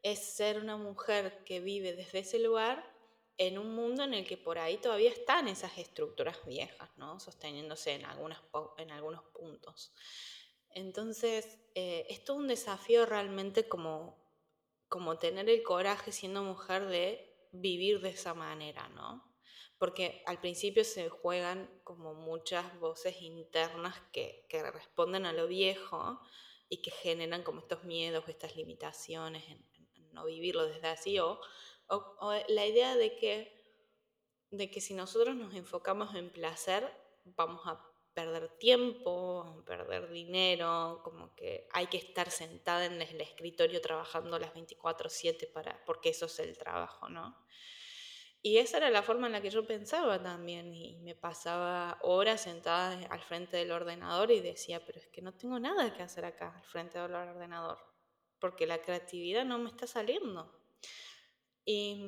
es 0.01 0.19
ser 0.19 0.59
una 0.59 0.75
mujer 0.75 1.43
que 1.45 1.59
vive 1.59 1.93
desde 1.93 2.19
ese 2.19 2.39
lugar 2.39 2.91
en 3.37 3.57
un 3.57 3.73
mundo 3.73 4.03
en 4.03 4.13
el 4.13 4.25
que 4.25 4.37
por 4.37 4.59
ahí 4.59 4.77
todavía 4.77 5.11
están 5.11 5.47
esas 5.47 5.77
estructuras 5.77 6.37
viejas, 6.45 6.89
¿no? 6.97 7.19
Sosteniéndose 7.19 7.93
en, 7.93 8.05
algunas, 8.05 8.39
en 8.77 8.91
algunos 8.91 9.23
puntos. 9.25 9.93
Entonces, 10.75 11.59
eh, 11.75 12.05
es 12.09 12.23
todo 12.23 12.37
un 12.37 12.47
desafío 12.47 13.05
realmente 13.05 13.67
como, 13.67 14.23
como 14.87 15.17
tener 15.17 15.49
el 15.49 15.63
coraje 15.63 16.11
siendo 16.11 16.43
mujer 16.43 16.87
de 16.87 17.49
vivir 17.51 18.01
de 18.01 18.09
esa 18.09 18.33
manera, 18.33 18.89
¿no? 18.89 19.23
Porque 19.77 20.23
al 20.25 20.39
principio 20.39 20.83
se 20.83 21.09
juegan 21.09 21.69
como 21.83 22.13
muchas 22.13 22.79
voces 22.79 23.21
internas 23.21 23.95
que, 24.11 24.45
que 24.49 24.63
responden 24.71 25.25
a 25.25 25.33
lo 25.33 25.47
viejo 25.47 26.19
y 26.69 26.81
que 26.81 26.91
generan 26.91 27.43
como 27.43 27.59
estos 27.59 27.83
miedos, 27.83 28.27
estas 28.27 28.55
limitaciones 28.55 29.43
en, 29.49 29.73
no 30.11 30.25
vivirlo 30.25 30.65
desde 30.67 30.87
así, 30.87 31.19
o, 31.19 31.39
o, 31.87 31.95
o, 32.19 32.33
la 32.49 32.65
idea 32.65 32.95
de 32.95 33.15
que, 33.15 33.51
de 34.51 34.69
que 34.69 34.79
si 34.79 34.93
nosotros 34.93 35.35
nos 35.35 35.55
enfocamos 35.55 36.13
en 36.15 36.29
placer, 36.29 36.91
vamos 37.25 37.61
a 37.65 37.92
perder 38.13 38.49
tiempo, 38.57 39.63
perder 39.65 40.09
dinero, 40.11 41.01
como 41.03 41.35
que 41.35 41.67
hay 41.71 41.87
que 41.87 41.97
estar 41.97 42.29
sentada 42.31 42.85
en 42.85 43.01
el 43.01 43.21
escritorio 43.21 43.81
trabajando 43.81 44.39
las 44.39 44.53
24/7 44.53 45.47
para 45.47 45.83
porque 45.85 46.09
eso 46.09 46.27
es 46.27 46.39
el 46.39 46.57
trabajo, 46.57 47.09
¿no? 47.09 47.37
Y 48.45 48.57
esa 48.57 48.77
era 48.77 48.89
la 48.89 49.03
forma 49.03 49.27
en 49.27 49.33
la 49.33 49.41
que 49.41 49.49
yo 49.49 49.65
pensaba 49.65 50.21
también 50.21 50.73
y 50.75 50.97
me 50.97 51.15
pasaba 51.15 51.97
horas 52.01 52.41
sentada 52.41 52.99
al 53.09 53.21
frente 53.21 53.55
del 53.55 53.71
ordenador 53.71 54.31
y 54.31 54.41
decía, 54.41 54.85
pero 54.85 54.99
es 54.99 55.07
que 55.07 55.21
no 55.21 55.33
tengo 55.33 55.59
nada 55.59 55.93
que 55.93 56.03
hacer 56.03 56.25
acá 56.25 56.53
al 56.57 56.65
frente 56.65 56.99
del 56.99 57.15
ordenador, 57.15 57.79
porque 58.39 58.67
la 58.67 58.81
creatividad 58.81 59.45
no 59.45 59.59
me 59.59 59.69
está 59.69 59.87
saliendo. 59.87 60.53
Y 61.63 62.03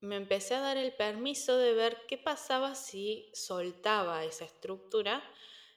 me 0.00 0.16
empecé 0.16 0.54
a 0.54 0.60
dar 0.60 0.76
el 0.76 0.94
permiso 0.94 1.56
de 1.56 1.74
ver 1.74 2.06
qué 2.08 2.16
pasaba 2.16 2.74
si 2.74 3.30
soltaba 3.34 4.24
esa 4.24 4.44
estructura 4.44 5.22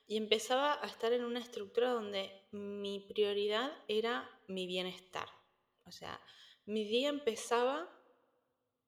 y 0.08 0.18
empezaba 0.18 0.82
a 0.82 0.88
estar 0.88 1.14
en 1.14 1.24
una 1.24 1.40
estructura 1.40 1.92
donde 1.92 2.48
mi 2.52 3.00
prioridad 3.00 3.72
era 3.88 4.30
mi 4.48 4.68
bienestar. 4.68 5.28
O 5.86 5.92
sea, 5.92 6.22
mi 6.66 6.86
día 6.86 7.10
empezaba 7.10 7.90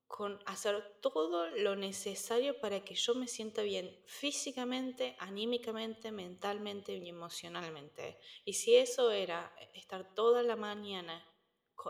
con 0.07 0.39
hacer 0.45 0.99
todo 1.01 1.47
lo 1.49 1.75
necesario 1.75 2.59
para 2.61 2.85
que 2.85 2.95
yo 2.95 3.15
me 3.15 3.27
sienta 3.27 3.63
bien 3.63 3.99
físicamente, 4.05 5.15
anímicamente, 5.19 6.11
mentalmente 6.11 6.93
y 6.95 7.09
emocionalmente. 7.09 8.19
Y 8.45 8.53
si 8.53 8.75
eso 8.75 9.11
era 9.11 9.53
estar 9.73 10.13
toda 10.13 10.43
la 10.43 10.55
mañana 10.55 11.25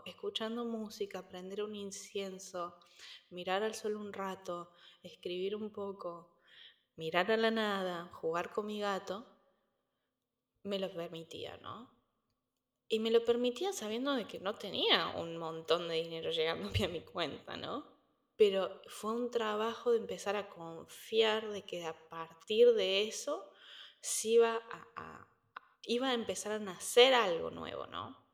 escuchando 0.05 0.65
música, 0.65 1.27
prender 1.27 1.63
un 1.63 1.75
incienso, 1.75 2.77
mirar 3.29 3.63
al 3.63 3.75
sol 3.75 3.95
un 3.95 4.13
rato, 4.13 4.71
escribir 5.03 5.55
un 5.55 5.71
poco, 5.71 6.37
mirar 6.95 7.31
a 7.31 7.37
la 7.37 7.51
nada, 7.51 8.09
jugar 8.13 8.51
con 8.51 8.65
mi 8.65 8.79
gato, 8.79 9.25
me 10.63 10.79
lo 10.79 10.93
permitía, 10.93 11.57
¿no? 11.57 11.93
Y 12.87 12.99
me 12.99 13.11
lo 13.11 13.23
permitía 13.23 13.73
sabiendo 13.73 14.13
de 14.13 14.27
que 14.27 14.39
no 14.39 14.55
tenía 14.55 15.09
un 15.17 15.37
montón 15.37 15.87
de 15.87 15.95
dinero 15.95 16.31
llegándome 16.31 16.83
a 16.85 16.87
mi 16.87 17.01
cuenta, 17.01 17.57
¿no? 17.57 17.95
pero 18.37 18.81
fue 18.87 19.13
un 19.13 19.31
trabajo 19.31 19.91
de 19.91 19.99
empezar 19.99 20.35
a 20.35 20.49
confiar 20.49 21.49
de 21.49 21.63
que 21.63 21.85
a 21.85 22.09
partir 22.09 22.73
de 22.73 23.07
eso 23.07 23.49
sí 24.01 24.33
iba 24.33 24.61
a, 24.95 25.27
iba 25.83 26.09
a 26.09 26.13
empezar 26.13 26.51
a 26.51 26.59
nacer 26.59 27.13
algo 27.13 27.49
nuevo, 27.49 27.87
¿no? 27.87 28.24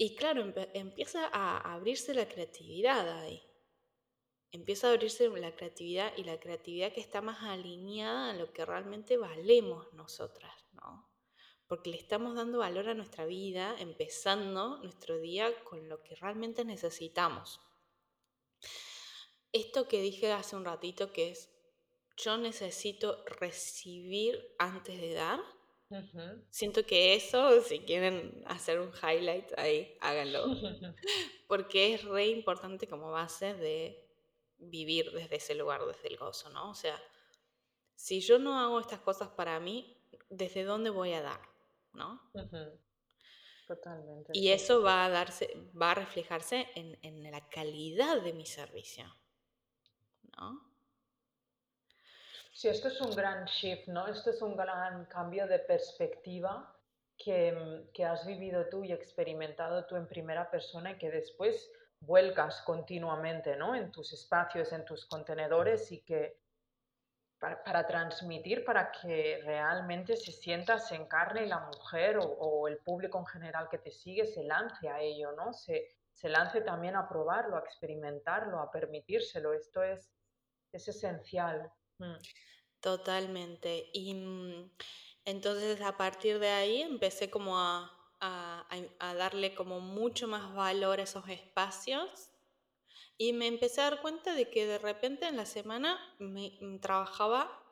Y 0.00 0.14
claro, 0.14 0.54
empieza 0.74 1.28
a 1.32 1.74
abrirse 1.74 2.14
la 2.14 2.28
creatividad 2.28 3.20
ahí. 3.20 3.42
Empieza 4.52 4.86
a 4.88 4.92
abrirse 4.92 5.28
la 5.28 5.56
creatividad 5.56 6.16
y 6.16 6.22
la 6.22 6.38
creatividad 6.38 6.92
que 6.92 7.00
está 7.00 7.20
más 7.20 7.42
alineada 7.42 8.30
a 8.30 8.34
lo 8.34 8.52
que 8.52 8.64
realmente 8.64 9.16
valemos 9.16 9.92
nosotras, 9.92 10.54
¿no? 10.72 11.10
Porque 11.66 11.90
le 11.90 11.96
estamos 11.96 12.36
dando 12.36 12.60
valor 12.60 12.88
a 12.88 12.94
nuestra 12.94 13.26
vida, 13.26 13.74
empezando 13.80 14.78
nuestro 14.78 15.18
día 15.18 15.52
con 15.64 15.88
lo 15.88 16.02
que 16.04 16.14
realmente 16.14 16.64
necesitamos. 16.64 17.60
Esto 19.52 19.88
que 19.88 20.00
dije 20.00 20.32
hace 20.32 20.54
un 20.54 20.64
ratito 20.64 21.12
que 21.12 21.30
es, 21.30 21.50
yo 22.16 22.38
necesito 22.38 23.24
recibir 23.26 24.54
antes 24.58 25.00
de 25.00 25.12
dar, 25.14 25.40
Siento 26.50 26.84
que 26.84 27.14
eso, 27.14 27.62
si 27.62 27.80
quieren 27.80 28.42
hacer 28.46 28.78
un 28.78 28.92
highlight 28.92 29.58
ahí, 29.58 29.96
háganlo. 30.00 30.44
Porque 31.48 31.94
es 31.94 32.04
re 32.04 32.28
importante 32.28 32.86
como 32.86 33.10
base 33.10 33.54
de 33.54 34.06
vivir 34.58 35.10
desde 35.12 35.36
ese 35.36 35.54
lugar, 35.54 35.84
desde 35.86 36.08
el 36.08 36.18
gozo, 36.18 36.50
¿no? 36.50 36.70
O 36.70 36.74
sea, 36.74 37.00
si 37.94 38.20
yo 38.20 38.38
no 38.38 38.58
hago 38.58 38.80
estas 38.80 39.00
cosas 39.00 39.28
para 39.28 39.58
mí, 39.60 39.96
¿desde 40.28 40.64
dónde 40.64 40.90
voy 40.90 41.12
a 41.12 41.22
dar? 41.22 41.40
¿No? 41.94 42.20
Totalmente. 43.66 44.32
Y 44.34 44.48
eso 44.48 44.82
va 44.82 45.04
a 45.04 45.08
darse, 45.08 45.70
va 45.80 45.92
a 45.92 45.94
reflejarse 45.94 46.68
en, 46.74 46.98
en 47.02 47.30
la 47.30 47.48
calidad 47.48 48.20
de 48.22 48.32
mi 48.32 48.46
servicio. 48.46 49.04
¿No? 50.36 50.67
Sí, 52.58 52.66
esto 52.66 52.88
es 52.88 53.00
un 53.00 53.14
gran 53.14 53.44
shift, 53.44 53.86
¿no? 53.86 54.08
Esto 54.08 54.30
es 54.30 54.42
un 54.42 54.56
gran 54.56 55.04
cambio 55.04 55.46
de 55.46 55.60
perspectiva 55.60 56.76
que, 57.16 57.52
mm, 57.52 57.92
que, 57.92 58.04
has 58.04 58.26
vivido 58.26 58.68
tú 58.68 58.82
y 58.82 58.90
experimentado 58.90 59.86
tú 59.86 59.94
en 59.94 60.08
primera 60.08 60.50
persona 60.50 60.90
y 60.90 60.98
que 60.98 61.08
después 61.08 61.70
vuelcas 62.00 62.60
continuamente, 62.62 63.54
¿no? 63.54 63.76
En 63.76 63.92
tus 63.92 64.12
espacios, 64.12 64.72
en 64.72 64.84
tus 64.84 65.06
contenedores 65.06 65.92
y 65.92 66.00
que 66.00 66.40
para, 67.38 67.86
transmitir, 67.86 68.64
para 68.64 68.90
que 68.90 69.40
realmente 69.44 70.16
se 70.16 70.32
sienta, 70.32 70.80
se 70.80 70.96
encarne 70.96 71.46
la 71.46 71.60
mujer 71.60 72.18
o, 72.18 72.24
o, 72.24 72.66
el 72.66 72.78
público 72.78 73.20
en 73.20 73.26
general 73.26 73.68
que 73.68 73.78
te 73.78 73.92
sigue 73.92 74.26
se 74.26 74.42
lance 74.42 74.88
a 74.88 75.00
ello, 75.00 75.30
¿no? 75.30 75.52
Se, 75.52 75.96
se 76.12 76.28
lance 76.28 76.62
también 76.62 76.96
a 76.96 77.08
probarlo, 77.08 77.56
a 77.56 77.60
experimentarlo, 77.60 78.58
a 78.58 78.72
permitírselo. 78.72 79.52
Esto 79.52 79.84
es, 79.84 80.12
es 80.72 80.88
esencial. 80.88 81.72
Totalmente. 82.80 83.90
Y 83.92 84.14
mm, 84.14 84.70
entonces 85.24 85.80
a 85.80 85.96
partir 85.96 86.38
de 86.38 86.48
ahí 86.48 86.82
empecé 86.82 87.30
como 87.30 87.58
a, 87.58 87.94
darle 89.00 89.54
como 89.54 89.80
mucho 89.80 90.26
más 90.26 90.54
valor 90.54 90.98
a 91.00 91.04
esos 91.04 91.28
espacios 91.28 92.30
y 93.16 93.32
me 93.32 93.46
empecé 93.46 93.80
a 93.80 93.90
dar 93.90 94.00
cuenta 94.02 94.34
de 94.34 94.50
que 94.50 94.66
de 94.66 94.78
repente 94.78 95.26
en 95.26 95.36
la 95.36 95.46
semana 95.46 95.98
me, 96.18 96.56
mm, 96.60 96.78
trabajaba, 96.80 97.62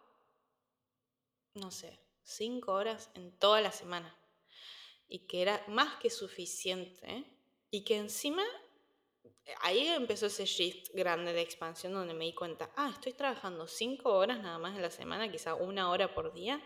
no 1.55 1.71
sé, 1.71 1.99
cinco 2.23 2.73
horas 2.73 3.11
en 3.15 3.37
toda 3.39 3.61
la 3.61 3.73
semana 3.73 4.17
y 5.09 5.27
que 5.27 5.43
era 5.43 5.65
más 5.69 5.97
que 5.97 6.11
suficiente 6.11 7.25
y 7.71 7.85
que 7.85 7.97
encima 7.97 8.45
ahí 9.61 9.87
empezó 9.89 10.27
ese 10.27 10.45
shift 10.45 10.91
grande 10.95 11.33
de 11.33 11.41
expansión 11.41 11.93
donde 11.93 12.15
me 12.15 12.25
di 12.25 12.35
cuenta, 12.35 12.71
ah, 12.77 12.91
estoy 12.93 13.13
trabajando 13.13 13.67
cinco 13.67 14.15
horas 14.15 14.41
nada 14.41 14.59
más 14.59 14.75
en 14.75 14.83
la 14.83 14.91
semana, 14.91 15.31
quizá 15.31 15.55
una 15.55 15.91
hora 15.91 16.15
por 16.15 16.33
día, 16.33 16.61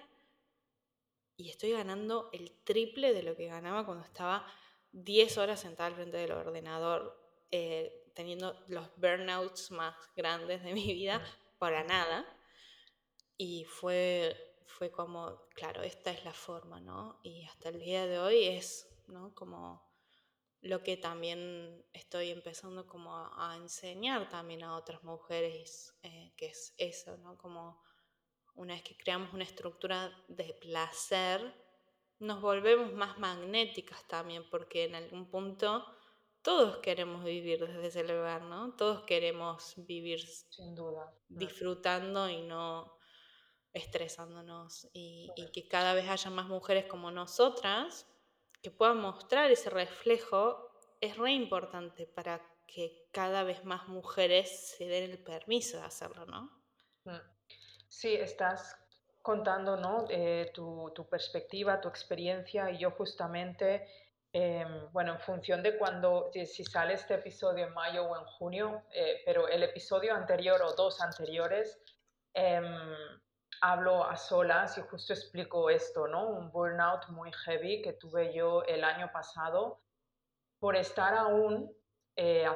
y 1.37 1.49
estoy 1.49 1.73
ganando 1.73 2.29
el 2.33 2.51
triple 2.65 3.15
de 3.15 3.23
lo 3.23 3.35
que 3.35 3.47
ganaba 3.47 3.87
cuando 3.87 4.05
estaba 4.05 4.47
10 4.93 5.39
horas 5.39 5.61
sentada 5.61 5.87
al 5.87 5.95
frente 5.95 6.19
del 6.19 6.33
ordenador, 6.33 7.19
eh, 7.51 8.11
teniendo 8.15 8.63
los 8.69 8.91
burnouts 8.97 9.71
más 9.71 9.95
grandes 10.15 10.63
de 10.63 10.75
mi 10.75 10.93
vida 10.93 11.23
para 11.59 11.83
nada. 11.85 12.27
Y 13.39 13.65
fue, 13.65 14.55
fue 14.67 14.91
como, 14.91 15.47
claro, 15.55 15.83
esta 15.83 16.11
es 16.11 16.25
la 16.27 16.35
forma, 16.35 16.79
¿no? 16.81 17.21
Y 17.23 17.45
hasta 17.47 17.71
el 17.71 17.81
día 17.81 18.07
de 18.07 18.19
hoy 18.19 18.45
es, 18.45 18.87
¿no? 19.07 19.35
Como 19.35 19.90
lo 20.63 20.83
que 20.83 20.97
también 20.97 21.85
estoy 21.93 22.31
empezando 22.31 22.87
como 22.87 23.17
a, 23.17 23.57
enseñar 23.57 24.29
también 24.29 24.63
a 24.63 24.77
otras 24.77 25.03
mujeres, 25.03 25.95
eh, 26.03 26.33
que 26.37 26.47
es 26.47 26.75
eso, 26.77 27.17
¿no? 27.19 27.39
Como 27.39 27.81
una 28.55 28.75
vez 28.75 28.83
que 28.83 28.97
creamos 28.97 29.33
una 29.33 29.45
estructura 29.45 30.13
de 30.29 30.55
placer, 30.61 31.55
nos 32.19 32.43
volvemos 32.43 32.93
más 32.93 33.19
magnéticas 33.19 34.07
también, 34.07 34.45
porque 34.51 34.85
en 34.85 34.97
algún 34.97 35.31
punto 35.31 35.87
todos 36.43 36.79
queremos 36.79 37.25
vivir 37.25 37.67
desde 37.67 37.87
ese 37.87 38.05
lugar, 38.05 38.43
¿no? 38.43 38.75
Todos 38.75 39.05
queremos 39.05 39.75
vivir 39.77 40.21
sin 40.27 40.75
duda 40.75 41.15
disfrutando 41.29 42.29
y 42.29 42.43
no 42.43 42.99
estresándonos 43.73 44.91
y, 44.93 45.31
y 45.37 45.53
que 45.53 45.69
cada 45.69 45.95
vez 45.95 46.09
haya 46.09 46.29
más 46.29 46.49
mujeres 46.49 46.87
como 46.87 47.11
nosotras 47.11 48.10
que 48.63 48.71
puedan 48.71 48.99
mostrar 48.99 49.51
ese 49.51 49.71
reflejo 49.71 50.71
es 51.01 51.17
re 51.17 51.33
importante 51.33 52.07
para 52.07 52.41
que 52.67 53.09
cada 53.11 53.43
vez 53.43 53.65
más 53.65 53.89
mujeres 53.89 54.77
se 54.77 54.87
den 54.87 55.11
el 55.11 55.19
permiso 55.19 55.79
de 55.79 55.85
hacerlo, 55.85 56.27
¿no? 56.27 56.51
Mm. 57.05 57.21
Sí, 57.89 58.15
estás 58.15 58.77
contando 59.23 59.77
¿no? 59.77 60.07
Eh, 60.09 60.51
tu, 60.55 60.91
tu, 60.95 61.09
perspectiva, 61.09 61.81
tu 61.81 61.89
experiencia 61.89 62.71
y 62.71 62.79
yo 62.79 62.93
justamente, 62.93 63.87
em, 64.33 64.91
bueno, 64.93 65.13
en 65.15 65.21
función 65.21 65.63
de 65.63 65.77
cuando, 65.77 66.31
si, 66.33 66.65
sale 66.65 66.95
este 66.95 67.15
episodio 67.15 67.67
en 67.67 67.75
mayo 67.75 68.05
o 68.05 68.17
en 68.17 68.25
junio, 68.25 68.83
eh, 68.93 69.23
pero 69.25 69.49
el 69.49 69.63
episodio 69.63 70.15
anterior 70.15 70.63
o 70.63 70.73
dos 70.73 71.01
anteriores, 71.01 71.83
em, 72.33 72.65
hablo 73.61 74.05
a 74.05 74.17
solas 74.17 74.79
y 74.79 74.83
justo 74.83 75.13
explico 75.13 75.71
esto, 75.71 76.09
¿no? 76.09 76.29
Un 76.29 76.51
burnout 76.51 77.09
muy 77.09 77.33
heavy 77.33 77.83
que 77.83 77.93
tuve 77.93 78.33
yo 78.33 78.63
el 78.65 78.85
año 78.85 79.11
pasado 79.13 79.81
por 80.59 80.77
estar 80.77 81.15
aún, 81.15 81.75
eh, 82.17 82.47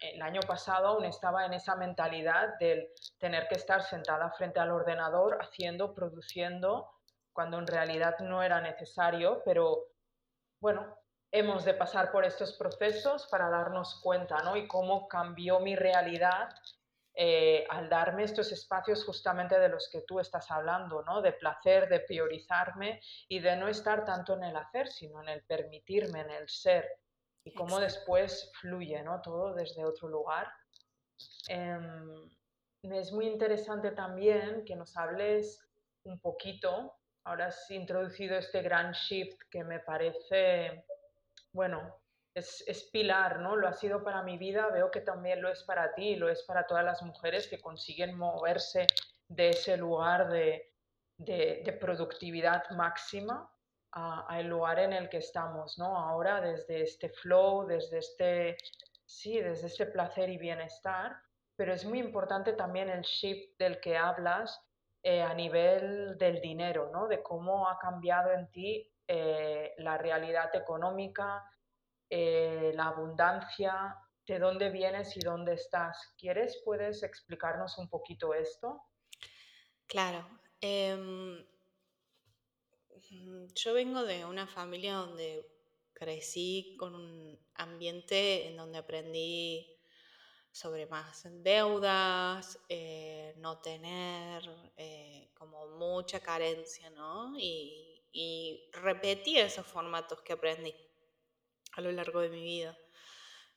el 0.00 0.22
año 0.22 0.40
pasado 0.46 0.88
aún 0.88 1.04
estaba 1.04 1.44
en 1.46 1.54
esa 1.54 1.76
mentalidad 1.76 2.58
del 2.58 2.88
tener 3.18 3.48
que 3.48 3.56
estar 3.56 3.82
sentada 3.82 4.30
frente 4.32 4.60
al 4.60 4.70
ordenador 4.70 5.38
haciendo, 5.40 5.94
produciendo, 5.94 6.90
cuando 7.32 7.58
en 7.58 7.66
realidad 7.66 8.18
no 8.20 8.42
era 8.42 8.60
necesario, 8.60 9.42
pero 9.44 9.88
bueno, 10.60 10.96
hemos 11.30 11.64
de 11.64 11.74
pasar 11.74 12.10
por 12.10 12.24
estos 12.24 12.54
procesos 12.54 13.26
para 13.26 13.50
darnos 13.50 14.00
cuenta, 14.02 14.42
¿no? 14.42 14.56
Y 14.56 14.66
cómo 14.66 15.08
cambió 15.08 15.60
mi 15.60 15.76
realidad 15.76 16.48
eh, 17.18 17.66
al 17.70 17.88
darme 17.88 18.24
estos 18.24 18.52
espacios 18.52 19.02
justamente 19.02 19.58
de 19.58 19.70
los 19.70 19.88
que 19.90 20.02
tú 20.02 20.20
estás 20.20 20.50
hablando, 20.50 21.02
¿no? 21.02 21.22
De 21.22 21.32
placer, 21.32 21.88
de 21.88 22.00
priorizarme 22.00 23.00
y 23.26 23.40
de 23.40 23.56
no 23.56 23.68
estar 23.68 24.04
tanto 24.04 24.34
en 24.34 24.44
el 24.44 24.56
hacer, 24.56 24.88
sino 24.88 25.22
en 25.22 25.30
el 25.30 25.42
permitirme, 25.44 26.20
en 26.20 26.30
el 26.30 26.48
ser. 26.50 26.86
Y 27.42 27.54
cómo 27.54 27.80
después 27.80 28.52
fluye, 28.60 29.02
¿no? 29.02 29.22
Todo 29.22 29.54
desde 29.54 29.82
otro 29.86 30.08
lugar. 30.08 30.46
Em, 31.48 32.28
es 32.82 33.10
muy 33.12 33.28
interesante 33.28 33.92
también 33.92 34.66
que 34.66 34.76
nos 34.76 34.94
hables 34.98 35.66
un 36.04 36.20
poquito, 36.20 36.98
ahora 37.24 37.46
has 37.46 37.70
introducido 37.70 38.36
este 38.36 38.60
gran 38.60 38.92
shift 38.92 39.40
que 39.50 39.64
me 39.64 39.80
parece, 39.80 40.84
bueno, 41.52 41.96
es, 42.36 42.90
pilar, 42.92 43.40
¿no? 43.40 43.56
Lo 43.56 43.66
ha 43.66 43.72
sido 43.72 44.04
para 44.04 44.22
mi 44.22 44.36
vida, 44.36 44.68
veo 44.68 44.90
que 44.90 45.00
también 45.00 45.40
lo 45.40 45.48
es 45.48 45.62
para 45.62 45.94
ti 45.94 46.16
lo 46.16 46.28
es 46.28 46.42
para 46.42 46.66
todas 46.66 46.84
las 46.84 47.02
mujeres 47.02 47.48
que 47.48 47.60
consiguen 47.60 48.16
moverse 48.16 48.86
de 49.28 49.50
ese 49.50 49.76
lugar 49.76 50.28
de, 50.28 50.72
productividad 51.80 52.68
máxima 52.70 53.50
al 53.92 54.46
lugar 54.46 54.78
en 54.80 54.92
el 54.92 55.08
que 55.08 55.16
estamos, 55.18 55.78
¿no? 55.78 55.96
Ahora 55.96 56.42
desde 56.42 56.82
este 56.82 57.08
flow, 57.08 57.66
desde 57.66 57.98
este, 57.98 58.56
sí, 59.06 59.40
desde 59.40 59.68
este 59.68 59.86
placer 59.86 60.28
y 60.28 60.36
bienestar, 60.36 61.16
pero 61.56 61.72
es 61.72 61.86
muy 61.86 62.00
importante 62.00 62.52
también 62.52 62.90
el 62.90 63.00
shift 63.00 63.58
del 63.58 63.80
que 63.80 63.96
hablas 63.96 64.60
eh, 65.02 65.22
a 65.22 65.32
nivel 65.32 66.18
del 66.18 66.42
dinero, 66.42 66.90
¿no? 66.92 67.08
De 67.08 67.22
cómo 67.22 67.70
ha 67.70 67.78
cambiado 67.78 68.32
en 68.32 68.50
ti 68.50 68.92
eh, 69.08 69.72
la 69.78 69.96
realidad 69.96 70.54
económica, 70.54 71.42
eh, 72.08 72.72
la 72.74 72.88
abundancia, 72.88 73.96
de 74.26 74.38
dónde 74.38 74.70
vienes 74.70 75.16
y 75.16 75.20
dónde 75.20 75.54
estás. 75.54 76.14
¿Quieres, 76.18 76.60
puedes 76.64 77.02
explicarnos 77.02 77.78
un 77.78 77.88
poquito 77.88 78.34
esto? 78.34 78.82
Claro. 79.86 80.26
Em, 80.60 81.46
yo 83.54 83.74
vengo 83.74 84.02
de 84.04 84.24
una 84.24 84.46
familia 84.46 84.94
donde 84.94 85.46
crecí 85.92 86.76
con 86.78 86.94
un 86.94 87.38
ambiente 87.54 88.48
en 88.48 88.56
donde 88.56 88.78
aprendí 88.78 89.72
sobre 90.50 90.86
más 90.86 91.28
deudas, 91.42 92.58
eh, 92.68 93.34
no 93.36 93.60
tener 93.60 94.42
eh, 94.76 95.30
como 95.34 95.66
mucha 95.68 96.18
carencia, 96.20 96.90
¿no? 96.90 97.38
Y, 97.38 98.02
y 98.10 98.70
repetí 98.72 99.38
esos 99.38 99.66
formatos 99.66 100.22
que 100.22 100.32
aprendí 100.32 100.74
a 101.76 101.82
lo 101.82 101.92
largo 101.92 102.20
de 102.20 102.30
mi 102.30 102.42
vida. 102.42 102.76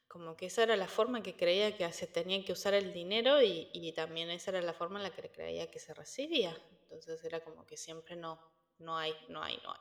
Como 0.07 0.35
que 0.35 0.47
esa 0.47 0.63
era 0.63 0.75
la 0.75 0.87
forma 0.87 1.23
que 1.23 1.35
creía 1.35 1.75
que 1.75 1.91
se 1.93 2.07
tenía 2.07 2.43
que 2.43 2.51
usar 2.51 2.73
el 2.73 2.93
dinero 2.93 3.41
y, 3.41 3.93
también 3.95 4.29
esa 4.29 4.51
era 4.51 4.61
la 4.61 4.73
forma 4.73 4.99
en 4.99 5.03
la 5.03 5.11
que 5.11 5.29
creía 5.31 5.71
que 5.71 5.79
se 5.79 5.93
recibía. 5.93 6.55
Entonces 6.81 7.23
era 7.23 7.43
como 7.43 7.65
que 7.65 7.77
siempre 7.77 8.15
no, 8.15 8.39
no 8.79 8.97
hay, 8.97 9.13
no 9.29 9.41
hay, 9.41 9.57
no 9.63 9.71
hay. 9.71 9.79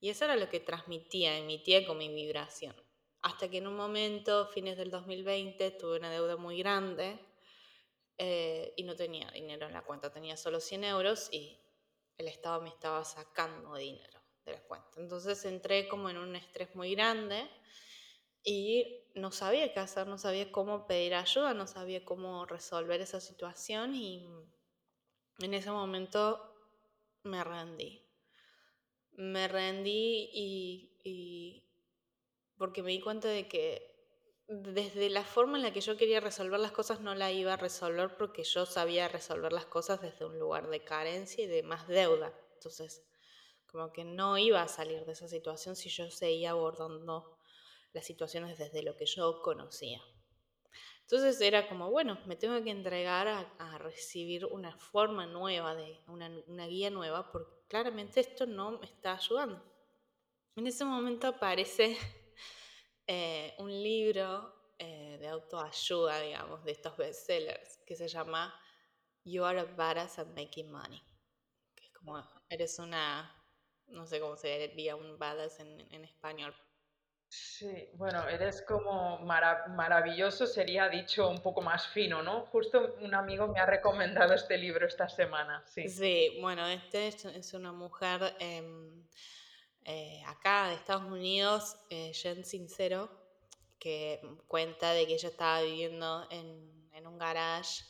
Y 0.00 0.10
eso 0.10 0.24
era 0.26 0.36
lo 0.36 0.48
que 0.48 0.60
transmitía, 0.60 1.38
emitía 1.38 1.86
con 1.86 1.96
mi 1.98 2.08
vibración. 2.08 2.74
Hasta 3.22 3.48
que 3.48 3.58
en 3.58 3.66
un 3.66 3.76
momento, 3.76 4.48
fines 4.48 4.76
del 4.76 4.90
2020, 4.90 5.70
tuve 5.72 5.96
una 5.96 6.10
deuda 6.10 6.36
muy 6.36 6.58
grande 6.58 7.18
eh, 8.18 8.74
y 8.76 8.82
no 8.82 8.94
tenía 8.94 9.30
dinero 9.30 9.66
en 9.66 9.72
la 9.72 9.82
cuenta, 9.82 10.12
tenía 10.12 10.36
solo 10.36 10.60
100 10.60 10.84
euros 10.84 11.28
y 11.32 11.58
el 12.18 12.28
Estado 12.28 12.60
me 12.60 12.68
estaba 12.68 13.04
sacando 13.04 13.74
dinero 13.76 14.15
Entonces 14.96 15.44
entré 15.44 15.88
como 15.88 16.08
en 16.08 16.18
un 16.18 16.36
estrés 16.36 16.74
muy 16.74 16.94
grande 16.94 17.48
y 18.42 19.04
no 19.14 19.32
sabía 19.32 19.72
qué 19.72 19.80
hacer, 19.80 20.06
no 20.06 20.18
sabía 20.18 20.52
cómo 20.52 20.86
pedir 20.86 21.14
ayuda, 21.14 21.54
no 21.54 21.66
sabía 21.66 22.04
cómo 22.04 22.46
resolver 22.46 23.00
esa 23.00 23.20
situación 23.20 23.94
y 23.94 24.26
en 25.40 25.54
ese 25.54 25.70
momento 25.70 26.54
me 27.22 27.42
rendí. 27.42 28.02
Me 29.12 29.48
rendí 29.48 30.30
y 30.32 31.66
porque 32.56 32.82
me 32.82 32.92
di 32.92 33.00
cuenta 33.00 33.28
de 33.28 33.48
que 33.48 33.96
desde 34.48 35.10
la 35.10 35.24
forma 35.24 35.56
en 35.56 35.64
la 35.64 35.72
que 35.72 35.80
yo 35.80 35.96
quería 35.96 36.20
resolver 36.20 36.60
las 36.60 36.72
cosas 36.72 37.00
no 37.00 37.14
la 37.14 37.32
iba 37.32 37.54
a 37.54 37.56
resolver 37.56 38.16
porque 38.16 38.44
yo 38.44 38.64
sabía 38.64 39.08
resolver 39.08 39.52
las 39.52 39.66
cosas 39.66 40.00
desde 40.00 40.24
un 40.24 40.38
lugar 40.38 40.68
de 40.68 40.84
carencia 40.84 41.44
y 41.44 41.48
de 41.48 41.62
más 41.62 41.88
deuda. 41.88 42.32
Entonces, 42.54 43.02
como 43.66 43.92
que 43.92 44.04
no 44.04 44.38
iba 44.38 44.62
a 44.62 44.68
salir 44.68 45.04
de 45.04 45.12
esa 45.12 45.28
situación 45.28 45.76
si 45.76 45.88
yo 45.88 46.10
seguía 46.10 46.50
abordando 46.50 47.38
las 47.92 48.06
situaciones 48.06 48.58
desde 48.58 48.82
lo 48.82 48.96
que 48.96 49.06
yo 49.06 49.42
conocía. 49.42 50.02
Entonces 51.00 51.40
era 51.40 51.68
como, 51.68 51.88
bueno, 51.90 52.18
me 52.26 52.34
tengo 52.34 52.60
que 52.64 52.70
entregar 52.70 53.28
a, 53.28 53.40
a 53.58 53.78
recibir 53.78 54.44
una 54.44 54.76
forma 54.76 55.24
nueva, 55.24 55.76
de 55.76 56.00
una, 56.08 56.28
una, 56.48 56.66
guía 56.66 56.90
nueva, 56.90 57.30
porque 57.30 57.52
claramente 57.68 58.18
esto 58.18 58.44
no 58.44 58.72
me 58.72 58.86
está 58.86 59.14
ayudando. 59.14 59.62
En 60.56 60.66
ese 60.66 60.84
momento 60.84 61.28
aparece 61.28 61.96
eh, 63.06 63.54
un 63.58 63.70
libro 63.70 64.72
eh, 64.78 65.16
de 65.20 65.28
autoayuda, 65.28 66.20
digamos, 66.20 66.64
de 66.64 66.72
estos 66.72 66.96
bestsellers, 66.96 67.78
que 67.86 67.94
se 67.94 68.08
llama 68.08 68.52
You 69.24 69.44
Are 69.44 69.60
a 69.60 69.64
Badass 69.64 70.18
at 70.18 70.26
Making 70.34 70.72
Money. 70.72 71.00
Que 71.74 71.84
es 71.84 71.92
como, 71.92 72.20
eres 72.48 72.80
una, 72.80 73.32
no 73.88 74.06
sé 74.06 74.20
cómo 74.20 74.36
se 74.36 74.68
diría 74.68 74.96
un 74.96 75.18
badass 75.18 75.60
en, 75.60 75.80
en 75.92 76.04
español. 76.04 76.54
Sí, 77.28 77.88
bueno, 77.94 78.28
eres 78.28 78.62
como 78.62 79.18
marav 79.18 79.68
maravilloso, 79.70 80.46
sería 80.46 80.88
dicho 80.88 81.28
un 81.28 81.42
poco 81.42 81.60
más 81.60 81.88
fino, 81.88 82.22
¿no? 82.22 82.46
Justo 82.46 82.96
un 83.00 83.14
amigo 83.14 83.48
me 83.48 83.58
ha 83.58 83.66
recomendado 83.66 84.32
este 84.34 84.56
libro 84.56 84.86
esta 84.86 85.08
semana, 85.08 85.64
sí. 85.66 85.88
Sí, 85.88 86.38
bueno, 86.40 86.66
este 86.66 87.08
es, 87.08 87.24
es 87.24 87.54
una 87.54 87.72
mujer... 87.72 88.36
Eh, 88.38 88.62
eh, 89.88 90.20
acá 90.26 90.66
de 90.66 90.74
Estados 90.74 91.04
Unidos, 91.04 91.76
eh, 91.90 92.12
Jen 92.12 92.44
Sincero, 92.44 93.08
que 93.78 94.20
cuenta 94.48 94.92
de 94.92 95.06
que 95.06 95.14
ella 95.14 95.28
estaba 95.28 95.62
viviendo 95.62 96.26
en, 96.32 96.90
en 96.92 97.06
un 97.06 97.16
garage, 97.16 97.84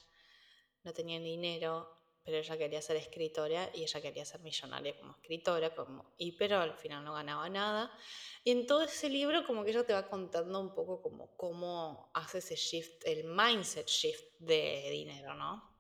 no 0.83 0.93
tenía 0.93 1.19
dinero, 1.19 1.96
pero 2.27 2.39
ella 2.39 2.59
quería 2.59 2.83
ser 2.83 2.97
escritora 2.97 3.71
y 3.73 3.85
ella 3.85 4.03
quería 4.03 4.25
ser 4.25 4.41
millonaria 4.41 4.99
como 4.99 5.13
escritora, 5.13 5.73
como, 5.73 6.13
y 6.19 6.33
pero 6.33 6.59
al 6.59 6.75
final 6.75 7.05
no 7.05 7.15
ganaba 7.15 7.49
nada. 7.49 7.97
Y 8.43 8.51
en 8.51 8.67
todo 8.67 8.83
ese 8.83 9.09
libro 9.09 9.47
como 9.47 9.63
que 9.63 9.71
ella 9.71 9.87
te 9.87 9.93
va 9.93 10.09
contando 10.09 10.59
un 10.59 10.75
poco 10.75 11.01
como 11.01 11.37
cómo 11.37 12.11
hace 12.15 12.39
ese 12.39 12.57
shift, 12.57 13.05
el 13.07 13.23
mindset 13.25 13.87
shift 13.87 14.25
de 14.41 14.89
dinero, 14.91 15.35
¿no? 15.35 15.73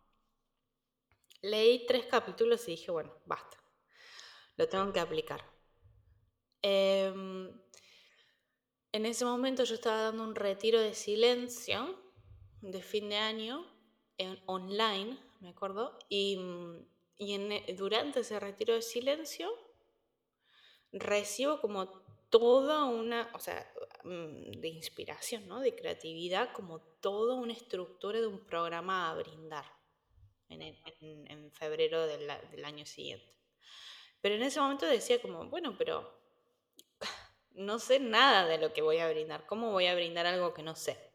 Leí 1.42 1.84
tres 1.84 2.06
capítulos 2.06 2.68
y 2.68 2.72
dije, 2.72 2.92
bueno, 2.92 3.12
basta, 3.24 3.56
lo 4.56 4.68
tengo 4.68 4.92
que 4.92 5.00
aplicar. 5.00 5.44
Eh, 6.62 7.12
en 8.92 9.04
ese 9.04 9.24
momento 9.24 9.64
yo 9.64 9.74
estaba 9.74 10.02
dando 10.02 10.22
un 10.22 10.36
retiro 10.36 10.80
de 10.80 10.94
silencio 10.94 12.00
de 12.60 12.80
fin 12.80 13.08
de 13.08 13.16
año 13.16 13.75
online, 14.46 15.18
me 15.40 15.50
acuerdo, 15.50 15.98
y, 16.08 16.38
y 17.16 17.34
en, 17.34 17.76
durante 17.76 18.20
ese 18.20 18.40
retiro 18.40 18.74
de 18.74 18.82
silencio 18.82 19.50
recibo 20.92 21.60
como 21.60 21.86
toda 22.30 22.84
una, 22.84 23.30
o 23.34 23.40
sea, 23.40 23.70
de 24.04 24.68
inspiración, 24.68 25.46
¿no? 25.48 25.60
De 25.60 25.74
creatividad, 25.74 26.52
como 26.52 26.80
toda 27.00 27.34
una 27.34 27.52
estructura 27.52 28.20
de 28.20 28.26
un 28.26 28.44
programa 28.46 29.10
a 29.10 29.14
brindar 29.14 29.64
en, 30.48 30.62
en, 30.62 31.30
en 31.30 31.52
febrero 31.52 32.06
del, 32.06 32.30
del 32.50 32.64
año 32.64 32.86
siguiente. 32.86 33.36
Pero 34.20 34.36
en 34.36 34.42
ese 34.42 34.60
momento 34.60 34.86
decía 34.86 35.20
como, 35.20 35.48
bueno, 35.48 35.76
pero 35.76 36.20
no 37.50 37.78
sé 37.78 38.00
nada 38.00 38.46
de 38.46 38.58
lo 38.58 38.72
que 38.72 38.82
voy 38.82 38.98
a 38.98 39.08
brindar. 39.08 39.46
¿Cómo 39.46 39.72
voy 39.72 39.86
a 39.86 39.94
brindar 39.94 40.26
algo 40.26 40.54
que 40.54 40.62
no 40.62 40.74
sé? 40.74 41.05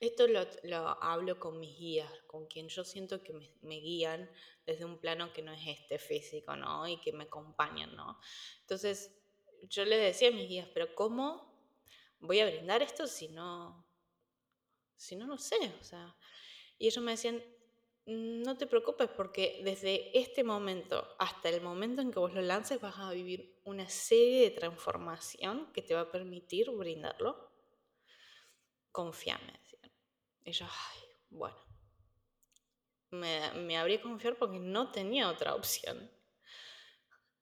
Esto 0.00 0.28
lo, 0.28 0.46
lo 0.62 1.02
hablo 1.02 1.40
con 1.40 1.58
mis 1.58 1.76
guías, 1.76 2.12
con 2.28 2.46
quien 2.46 2.68
yo 2.68 2.84
siento 2.84 3.22
que 3.22 3.32
me, 3.62 3.80
guían 3.80 4.30
desde 4.64 4.84
un 4.84 4.98
plano 4.98 5.32
que 5.32 5.42
no 5.42 5.52
es 5.52 5.66
este 5.66 5.98
físico, 5.98 6.54
¿no? 6.54 6.86
Y 6.86 7.00
que 7.00 7.12
me 7.12 7.24
acompañan, 7.24 7.96
¿no? 7.96 8.20
Entonces, 8.60 9.12
yo 9.62 9.84
le 9.84 9.96
decía 9.96 10.28
a 10.28 10.32
mis 10.32 10.48
guías, 10.48 10.68
pero 10.72 10.94
¿cómo 10.94 11.52
voy 12.20 12.38
a 12.40 12.46
brindar 12.46 12.80
esto 12.82 13.08
si 13.08 13.28
no, 13.28 13.84
si 14.96 15.16
no, 15.16 15.26
no 15.26 15.36
sé? 15.36 15.56
O 15.80 15.84
sea, 15.84 16.16
y 16.78 16.86
ellos 16.86 17.02
me 17.02 17.12
decían, 17.12 17.42
no 18.06 18.56
te 18.56 18.66
preocupes 18.66 19.08
porque 19.08 19.60
desde 19.64 20.16
este 20.18 20.42
momento 20.42 21.06
hasta 21.18 21.50
el 21.50 21.60
momento 21.60 22.00
en 22.00 22.10
que 22.10 22.18
vos 22.18 22.32
lo 22.32 22.40
lances 22.40 22.80
vas 22.80 22.98
a 22.98 23.10
vivir 23.10 23.60
una 23.64 23.88
serie 23.88 24.44
de 24.44 24.50
transformación 24.50 25.70
que 25.72 25.82
te 25.82 25.94
va 25.94 26.02
a 26.02 26.10
permitir 26.10 26.70
brindarlo. 26.70 27.52
Confíame, 28.92 29.52
decían. 29.52 29.67
Y 30.48 30.52
yo, 30.52 30.64
ay, 30.64 31.00
bueno. 31.28 31.58
Me, 33.10 33.52
me 33.52 33.76
abrí 33.76 33.98
confiar 33.98 34.38
porque 34.38 34.58
no 34.58 34.90
tenía 34.90 35.28
otra 35.28 35.54
opción. 35.54 36.10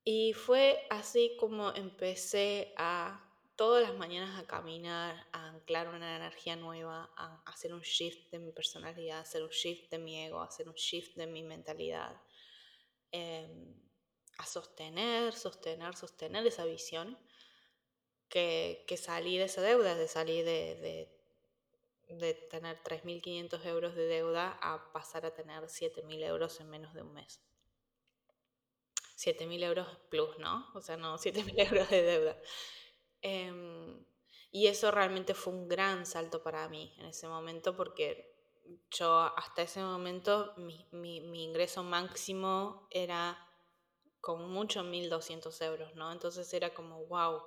Y 0.02 0.32
fue 0.32 0.84
así 0.90 1.36
como 1.38 1.72
empecé 1.72 2.74
a 2.76 3.22
todas 3.54 3.88
las 3.88 3.96
mañanas 3.96 4.40
a 4.40 4.46
caminar, 4.46 5.24
a 5.32 5.50
anclar 5.50 5.88
una 5.88 6.16
energía 6.16 6.56
nueva, 6.56 7.08
a 7.16 7.42
hacer 7.46 7.72
un 7.72 7.80
shift 7.82 8.30
de 8.32 8.40
mi 8.40 8.50
personalidad, 8.50 9.18
a 9.18 9.22
hacer 9.22 9.44
un 9.44 9.50
shift 9.50 9.88
de 9.88 9.98
mi 9.98 10.24
ego, 10.24 10.40
a 10.40 10.46
hacer 10.46 10.68
un 10.68 10.74
shift 10.74 11.16
de 11.16 11.28
mi 11.28 11.44
mentalidad, 11.44 12.20
eh, 13.12 13.48
a 14.38 14.46
sostener, 14.46 15.32
sostener, 15.32 15.96
sostener 15.96 16.44
esa 16.44 16.64
visión 16.64 17.16
que, 18.28 18.84
que, 18.88 18.96
salí 18.96 19.38
de 19.38 19.44
esa 19.44 19.62
deuda, 19.62 19.94
de 19.94 20.08
salir 20.08 20.44
de, 20.44 21.15
de 22.08 22.34
tener 22.34 22.82
3.500 22.82 23.64
euros 23.66 23.94
de 23.94 24.06
deuda 24.06 24.58
a 24.62 24.92
pasar 24.92 25.26
a 25.26 25.34
tener 25.34 25.64
7.000 25.64 26.24
euros 26.24 26.60
en 26.60 26.70
menos 26.70 26.94
de 26.94 27.02
un 27.02 27.12
mes. 27.12 27.40
7.000 29.16 29.64
euros 29.64 29.88
plus, 30.08 30.38
¿no? 30.38 30.66
O 30.74 30.80
sea, 30.80 30.96
no 30.96 31.16
7.000 31.18 31.68
euros 31.68 31.90
de 31.90 32.02
deuda. 32.02 32.36
Eh, 33.22 34.04
y 34.52 34.68
eso 34.68 34.90
realmente 34.90 35.34
fue 35.34 35.52
un 35.52 35.68
gran 35.68 36.06
salto 36.06 36.42
para 36.42 36.68
mí 36.68 36.94
en 36.98 37.06
ese 37.06 37.28
momento 37.28 37.76
porque 37.76 38.34
yo 38.90 39.20
hasta 39.36 39.62
ese 39.62 39.80
momento 39.82 40.54
mi, 40.56 40.86
mi, 40.92 41.44
ingreso 41.44 41.82
máximo 41.82 42.88
era 42.90 43.38
con 44.20 44.50
mucho 44.50 44.82
1.200 44.82 45.62
euros, 45.66 45.94
¿no? 45.94 46.10
Entonces 46.10 46.52
era 46.54 46.72
como, 46.72 47.04
wow, 47.06 47.42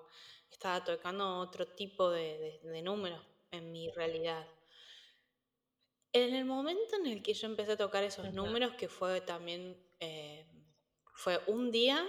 estaba 0.51 0.83
tocando 0.83 1.39
otro 1.39 1.67
tipo 1.67 2.09
de, 2.09 2.59
de 2.63 2.81
números 2.81 3.25
en 3.51 3.71
mi 3.71 3.89
realidad. 3.91 4.47
En 6.11 6.33
el 6.33 6.45
momento 6.45 6.95
en 6.95 7.07
el 7.07 7.21
que 7.21 7.33
yo 7.33 7.47
empecé 7.47 7.73
a 7.73 7.77
tocar 7.77 8.03
esos 8.03 8.33
números, 8.33 8.73
que 8.73 8.89
fue 8.89 9.21
también, 9.21 9.77
eh, 9.99 10.47
fue 11.13 11.39
un 11.47 11.71
día 11.71 12.07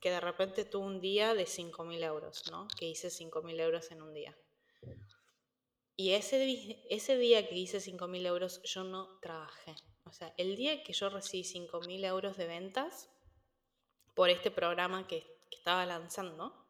que 0.00 0.10
de 0.10 0.20
repente 0.20 0.64
tuve 0.64 0.86
un 0.86 1.00
día 1.00 1.34
de 1.34 1.44
5.000 1.44 2.04
euros, 2.04 2.44
¿no? 2.50 2.68
Que 2.78 2.86
hice 2.86 3.08
5.000 3.08 3.60
euros 3.60 3.90
en 3.90 4.02
un 4.02 4.12
día. 4.12 4.36
Y 5.96 6.12
ese, 6.12 6.84
ese 6.90 7.18
día 7.18 7.48
que 7.48 7.54
hice 7.54 7.78
5.000 7.78 8.26
euros 8.26 8.62
yo 8.64 8.84
no 8.84 9.18
trabajé. 9.20 9.74
O 10.04 10.12
sea, 10.12 10.34
el 10.36 10.56
día 10.56 10.82
que 10.82 10.92
yo 10.92 11.08
recibí 11.08 11.44
5.000 11.44 12.04
euros 12.04 12.36
de 12.36 12.46
ventas 12.46 13.08
por 14.14 14.28
este 14.28 14.50
programa 14.50 15.06
que, 15.06 15.20
que 15.50 15.56
estaba 15.56 15.86
lanzando, 15.86 16.61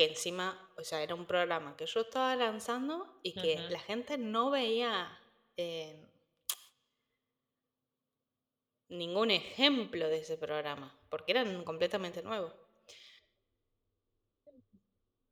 que 0.00 0.06
encima, 0.06 0.58
o 0.78 0.82
sea, 0.82 1.02
era 1.02 1.14
un 1.14 1.26
programa 1.26 1.76
que 1.76 1.84
yo 1.84 2.00
estaba 2.00 2.34
lanzando 2.34 3.20
y 3.22 3.34
que 3.34 3.58
la 3.68 3.78
gente 3.80 4.16
no 4.16 4.50
veía 4.50 5.20
eh, 5.58 6.08
ningún 8.88 9.30
ejemplo 9.30 10.08
de 10.08 10.20
ese 10.20 10.38
programa, 10.38 10.98
porque 11.10 11.32
eran 11.32 11.64
completamente 11.64 12.22
nuevos. 12.22 12.54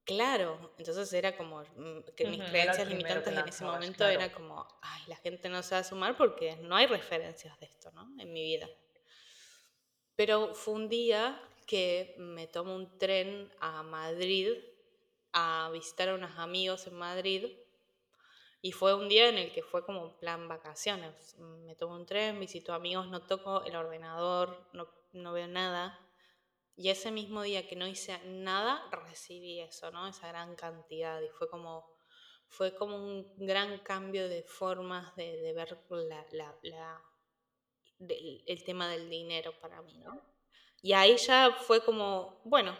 Claro, 0.04 0.74
entonces 0.76 1.10
era 1.14 1.34
como 1.34 1.62
mm, 1.62 2.14
que 2.14 2.26
mis 2.26 2.42
creencias 2.42 2.86
limitantes 2.86 3.32
en 3.32 3.48
ese 3.48 3.64
momento 3.64 4.04
claro. 4.04 4.20
era 4.20 4.32
como, 4.34 4.68
ay, 4.82 5.02
la 5.06 5.16
gente 5.16 5.48
no 5.48 5.62
se 5.62 5.76
va 5.76 5.80
a 5.80 5.84
sumar 5.84 6.14
porque 6.14 6.56
no 6.56 6.76
hay 6.76 6.84
referencias 6.84 7.58
de 7.58 7.64
esto, 7.64 7.90
¿no? 7.92 8.06
En 8.20 8.34
mi 8.34 8.42
vida. 8.42 8.68
Pero 10.14 10.54
fue 10.54 10.74
un 10.74 10.90
día 10.90 11.40
que 11.68 12.14
me 12.16 12.46
tomo 12.46 12.74
un 12.74 12.98
tren 12.98 13.52
a 13.60 13.82
Madrid 13.82 14.54
a 15.34 15.68
visitar 15.70 16.08
a 16.08 16.14
unos 16.14 16.38
amigos 16.38 16.86
en 16.86 16.94
Madrid 16.94 17.58
y 18.62 18.72
fue 18.72 18.94
un 18.94 19.06
día 19.08 19.28
en 19.28 19.36
el 19.36 19.52
que 19.52 19.62
fue 19.62 19.84
como 19.84 20.18
plan 20.18 20.48
vacaciones. 20.48 21.36
Me 21.38 21.76
tomo 21.76 21.94
un 21.94 22.06
tren, 22.06 22.40
visito 22.40 22.72
amigos, 22.72 23.08
no 23.08 23.26
toco 23.26 23.62
el 23.64 23.76
ordenador, 23.76 24.66
no, 24.72 24.88
no 25.12 25.32
veo 25.34 25.46
nada. 25.46 26.00
Y 26.74 26.88
ese 26.88 27.10
mismo 27.10 27.42
día 27.42 27.68
que 27.68 27.76
no 27.76 27.86
hice 27.86 28.18
nada, 28.24 28.82
recibí 28.90 29.60
eso, 29.60 29.90
¿no? 29.90 30.08
Esa 30.08 30.28
gran 30.28 30.56
cantidad. 30.56 31.20
Y 31.20 31.28
fue 31.28 31.50
como, 31.50 31.86
fue 32.48 32.74
como 32.74 32.96
un 32.96 33.30
gran 33.36 33.78
cambio 33.80 34.26
de 34.26 34.42
formas 34.42 35.14
de, 35.16 35.36
de 35.36 35.52
ver 35.52 35.78
la, 35.90 36.26
la, 36.62 37.02
el 37.98 38.64
tema 38.64 38.88
del 38.88 39.10
dinero 39.10 39.52
para 39.60 39.82
mí, 39.82 39.98
¿no? 39.98 40.37
Y 40.82 40.92
ahí 40.92 41.16
ya 41.16 41.52
fue 41.52 41.84
como, 41.84 42.40
bueno, 42.44 42.76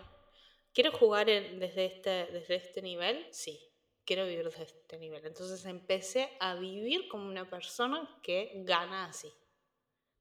¿quiero 0.73 0.93
jugar 0.93 1.29
en- 1.31 1.59
desde, 1.59 1.87
este, 1.87 2.11
desde 2.33 2.57
este 2.57 2.83
nivel? 2.83 3.27
Sí, 3.33 3.61
quiero 4.05 4.25
vivir 4.27 4.45
desde 4.45 4.65
este 4.65 4.99
nivel. 4.99 5.25
Entonces 5.27 5.65
empecé 5.67 6.37
a 6.41 6.55
vivir 6.55 7.09
como 7.09 7.27
una 7.27 7.49
persona 7.49 8.21
que 8.23 8.53
gana 8.65 9.07
así. 9.07 9.33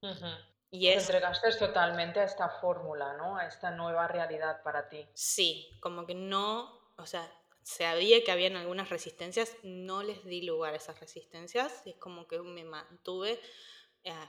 Ujú. 0.01 0.25
Y 0.71 0.87
Te 0.87 0.93
es 0.93 1.03
entregaste 1.03 1.51
totalmente 1.53 2.19
a 2.19 2.23
esta 2.25 2.49
fórmula, 2.49 3.13
¿no? 3.13 3.37
A 3.37 3.45
esta 3.47 3.71
nueva 3.71 4.07
realidad 4.07 4.61
para 4.63 4.89
ti. 4.89 5.07
Sí, 5.13 5.77
como 5.81 6.05
que 6.05 6.13
no, 6.15 6.91
o 6.97 7.05
sea, 7.05 7.31
sabía 7.63 8.23
que 8.23 8.31
habían 8.31 8.55
algunas 8.55 8.89
resistencias, 8.89 9.55
no 9.63 10.03
les 10.03 10.23
di 10.25 10.41
lugar 10.43 10.73
a 10.73 10.77
esas 10.77 10.99
resistencias, 10.99 11.81
y 11.85 11.91
es 11.91 11.97
como 11.97 12.27
que 12.27 12.39
me 12.41 12.63
mantuve 12.63 13.39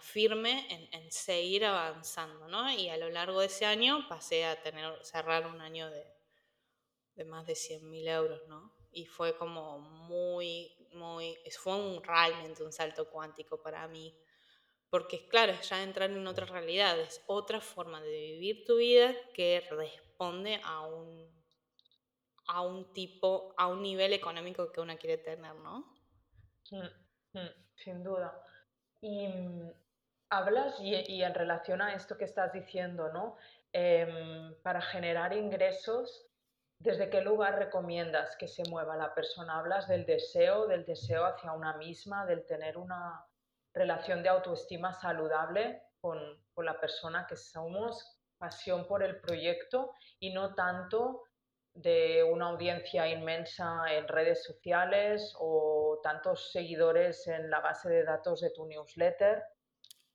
firme 0.00 0.66
en, 0.92 1.10
seguir 1.12 1.64
avanzando, 1.64 2.48
¿no? 2.48 2.70
Y 2.70 2.88
a 2.88 2.96
lo 2.96 3.08
largo 3.10 3.40
de 3.40 3.46
ese 3.46 3.64
año 3.66 4.06
pasé 4.08 4.44
a 4.44 4.60
tener, 4.60 5.04
cerrar 5.04 5.46
un 5.46 5.60
año 5.60 5.90
de, 5.90 7.24
más 7.24 7.46
de 7.46 7.54
100 7.54 7.88
mil 7.88 8.06
euros, 8.08 8.46
¿no? 8.48 8.72
Y 8.92 9.06
fue 9.06 9.36
como 9.36 9.78
muy, 9.78 10.72
muy, 10.92 11.36
fue 11.58 11.74
un 11.76 12.02
realmente 12.02 12.62
un 12.62 12.72
salto 12.72 13.08
cuántico 13.10 13.60
para 13.60 13.86
mí, 13.88 14.16
porque 14.90 15.28
claro, 15.28 15.52
es 15.52 15.68
ya 15.68 15.82
entrar 15.82 16.10
en 16.10 16.26
otra 16.26 16.46
realidad, 16.46 16.98
es 16.98 17.22
otra 17.26 17.60
forma 17.60 18.00
de 18.02 18.10
vivir 18.10 18.64
tu 18.64 18.76
vida 18.76 19.14
que 19.34 19.60
responde 19.70 20.60
a 20.64 20.80
un 22.62 22.92
tipo, 22.92 23.54
a 23.56 23.66
un 23.66 23.82
nivel 23.82 24.12
económico 24.12 24.72
que 24.72 24.80
uno 24.80 24.96
quiere 24.96 25.18
tener, 25.18 25.54
¿no? 25.56 25.94
Mm, 26.70 27.38
mm, 27.38 27.50
Sin 27.76 28.02
duda. 28.02 28.42
Y 29.00 29.28
mm, 29.28 29.72
hablas, 30.30 30.80
y, 30.80 31.22
en 31.22 31.34
relación 31.34 31.82
a 31.82 31.94
esto 31.94 32.16
que 32.16 32.24
estás 32.24 32.52
diciendo, 32.52 33.12
¿no? 33.12 33.36
Em, 33.72 34.54
para 34.62 34.80
generar 34.80 35.32
ingresos, 35.32 36.26
¿desde 36.78 37.10
qué 37.10 37.20
lugar 37.20 37.58
recomiendas 37.58 38.36
que 38.36 38.48
se 38.48 38.64
mueva 38.68 38.96
la 38.96 39.14
persona? 39.14 39.58
Hablas 39.58 39.88
del 39.88 40.06
deseo, 40.06 40.66
del 40.66 40.84
deseo 40.84 41.24
hacia 41.26 41.52
una 41.52 41.76
misma, 41.76 42.26
del 42.26 42.46
tener 42.46 42.76
una 42.78 43.26
relación 43.74 44.22
de 44.22 44.30
autoestima 44.30 44.92
saludable 44.92 45.82
con, 46.00 46.18
con 46.54 46.64
la 46.64 46.80
persona 46.80 47.26
que 47.26 47.36
somos, 47.36 48.18
pasión 48.38 48.86
por 48.86 49.02
el 49.02 49.20
proyecto 49.20 49.92
y 50.18 50.32
no 50.32 50.54
tanto 50.54 51.27
de 51.82 52.24
una 52.24 52.48
audiencia 52.48 53.08
inmensa 53.08 53.84
en 53.90 54.08
redes 54.08 54.42
sociales 54.44 55.34
o 55.38 56.00
tantos 56.02 56.50
seguidores 56.50 57.26
en 57.28 57.50
la 57.50 57.60
base 57.60 57.88
de 57.88 58.04
datos 58.04 58.40
de 58.40 58.50
tu 58.50 58.66
newsletter. 58.66 59.42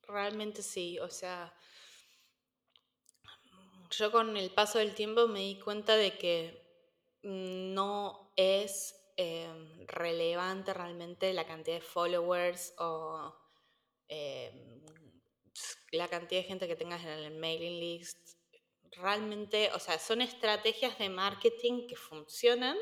Realmente 0.02 0.62
sí, 0.62 0.98
o 0.98 1.08
sea, 1.08 1.54
yo 3.90 4.12
con 4.12 4.36
el 4.36 4.50
paso 4.50 4.78
del 4.78 4.94
tiempo 4.94 5.26
me 5.26 5.40
di 5.40 5.58
cuenta 5.58 5.96
de 5.96 6.18
que 6.18 6.62
no 7.22 8.32
es 8.36 8.94
eh, 9.16 9.48
relevante 9.86 10.74
realmente 10.74 11.32
la 11.32 11.46
cantidad 11.46 11.76
de 11.76 11.80
followers 11.80 12.74
o 12.78 13.34
eh, 14.08 14.82
la 15.92 16.08
cantidad 16.08 16.42
de 16.42 16.48
gente 16.48 16.66
que 16.66 16.76
tengas 16.76 17.02
en 17.02 17.08
el 17.08 17.38
mailing 17.38 17.80
list. 17.80 18.33
Realmente, 18.96 19.70
o 19.74 19.78
sea, 19.78 19.98
son 19.98 20.22
estrategias 20.22 20.98
de 20.98 21.10
marketing 21.10 21.86
que 21.86 21.96
funcionan 21.96 22.78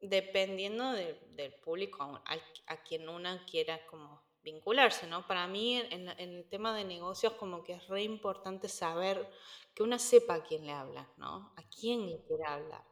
dependiendo 0.00 0.92
de- 0.92 1.18
del 1.38 1.52
público 1.54 2.02
a, 2.02 2.36
a 2.66 2.82
quien 2.84 3.08
una 3.08 3.44
quiera 3.46 3.84
como 3.86 4.22
vincularse, 4.42 5.06
¿no? 5.06 5.26
Para 5.26 5.46
mí 5.48 5.76
en, 5.76 6.08
en 6.08 6.30
el 6.38 6.48
tema 6.48 6.76
de 6.76 6.84
negocios 6.84 7.32
como 7.34 7.62
que 7.64 7.72
es 7.74 7.88
re 7.88 8.02
importante 8.02 8.68
saber 8.68 9.28
que 9.74 9.82
una 9.82 9.98
sepa 9.98 10.34
a 10.34 10.42
quién 10.44 10.66
le 10.66 10.72
habla, 10.72 11.10
¿no? 11.16 11.52
A 11.56 11.62
quién 11.70 12.06
le 12.10 12.20
quiere 12.26 12.44
hablar, 12.46 12.84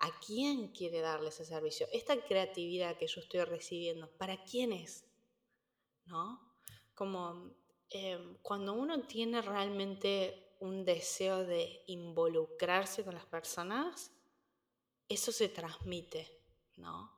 a 0.00 0.10
quién 0.20 0.68
quiere 0.72 1.00
darle 1.00 1.30
ese 1.30 1.44
servicio. 1.44 1.86
Esta 1.92 2.20
creatividad 2.24 2.96
que 2.98 3.08
yo 3.08 3.20
estoy 3.20 3.42
recibiendo, 3.44 4.10
¿para 4.18 4.44
quién 4.44 4.72
es? 4.72 5.04
¿No? 6.06 6.40
Como 6.94 7.52
eh, 7.90 8.36
cuando 8.42 8.72
uno 8.72 9.02
tiene 9.06 9.42
realmente 9.42 10.47
un 10.60 10.84
deseo 10.84 11.44
de 11.44 11.84
involucrarse 11.86 13.04
con 13.04 13.14
las 13.14 13.26
personas, 13.26 14.12
eso 15.08 15.32
se 15.32 15.48
transmite, 15.48 16.28
¿no? 16.76 17.16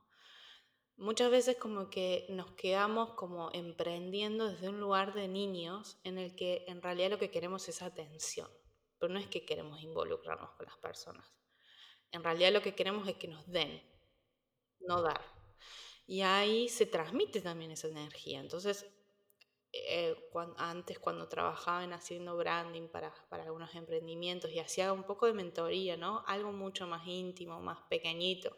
Muchas 0.97 1.31
veces 1.31 1.57
como 1.57 1.89
que 1.89 2.27
nos 2.29 2.51
quedamos 2.51 3.13
como 3.13 3.49
emprendiendo 3.53 4.49
desde 4.49 4.69
un 4.69 4.79
lugar 4.79 5.13
de 5.13 5.27
niños 5.27 5.99
en 6.03 6.17
el 6.17 6.35
que 6.35 6.63
en 6.67 6.81
realidad 6.81 7.09
lo 7.09 7.19
que 7.19 7.31
queremos 7.31 7.67
es 7.69 7.81
atención, 7.81 8.49
pero 8.99 9.11
no 9.11 9.19
es 9.19 9.27
que 9.27 9.45
queremos 9.45 9.81
involucrarnos 9.81 10.51
con 10.51 10.67
las 10.67 10.77
personas. 10.77 11.33
En 12.11 12.23
realidad 12.23 12.51
lo 12.51 12.61
que 12.61 12.75
queremos 12.75 13.07
es 13.07 13.15
que 13.15 13.27
nos 13.27 13.47
den, 13.47 13.81
no 14.81 15.01
dar. 15.01 15.21
Y 16.05 16.21
ahí 16.21 16.69
se 16.69 16.85
transmite 16.85 17.41
también 17.41 17.71
esa 17.71 17.87
energía. 17.87 18.39
Entonces, 18.39 18.85
eh, 19.73 20.15
cuan- 20.31 20.53
antes 20.57 20.99
cuando 20.99 21.27
trabajaba 21.29 21.83
en 21.83 21.93
haciendo 21.93 22.35
branding 22.37 22.89
para, 22.89 23.13
para 23.29 23.43
algunos 23.43 23.73
emprendimientos 23.75 24.51
y 24.51 24.59
hacía 24.59 24.91
un 24.93 25.03
poco 25.03 25.25
de 25.27 25.33
mentoría, 25.33 25.97
¿no? 25.97 26.23
Algo 26.27 26.51
mucho 26.51 26.87
más 26.87 27.07
íntimo, 27.07 27.61
más 27.61 27.81
pequeñito. 27.89 28.55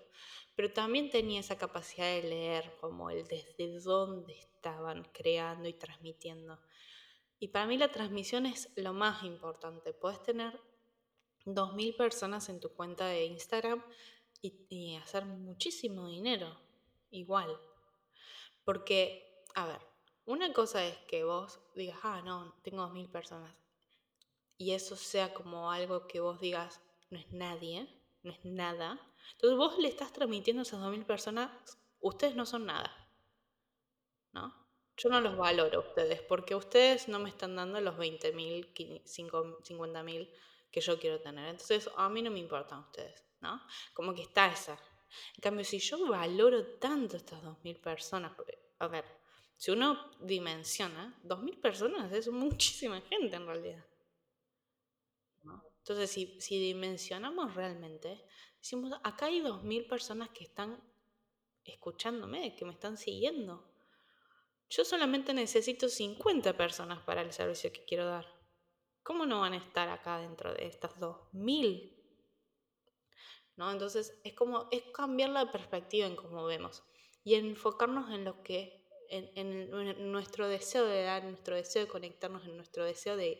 Pero 0.55 0.71
también 0.73 1.09
tenía 1.09 1.39
esa 1.39 1.57
capacidad 1.57 2.07
de 2.07 2.23
leer 2.23 2.75
como 2.79 3.09
el 3.09 3.25
desde 3.27 3.79
dónde 3.81 4.33
estaban 4.39 5.03
creando 5.13 5.67
y 5.69 5.73
transmitiendo. 5.73 6.59
Y 7.39 7.49
para 7.49 7.67
mí 7.67 7.77
la 7.77 7.91
transmisión 7.91 8.45
es 8.45 8.71
lo 8.77 8.93
más 8.93 9.23
importante. 9.23 9.93
Puedes 9.93 10.21
tener 10.23 10.59
2.000 11.45 11.95
personas 11.95 12.49
en 12.49 12.59
tu 12.59 12.73
cuenta 12.73 13.05
de 13.07 13.25
Instagram 13.25 13.83
y 14.41 14.95
hacer 14.97 15.25
muchísimo 15.25 16.07
dinero, 16.09 16.59
igual. 17.11 17.57
Porque, 18.65 19.43
a 19.55 19.67
ver, 19.67 19.81
una 20.25 20.53
cosa 20.53 20.85
es 20.85 20.97
que 21.07 21.23
vos 21.23 21.59
digas, 21.75 21.99
ah, 22.03 22.21
no, 22.23 22.53
tengo 22.63 22.83
2.000 22.83 23.09
personas. 23.09 23.53
Y 24.57 24.71
eso 24.71 24.95
sea 24.95 25.33
como 25.33 25.71
algo 25.71 26.07
que 26.07 26.19
vos 26.19 26.39
digas, 26.39 26.81
no 27.09 27.19
es 27.19 27.31
nadie, 27.31 27.87
no 28.21 28.31
es 28.31 28.43
nada. 28.45 28.99
Entonces 29.33 29.57
vos 29.57 29.77
le 29.77 29.87
estás 29.87 30.13
transmitiendo 30.13 30.61
a 30.61 30.63
esas 30.63 30.79
2.000 30.79 31.05
personas, 31.05 31.49
ustedes 31.99 32.35
no 32.35 32.45
son 32.45 32.65
nada, 32.65 32.91
¿no? 34.31 34.53
Yo 34.95 35.09
no 35.09 35.21
los 35.21 35.35
valoro 35.35 35.79
a 35.79 35.81
ustedes 35.87 36.21
porque 36.21 36.55
ustedes 36.55 37.07
no 37.07 37.17
me 37.19 37.29
están 37.29 37.55
dando 37.55 37.81
los 37.81 37.95
20.000, 37.95 39.03
50.000 39.03 40.29
que 40.71 40.81
yo 40.81 40.99
quiero 40.99 41.19
tener. 41.19 41.49
Entonces 41.49 41.89
a 41.97 42.09
mí 42.09 42.21
no 42.21 42.31
me 42.31 42.39
importan 42.39 42.79
ustedes, 42.79 43.23
¿no? 43.41 43.61
Como 43.93 44.13
que 44.13 44.21
está 44.21 44.47
esa. 44.51 44.77
En 45.35 45.41
cambio, 45.41 45.65
si 45.65 45.79
yo 45.79 46.07
valoro 46.07 46.65
tanto 46.77 47.17
estas 47.17 47.43
2.000 47.43 47.81
personas, 47.81 48.33
a 48.79 48.87
ver, 48.87 49.05
si 49.57 49.71
uno 49.71 50.11
dimensiona, 50.21 51.19
2.000 51.23 51.61
personas 51.61 52.11
es 52.11 52.29
muchísima 52.29 53.01
gente 53.01 53.35
en 53.35 53.45
realidad. 53.45 53.85
Entonces, 55.79 56.11
si, 56.11 56.39
si 56.39 56.59
dimensionamos 56.59 57.55
realmente, 57.55 58.25
decimos, 58.59 58.93
acá 59.03 59.25
hay 59.25 59.41
2.000 59.41 59.87
personas 59.89 60.29
que 60.29 60.45
están 60.45 60.81
escuchándome, 61.65 62.55
que 62.55 62.65
me 62.65 62.71
están 62.71 62.97
siguiendo. 62.97 63.69
Yo 64.69 64.85
solamente 64.85 65.33
necesito 65.33 65.89
50 65.89 66.55
personas 66.55 67.03
para 67.03 67.21
el 67.21 67.33
servicio 67.33 67.71
que 67.71 67.85
quiero 67.85 68.05
dar. 68.05 68.25
¿Cómo 69.03 69.25
no 69.25 69.41
van 69.41 69.53
a 69.53 69.57
estar 69.57 69.89
acá 69.89 70.19
dentro 70.19 70.53
de 70.53 70.67
estas 70.67 70.95
2.000? 70.95 71.93
¿no? 73.55 73.71
Entonces 73.71 74.19
es 74.23 74.33
como, 74.33 74.67
es 74.71 74.83
cambiar 74.93 75.29
la 75.29 75.51
perspectiva 75.51 76.07
en 76.07 76.15
cómo 76.15 76.45
vemos 76.45 76.83
y 77.23 77.35
enfocarnos 77.35 78.11
en 78.11 78.25
lo 78.25 78.43
que, 78.43 78.82
en, 79.13 79.67
en, 79.67 80.11
nuestro 80.11 80.47
deseo 80.47 80.85
de 80.85 81.03
dar, 81.03 81.23
en 81.23 81.29
nuestro 81.29 81.55
deseo 81.55 81.83
de 81.83 81.87
conectarnos, 81.87 82.45
en 82.45 82.55
nuestro 82.55 82.83
deseo 82.85 83.15
de, 83.15 83.39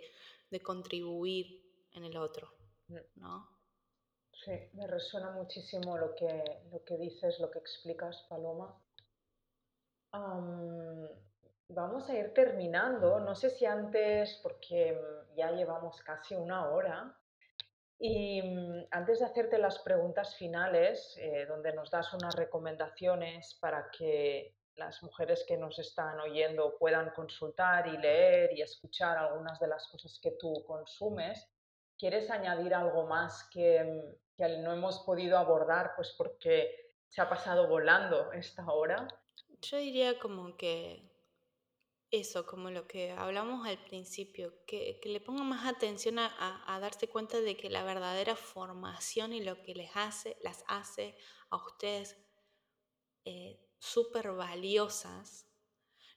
de 0.49 0.61
contribuir 0.61 1.63
en 1.93 2.03
el 2.05 2.17
otro, 2.17 2.53
mm. 2.87 2.97
¿no? 3.15 3.49
Sí, 4.31 4.51
me 4.73 4.87
resuena 4.87 5.31
muchísimo 5.31 5.97
lo 5.97 6.13
que, 6.15 6.43
lo 6.71 6.83
que 6.83 6.97
dices, 6.97 7.39
lo 7.39 7.49
que 7.49 7.59
explicas, 7.59 8.25
Paloma. 8.29 8.75
vamos 11.69 12.09
a 12.09 12.17
ir 12.17 12.33
terminando. 12.33 13.19
No 13.19 13.35
sé 13.35 13.49
si 13.49 13.65
antes, 13.65 14.39
porque 14.43 14.99
ya 15.35 15.51
llevamos 15.51 16.01
casi 16.01 16.35
una 16.35 16.69
hora, 16.69 17.17
y 17.99 18.41
mm, 18.41 18.87
antes 18.91 19.19
de 19.19 19.25
hacerte 19.25 19.57
las 19.57 19.79
preguntas 19.79 20.35
finales, 20.35 21.15
eh, 21.17 21.45
donde 21.47 21.71
nos 21.73 21.89
das 21.89 22.13
unas 22.13 22.35
recomendaciones 22.35 23.57
para 23.61 23.89
que 23.91 24.57
las 24.75 25.01
mujeres 25.03 25.45
que 25.47 25.57
nos 25.57 25.77
están 25.79 26.19
oyendo 26.19 26.77
puedan 26.77 27.11
consultar 27.11 27.87
y 27.87 27.97
leer 27.97 28.51
y 28.57 28.61
escuchar 28.61 29.17
algunas 29.17 29.59
de 29.59 29.67
las 29.67 29.87
cosas 29.87 30.19
que 30.21 30.31
tú 30.31 30.63
consumes, 30.65 31.47
¿quieres 31.97 32.29
añadir 32.29 32.73
algo 32.73 33.05
más 33.05 33.47
que, 33.51 33.83
mm, 33.83 34.35
que 34.35 34.57
no 34.57 34.73
hemos 34.73 34.99
podido 34.99 35.37
abordar 35.37 35.93
pues 35.95 36.13
porque 36.17 36.93
se 37.09 37.21
ha 37.21 37.29
pasado 37.29 37.67
volando 37.67 38.31
esta 38.31 38.65
hora? 38.71 39.07
Yo 39.61 39.77
diría 39.77 40.19
como 40.19 40.57
que 40.57 41.13
eso, 42.13 42.45
como 42.45 42.69
lo 42.69 42.87
que 42.87 43.11
hablamos 43.11 43.67
al 43.67 43.83
principio, 43.85 44.53
que, 44.67 45.01
le 45.03 45.19
pongan 45.19 45.47
más 45.47 45.65
atención 45.65 46.19
a, 46.19 46.79
darse 46.79 47.07
cuenta 47.07 47.41
de 47.41 47.57
que 47.57 47.71
la 47.71 47.83
verdadera 47.83 48.35
formación 48.35 49.33
y 49.33 49.43
lo 49.43 49.63
que 49.63 49.73
les 49.73 49.89
hace, 49.95 50.37
las 50.43 50.63
hace 50.67 51.17
a 51.49 51.57
ustedes 51.57 52.15
eh, 53.25 53.59
súper 53.83 54.31
valiosas, 54.31 55.45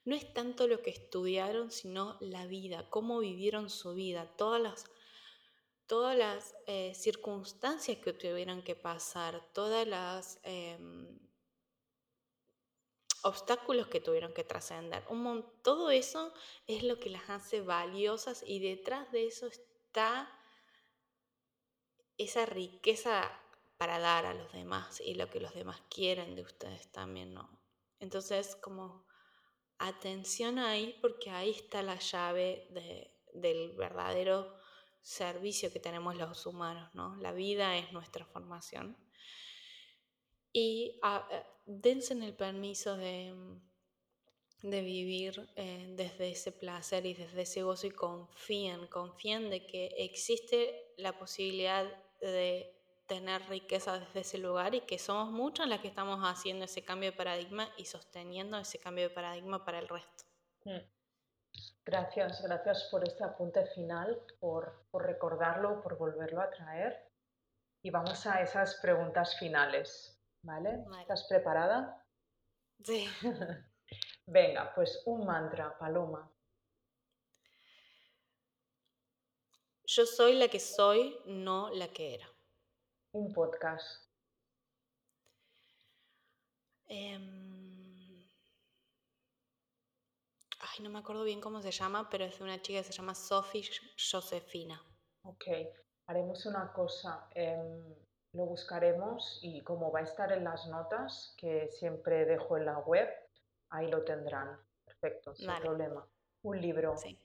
no 0.05 0.15
es 0.15 0.33
tanto 0.33 0.69
lo 0.69 0.83
que 0.83 0.91
estudiaron, 0.91 1.73
sino 1.73 2.17
la 2.21 2.47
vida, 2.47 2.89
cómo 2.91 3.19
vivieron 3.19 3.71
su 3.71 3.95
vida, 3.95 4.37
todas 4.37 4.63
las, 4.63 4.85
todas 5.87 6.17
las 6.17 6.55
eh, 6.67 6.95
circunstancias 6.95 7.99
que 7.99 8.13
tuvieron 8.13 8.63
que 8.63 8.77
pasar, 8.77 9.45
todas 9.53 9.87
las... 9.87 10.39
Em, 10.45 11.19
obstáculos 13.23 13.89
que 13.89 14.01
tuvieron 14.01 14.33
que 14.33 14.45
trascender. 14.45 15.03
todo 15.63 15.91
eso 15.91 16.33
es 16.69 16.85
lo 16.85 17.01
que 17.01 17.11
las 17.11 17.29
hace 17.29 17.61
valiosas 17.61 18.45
y 18.47 18.61
detrás 18.61 19.11
de 19.11 19.27
eso 19.27 19.49
está 19.49 20.31
esa 22.19 22.47
riqueza 22.47 23.29
para 23.79 23.99
dar 23.99 24.27
a 24.27 24.35
los 24.35 24.53
demás 24.53 25.01
y 25.01 25.15
lo 25.15 25.29
que 25.29 25.41
los 25.41 25.55
demás 25.55 25.83
quieren 25.91 26.37
de 26.37 26.43
ustedes 26.43 26.87
también, 26.93 27.35
¿no? 27.35 27.56
Entonces, 27.99 28.57
como 28.57 29.07
atención 29.79 30.59
ahí 30.59 30.99
porque 31.01 31.31
ahí 31.31 31.51
está 31.51 31.83
la 31.83 31.99
llave 31.99 32.69
del 33.35 33.73
verdadero 33.77 34.57
servicio 35.01 35.73
que 35.73 35.81
tenemos 35.81 36.17
los 36.17 36.47
humanos, 36.47 36.91
¿no? 36.95 37.17
La 37.17 37.33
vida 37.33 37.77
es 37.77 37.93
nuestra 37.93 38.25
formación. 38.25 38.97
Y 40.53 40.99
ah, 41.03 41.29
eh, 41.31 41.45
dense 41.67 42.15
en 42.15 42.23
el 42.23 42.35
permiso 42.35 42.97
de, 42.97 43.35
de 44.63 44.83
vivir 44.83 45.49
eh, 45.55 45.93
desde 45.97 46.31
ese 46.31 46.51
placer 46.51 47.07
y 47.07 47.15
desde 47.15 47.43
ese 47.43 47.63
gozo 47.63 47.87
y 47.87 47.91
confíen, 47.91 48.87
confíen 48.89 49.51
de 49.51 49.67
que 49.67 49.87
existe 49.99 50.95
la 50.97 51.19
posibilidad 51.19 51.85
de 52.21 52.76
tener 53.07 53.43
riqueza 53.49 53.99
desde 53.99 54.21
ese 54.21 54.39
lugar 54.39 54.75
y 54.75 54.81
que 54.83 54.99
somos 54.99 55.31
muchas 55.31 55.69
las 55.69 55.81
que 55.81 55.89
estamos 55.89 56.21
haciendo 56.23 56.65
ese 56.65 56.85
cambio 56.85 57.11
de 57.11 57.17
paradigma 57.17 57.69
y 57.77 57.85
sosteniendo 57.85 58.59
ese 58.59 58.79
cambio 58.79 59.09
de 59.09 59.15
paradigma 59.15 59.65
para 59.65 59.79
el 59.79 59.89
resto. 59.89 60.25
Mm. 60.65 60.81
Gracias, 61.85 62.43
gracias 62.43 62.89
por 62.91 63.07
este 63.07 63.25
apunte 63.25 63.65
final, 63.67 64.21
por, 64.41 64.87
por 64.91 65.07
recordarlo, 65.07 65.81
por 65.83 65.97
volverlo 65.97 66.41
a 66.41 66.51
traer. 66.51 67.11
Y 67.83 67.91
vamos 67.91 68.27
a 68.27 68.43
esas 68.43 68.75
preguntas 68.77 69.39
finales. 69.39 70.13
¿Vale? 70.43 70.85
¿Estás 71.01 71.27
preparada? 71.29 72.05
Sí. 72.85 73.09
Venga, 74.27 74.73
pues 74.75 75.03
un 75.07 75.25
mantra, 75.25 75.77
Paloma. 75.79 76.31
Yo 79.87 80.05
soy 80.05 80.35
la 80.35 80.49
que 80.49 80.59
soy, 80.59 81.17
no 81.27 81.71
la 81.71 81.89
que 81.89 82.15
era. 82.15 82.36
Un 83.17 83.33
podcast. 83.33 84.11
Em, 86.87 88.29
ay, 90.61 90.83
no 90.83 90.91
me 90.91 90.99
acuerdo 90.99 91.25
bien 91.25 91.41
cómo 91.41 91.63
se 91.63 91.71
llama, 91.71 92.11
pero 92.11 92.27
es 92.27 92.39
de 92.39 92.45
una 92.45 92.61
chica 92.61 92.81
que 92.81 92.85
se 92.85 92.93
llama 92.93 93.15
Sophie 93.15 93.65
Josefina. 93.97 94.85
Ok, 95.23 95.45
haremos 96.09 96.45
una 96.45 96.71
cosa. 96.75 97.27
Em, 97.35 97.95
lo 98.33 98.45
buscaremos 98.45 99.39
y 99.43 99.63
como 99.63 99.91
va 99.91 100.01
a 100.01 100.03
estar 100.03 100.31
en 100.33 100.45
las 100.45 100.67
notas 100.67 101.35
que 101.39 101.71
siempre 101.71 102.27
dejo 102.27 102.59
en 102.59 102.67
la 102.67 102.81
web, 102.81 103.09
ahí 103.71 103.89
lo 103.89 104.05
tendrán. 104.05 104.61
Perfecto, 104.85 105.35
sin 105.35 105.51
problema. 105.55 106.07
Un 106.43 106.61
libro. 106.61 106.95
Sí. 106.99 107.19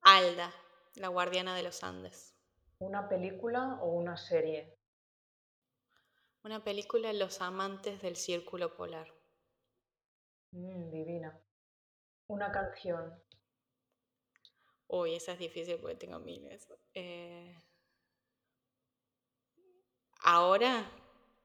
Alda, 0.00 0.52
la 0.96 1.06
guardiana 1.06 1.54
de 1.54 1.62
los 1.62 1.84
Andes. 1.84 2.37
¿Una 2.80 3.08
película 3.08 3.78
o 3.82 3.92
una 3.92 4.16
serie? 4.16 4.78
Una 6.44 6.62
película 6.62 7.12
Los 7.12 7.40
amantes 7.40 8.00
del 8.00 8.16
círculo 8.16 8.76
polar. 8.76 9.12
Mm, 10.52 10.90
divina. 10.90 11.40
Una 12.28 12.52
canción. 12.52 13.20
Uy, 14.86 15.16
esa 15.16 15.32
es 15.32 15.38
difícil 15.38 15.78
porque 15.80 15.96
tengo 15.96 16.18
miles. 16.20 16.68
Eh... 16.94 17.54
Ahora 20.22 20.90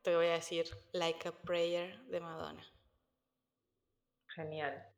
te 0.02 0.16
voy 0.16 0.28
a 0.28 0.34
decir 0.34 0.66
Like 0.92 1.28
a 1.28 1.32
Prayer 1.32 2.00
de 2.06 2.20
Madonna. 2.20 2.66
Genial. 4.36 4.94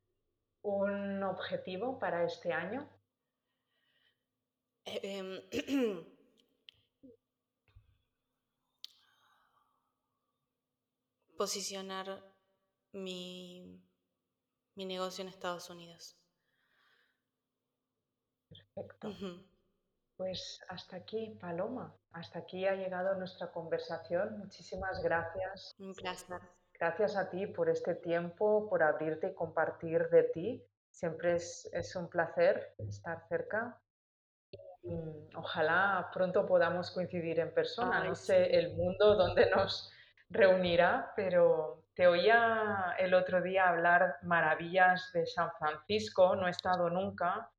¿Un 0.64 1.24
objetivo 1.24 2.00
para 2.00 2.24
este 2.24 2.52
año? 2.52 2.90
Em, 4.86 5.42
posicionar 11.38 12.24
mi, 12.92 13.82
mi, 14.76 14.86
negocio 14.86 15.22
en 15.22 15.30
Estados 15.30 15.70
Unidos. 15.70 16.18
Perfecto. 18.50 19.14
Pues 20.18 20.62
hasta 20.70 20.98
aquí, 20.98 21.38
Paloma. 21.42 21.94
Hasta 22.12 22.40
aquí 22.40 22.66
ha 22.66 22.76
llegado 22.76 23.16
nuestra 23.16 23.52
conversación. 23.52 24.40
Muchísimas 24.40 25.04
gracias. 25.04 25.76
Un 25.78 25.94
placer. 25.94 26.40
Gracias 26.80 27.16
a 27.16 27.30
ti 27.30 27.48
por 27.48 27.70
este 27.70 27.96
tiempo, 27.96 28.70
por 28.70 28.84
abrirte 28.84 29.28
y 29.28 29.34
compartir 29.34 30.10
de 30.10 30.24
ti. 30.24 30.66
Siempre 30.90 31.36
es, 31.36 31.96
un 31.96 32.10
placer 32.10 32.76
estar 32.78 33.28
cerca. 33.28 33.82
Y, 34.82 35.30
ojalá 35.36 36.10
pronto 36.14 36.46
podamos 36.46 36.92
coincidir 36.92 37.40
en 37.40 37.54
persona. 37.54 38.04
no 38.04 38.16
sé 38.16 38.56
el 38.58 38.76
mundo 38.76 39.16
donde 39.16 39.50
nos 39.50 39.92
reunirá, 40.30 41.14
pero 41.16 41.86
te 41.94 42.08
oía 42.08 42.96
el 43.00 43.14
otro 43.14 43.42
día 43.42 43.70
hablar 43.70 44.18
maravillas 44.24 45.12
de 45.14 45.26
San 45.26 45.52
Francisco. 45.58 46.36
No 46.36 46.48
he 46.48 46.52
estado 46.52 46.90
nunca 46.90 47.52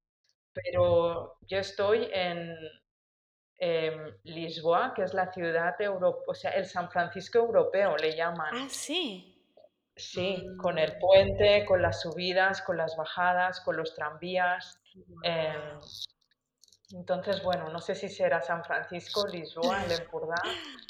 pero 0.57 1.37
yo 1.43 1.59
estoy 1.59 2.09
en 2.13 2.57
Lisboa, 4.25 4.95
que 4.95 5.03
es 5.03 5.13
la 5.13 5.33
ciudad 5.33 5.81
europea, 5.81 6.25
o 6.27 6.35
sea, 6.35 6.51
el 6.53 6.67
San 6.67 6.91
Francisco 6.91 7.39
europeo 7.39 7.97
le 7.97 8.17
llaman. 8.17 8.55
Ah, 8.55 8.67
sí. 8.71 9.33
Sí, 9.95 10.47
con 10.59 10.79
el 10.79 10.99
puente, 10.99 11.65
con 11.65 11.81
las 11.81 12.03
subidas, 12.03 12.61
con 12.63 12.77
las 12.77 12.97
bajadas, 12.97 13.61
con 13.61 13.77
los 13.77 13.95
tranvías. 13.95 14.79
Em, 15.23 15.81
entonces, 16.93 17.43
bueno, 17.43 17.69
no 17.71 17.81
sé 17.81 17.95
si 17.95 18.09
será 18.09 18.43
San 18.43 18.65
Francisco, 18.65 19.27
Lisboa, 19.27 19.85
el 19.85 19.93
Empordà, 20.01 20.41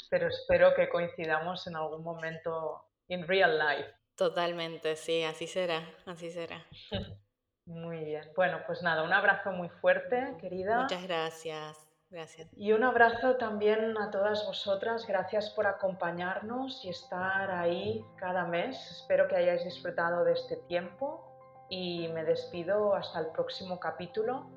pero 0.09 0.27
espero 0.27 0.73
que 0.75 0.89
coincidamos 0.89 1.65
en 1.67 1.75
algún 1.75 2.03
momento 2.03 2.85
en 3.07 3.27
real 3.27 3.57
life. 3.57 3.89
Totalmente, 4.15 4.95
sí, 4.95 5.23
así 5.23 5.47
será, 5.47 5.87
así 6.05 6.29
será. 6.31 6.65
Muy 7.65 8.03
bien. 8.05 8.23
Bueno, 8.35 8.61
pues 8.65 8.81
nada, 8.81 9.03
un 9.03 9.11
abrazo 9.11 9.51
muy 9.51 9.67
fuerte, 9.67 10.37
querida. 10.39 10.83
Muchas 10.83 11.03
gracias. 11.03 11.77
Gracias. 12.09 12.47
Y 12.55 12.71
un 12.71 12.85
abrazo 12.85 13.35
también 13.35 13.97
a 13.97 14.09
todas 14.09 14.45
vosotras. 14.47 15.05
Gracias 15.05 15.49
por 15.49 15.67
acompañarnos 15.67 16.85
y 16.85 16.89
estar 16.89 17.51
ahí 17.51 18.05
cada 18.15 18.45
mes. 18.45 18.77
Espero 18.91 19.27
que 19.27 19.35
hayáis 19.35 19.65
disfrutado 19.65 20.23
de 20.23 20.31
este 20.31 20.55
tiempo 20.69 21.67
y 21.69 22.07
me 22.07 22.23
despido 22.23 22.95
hasta 22.95 23.19
el 23.19 23.27
próximo 23.27 23.81
capítulo. 23.81 24.49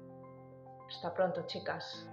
Hasta 0.90 1.14
pronto, 1.14 1.46
chicas. 1.46 2.04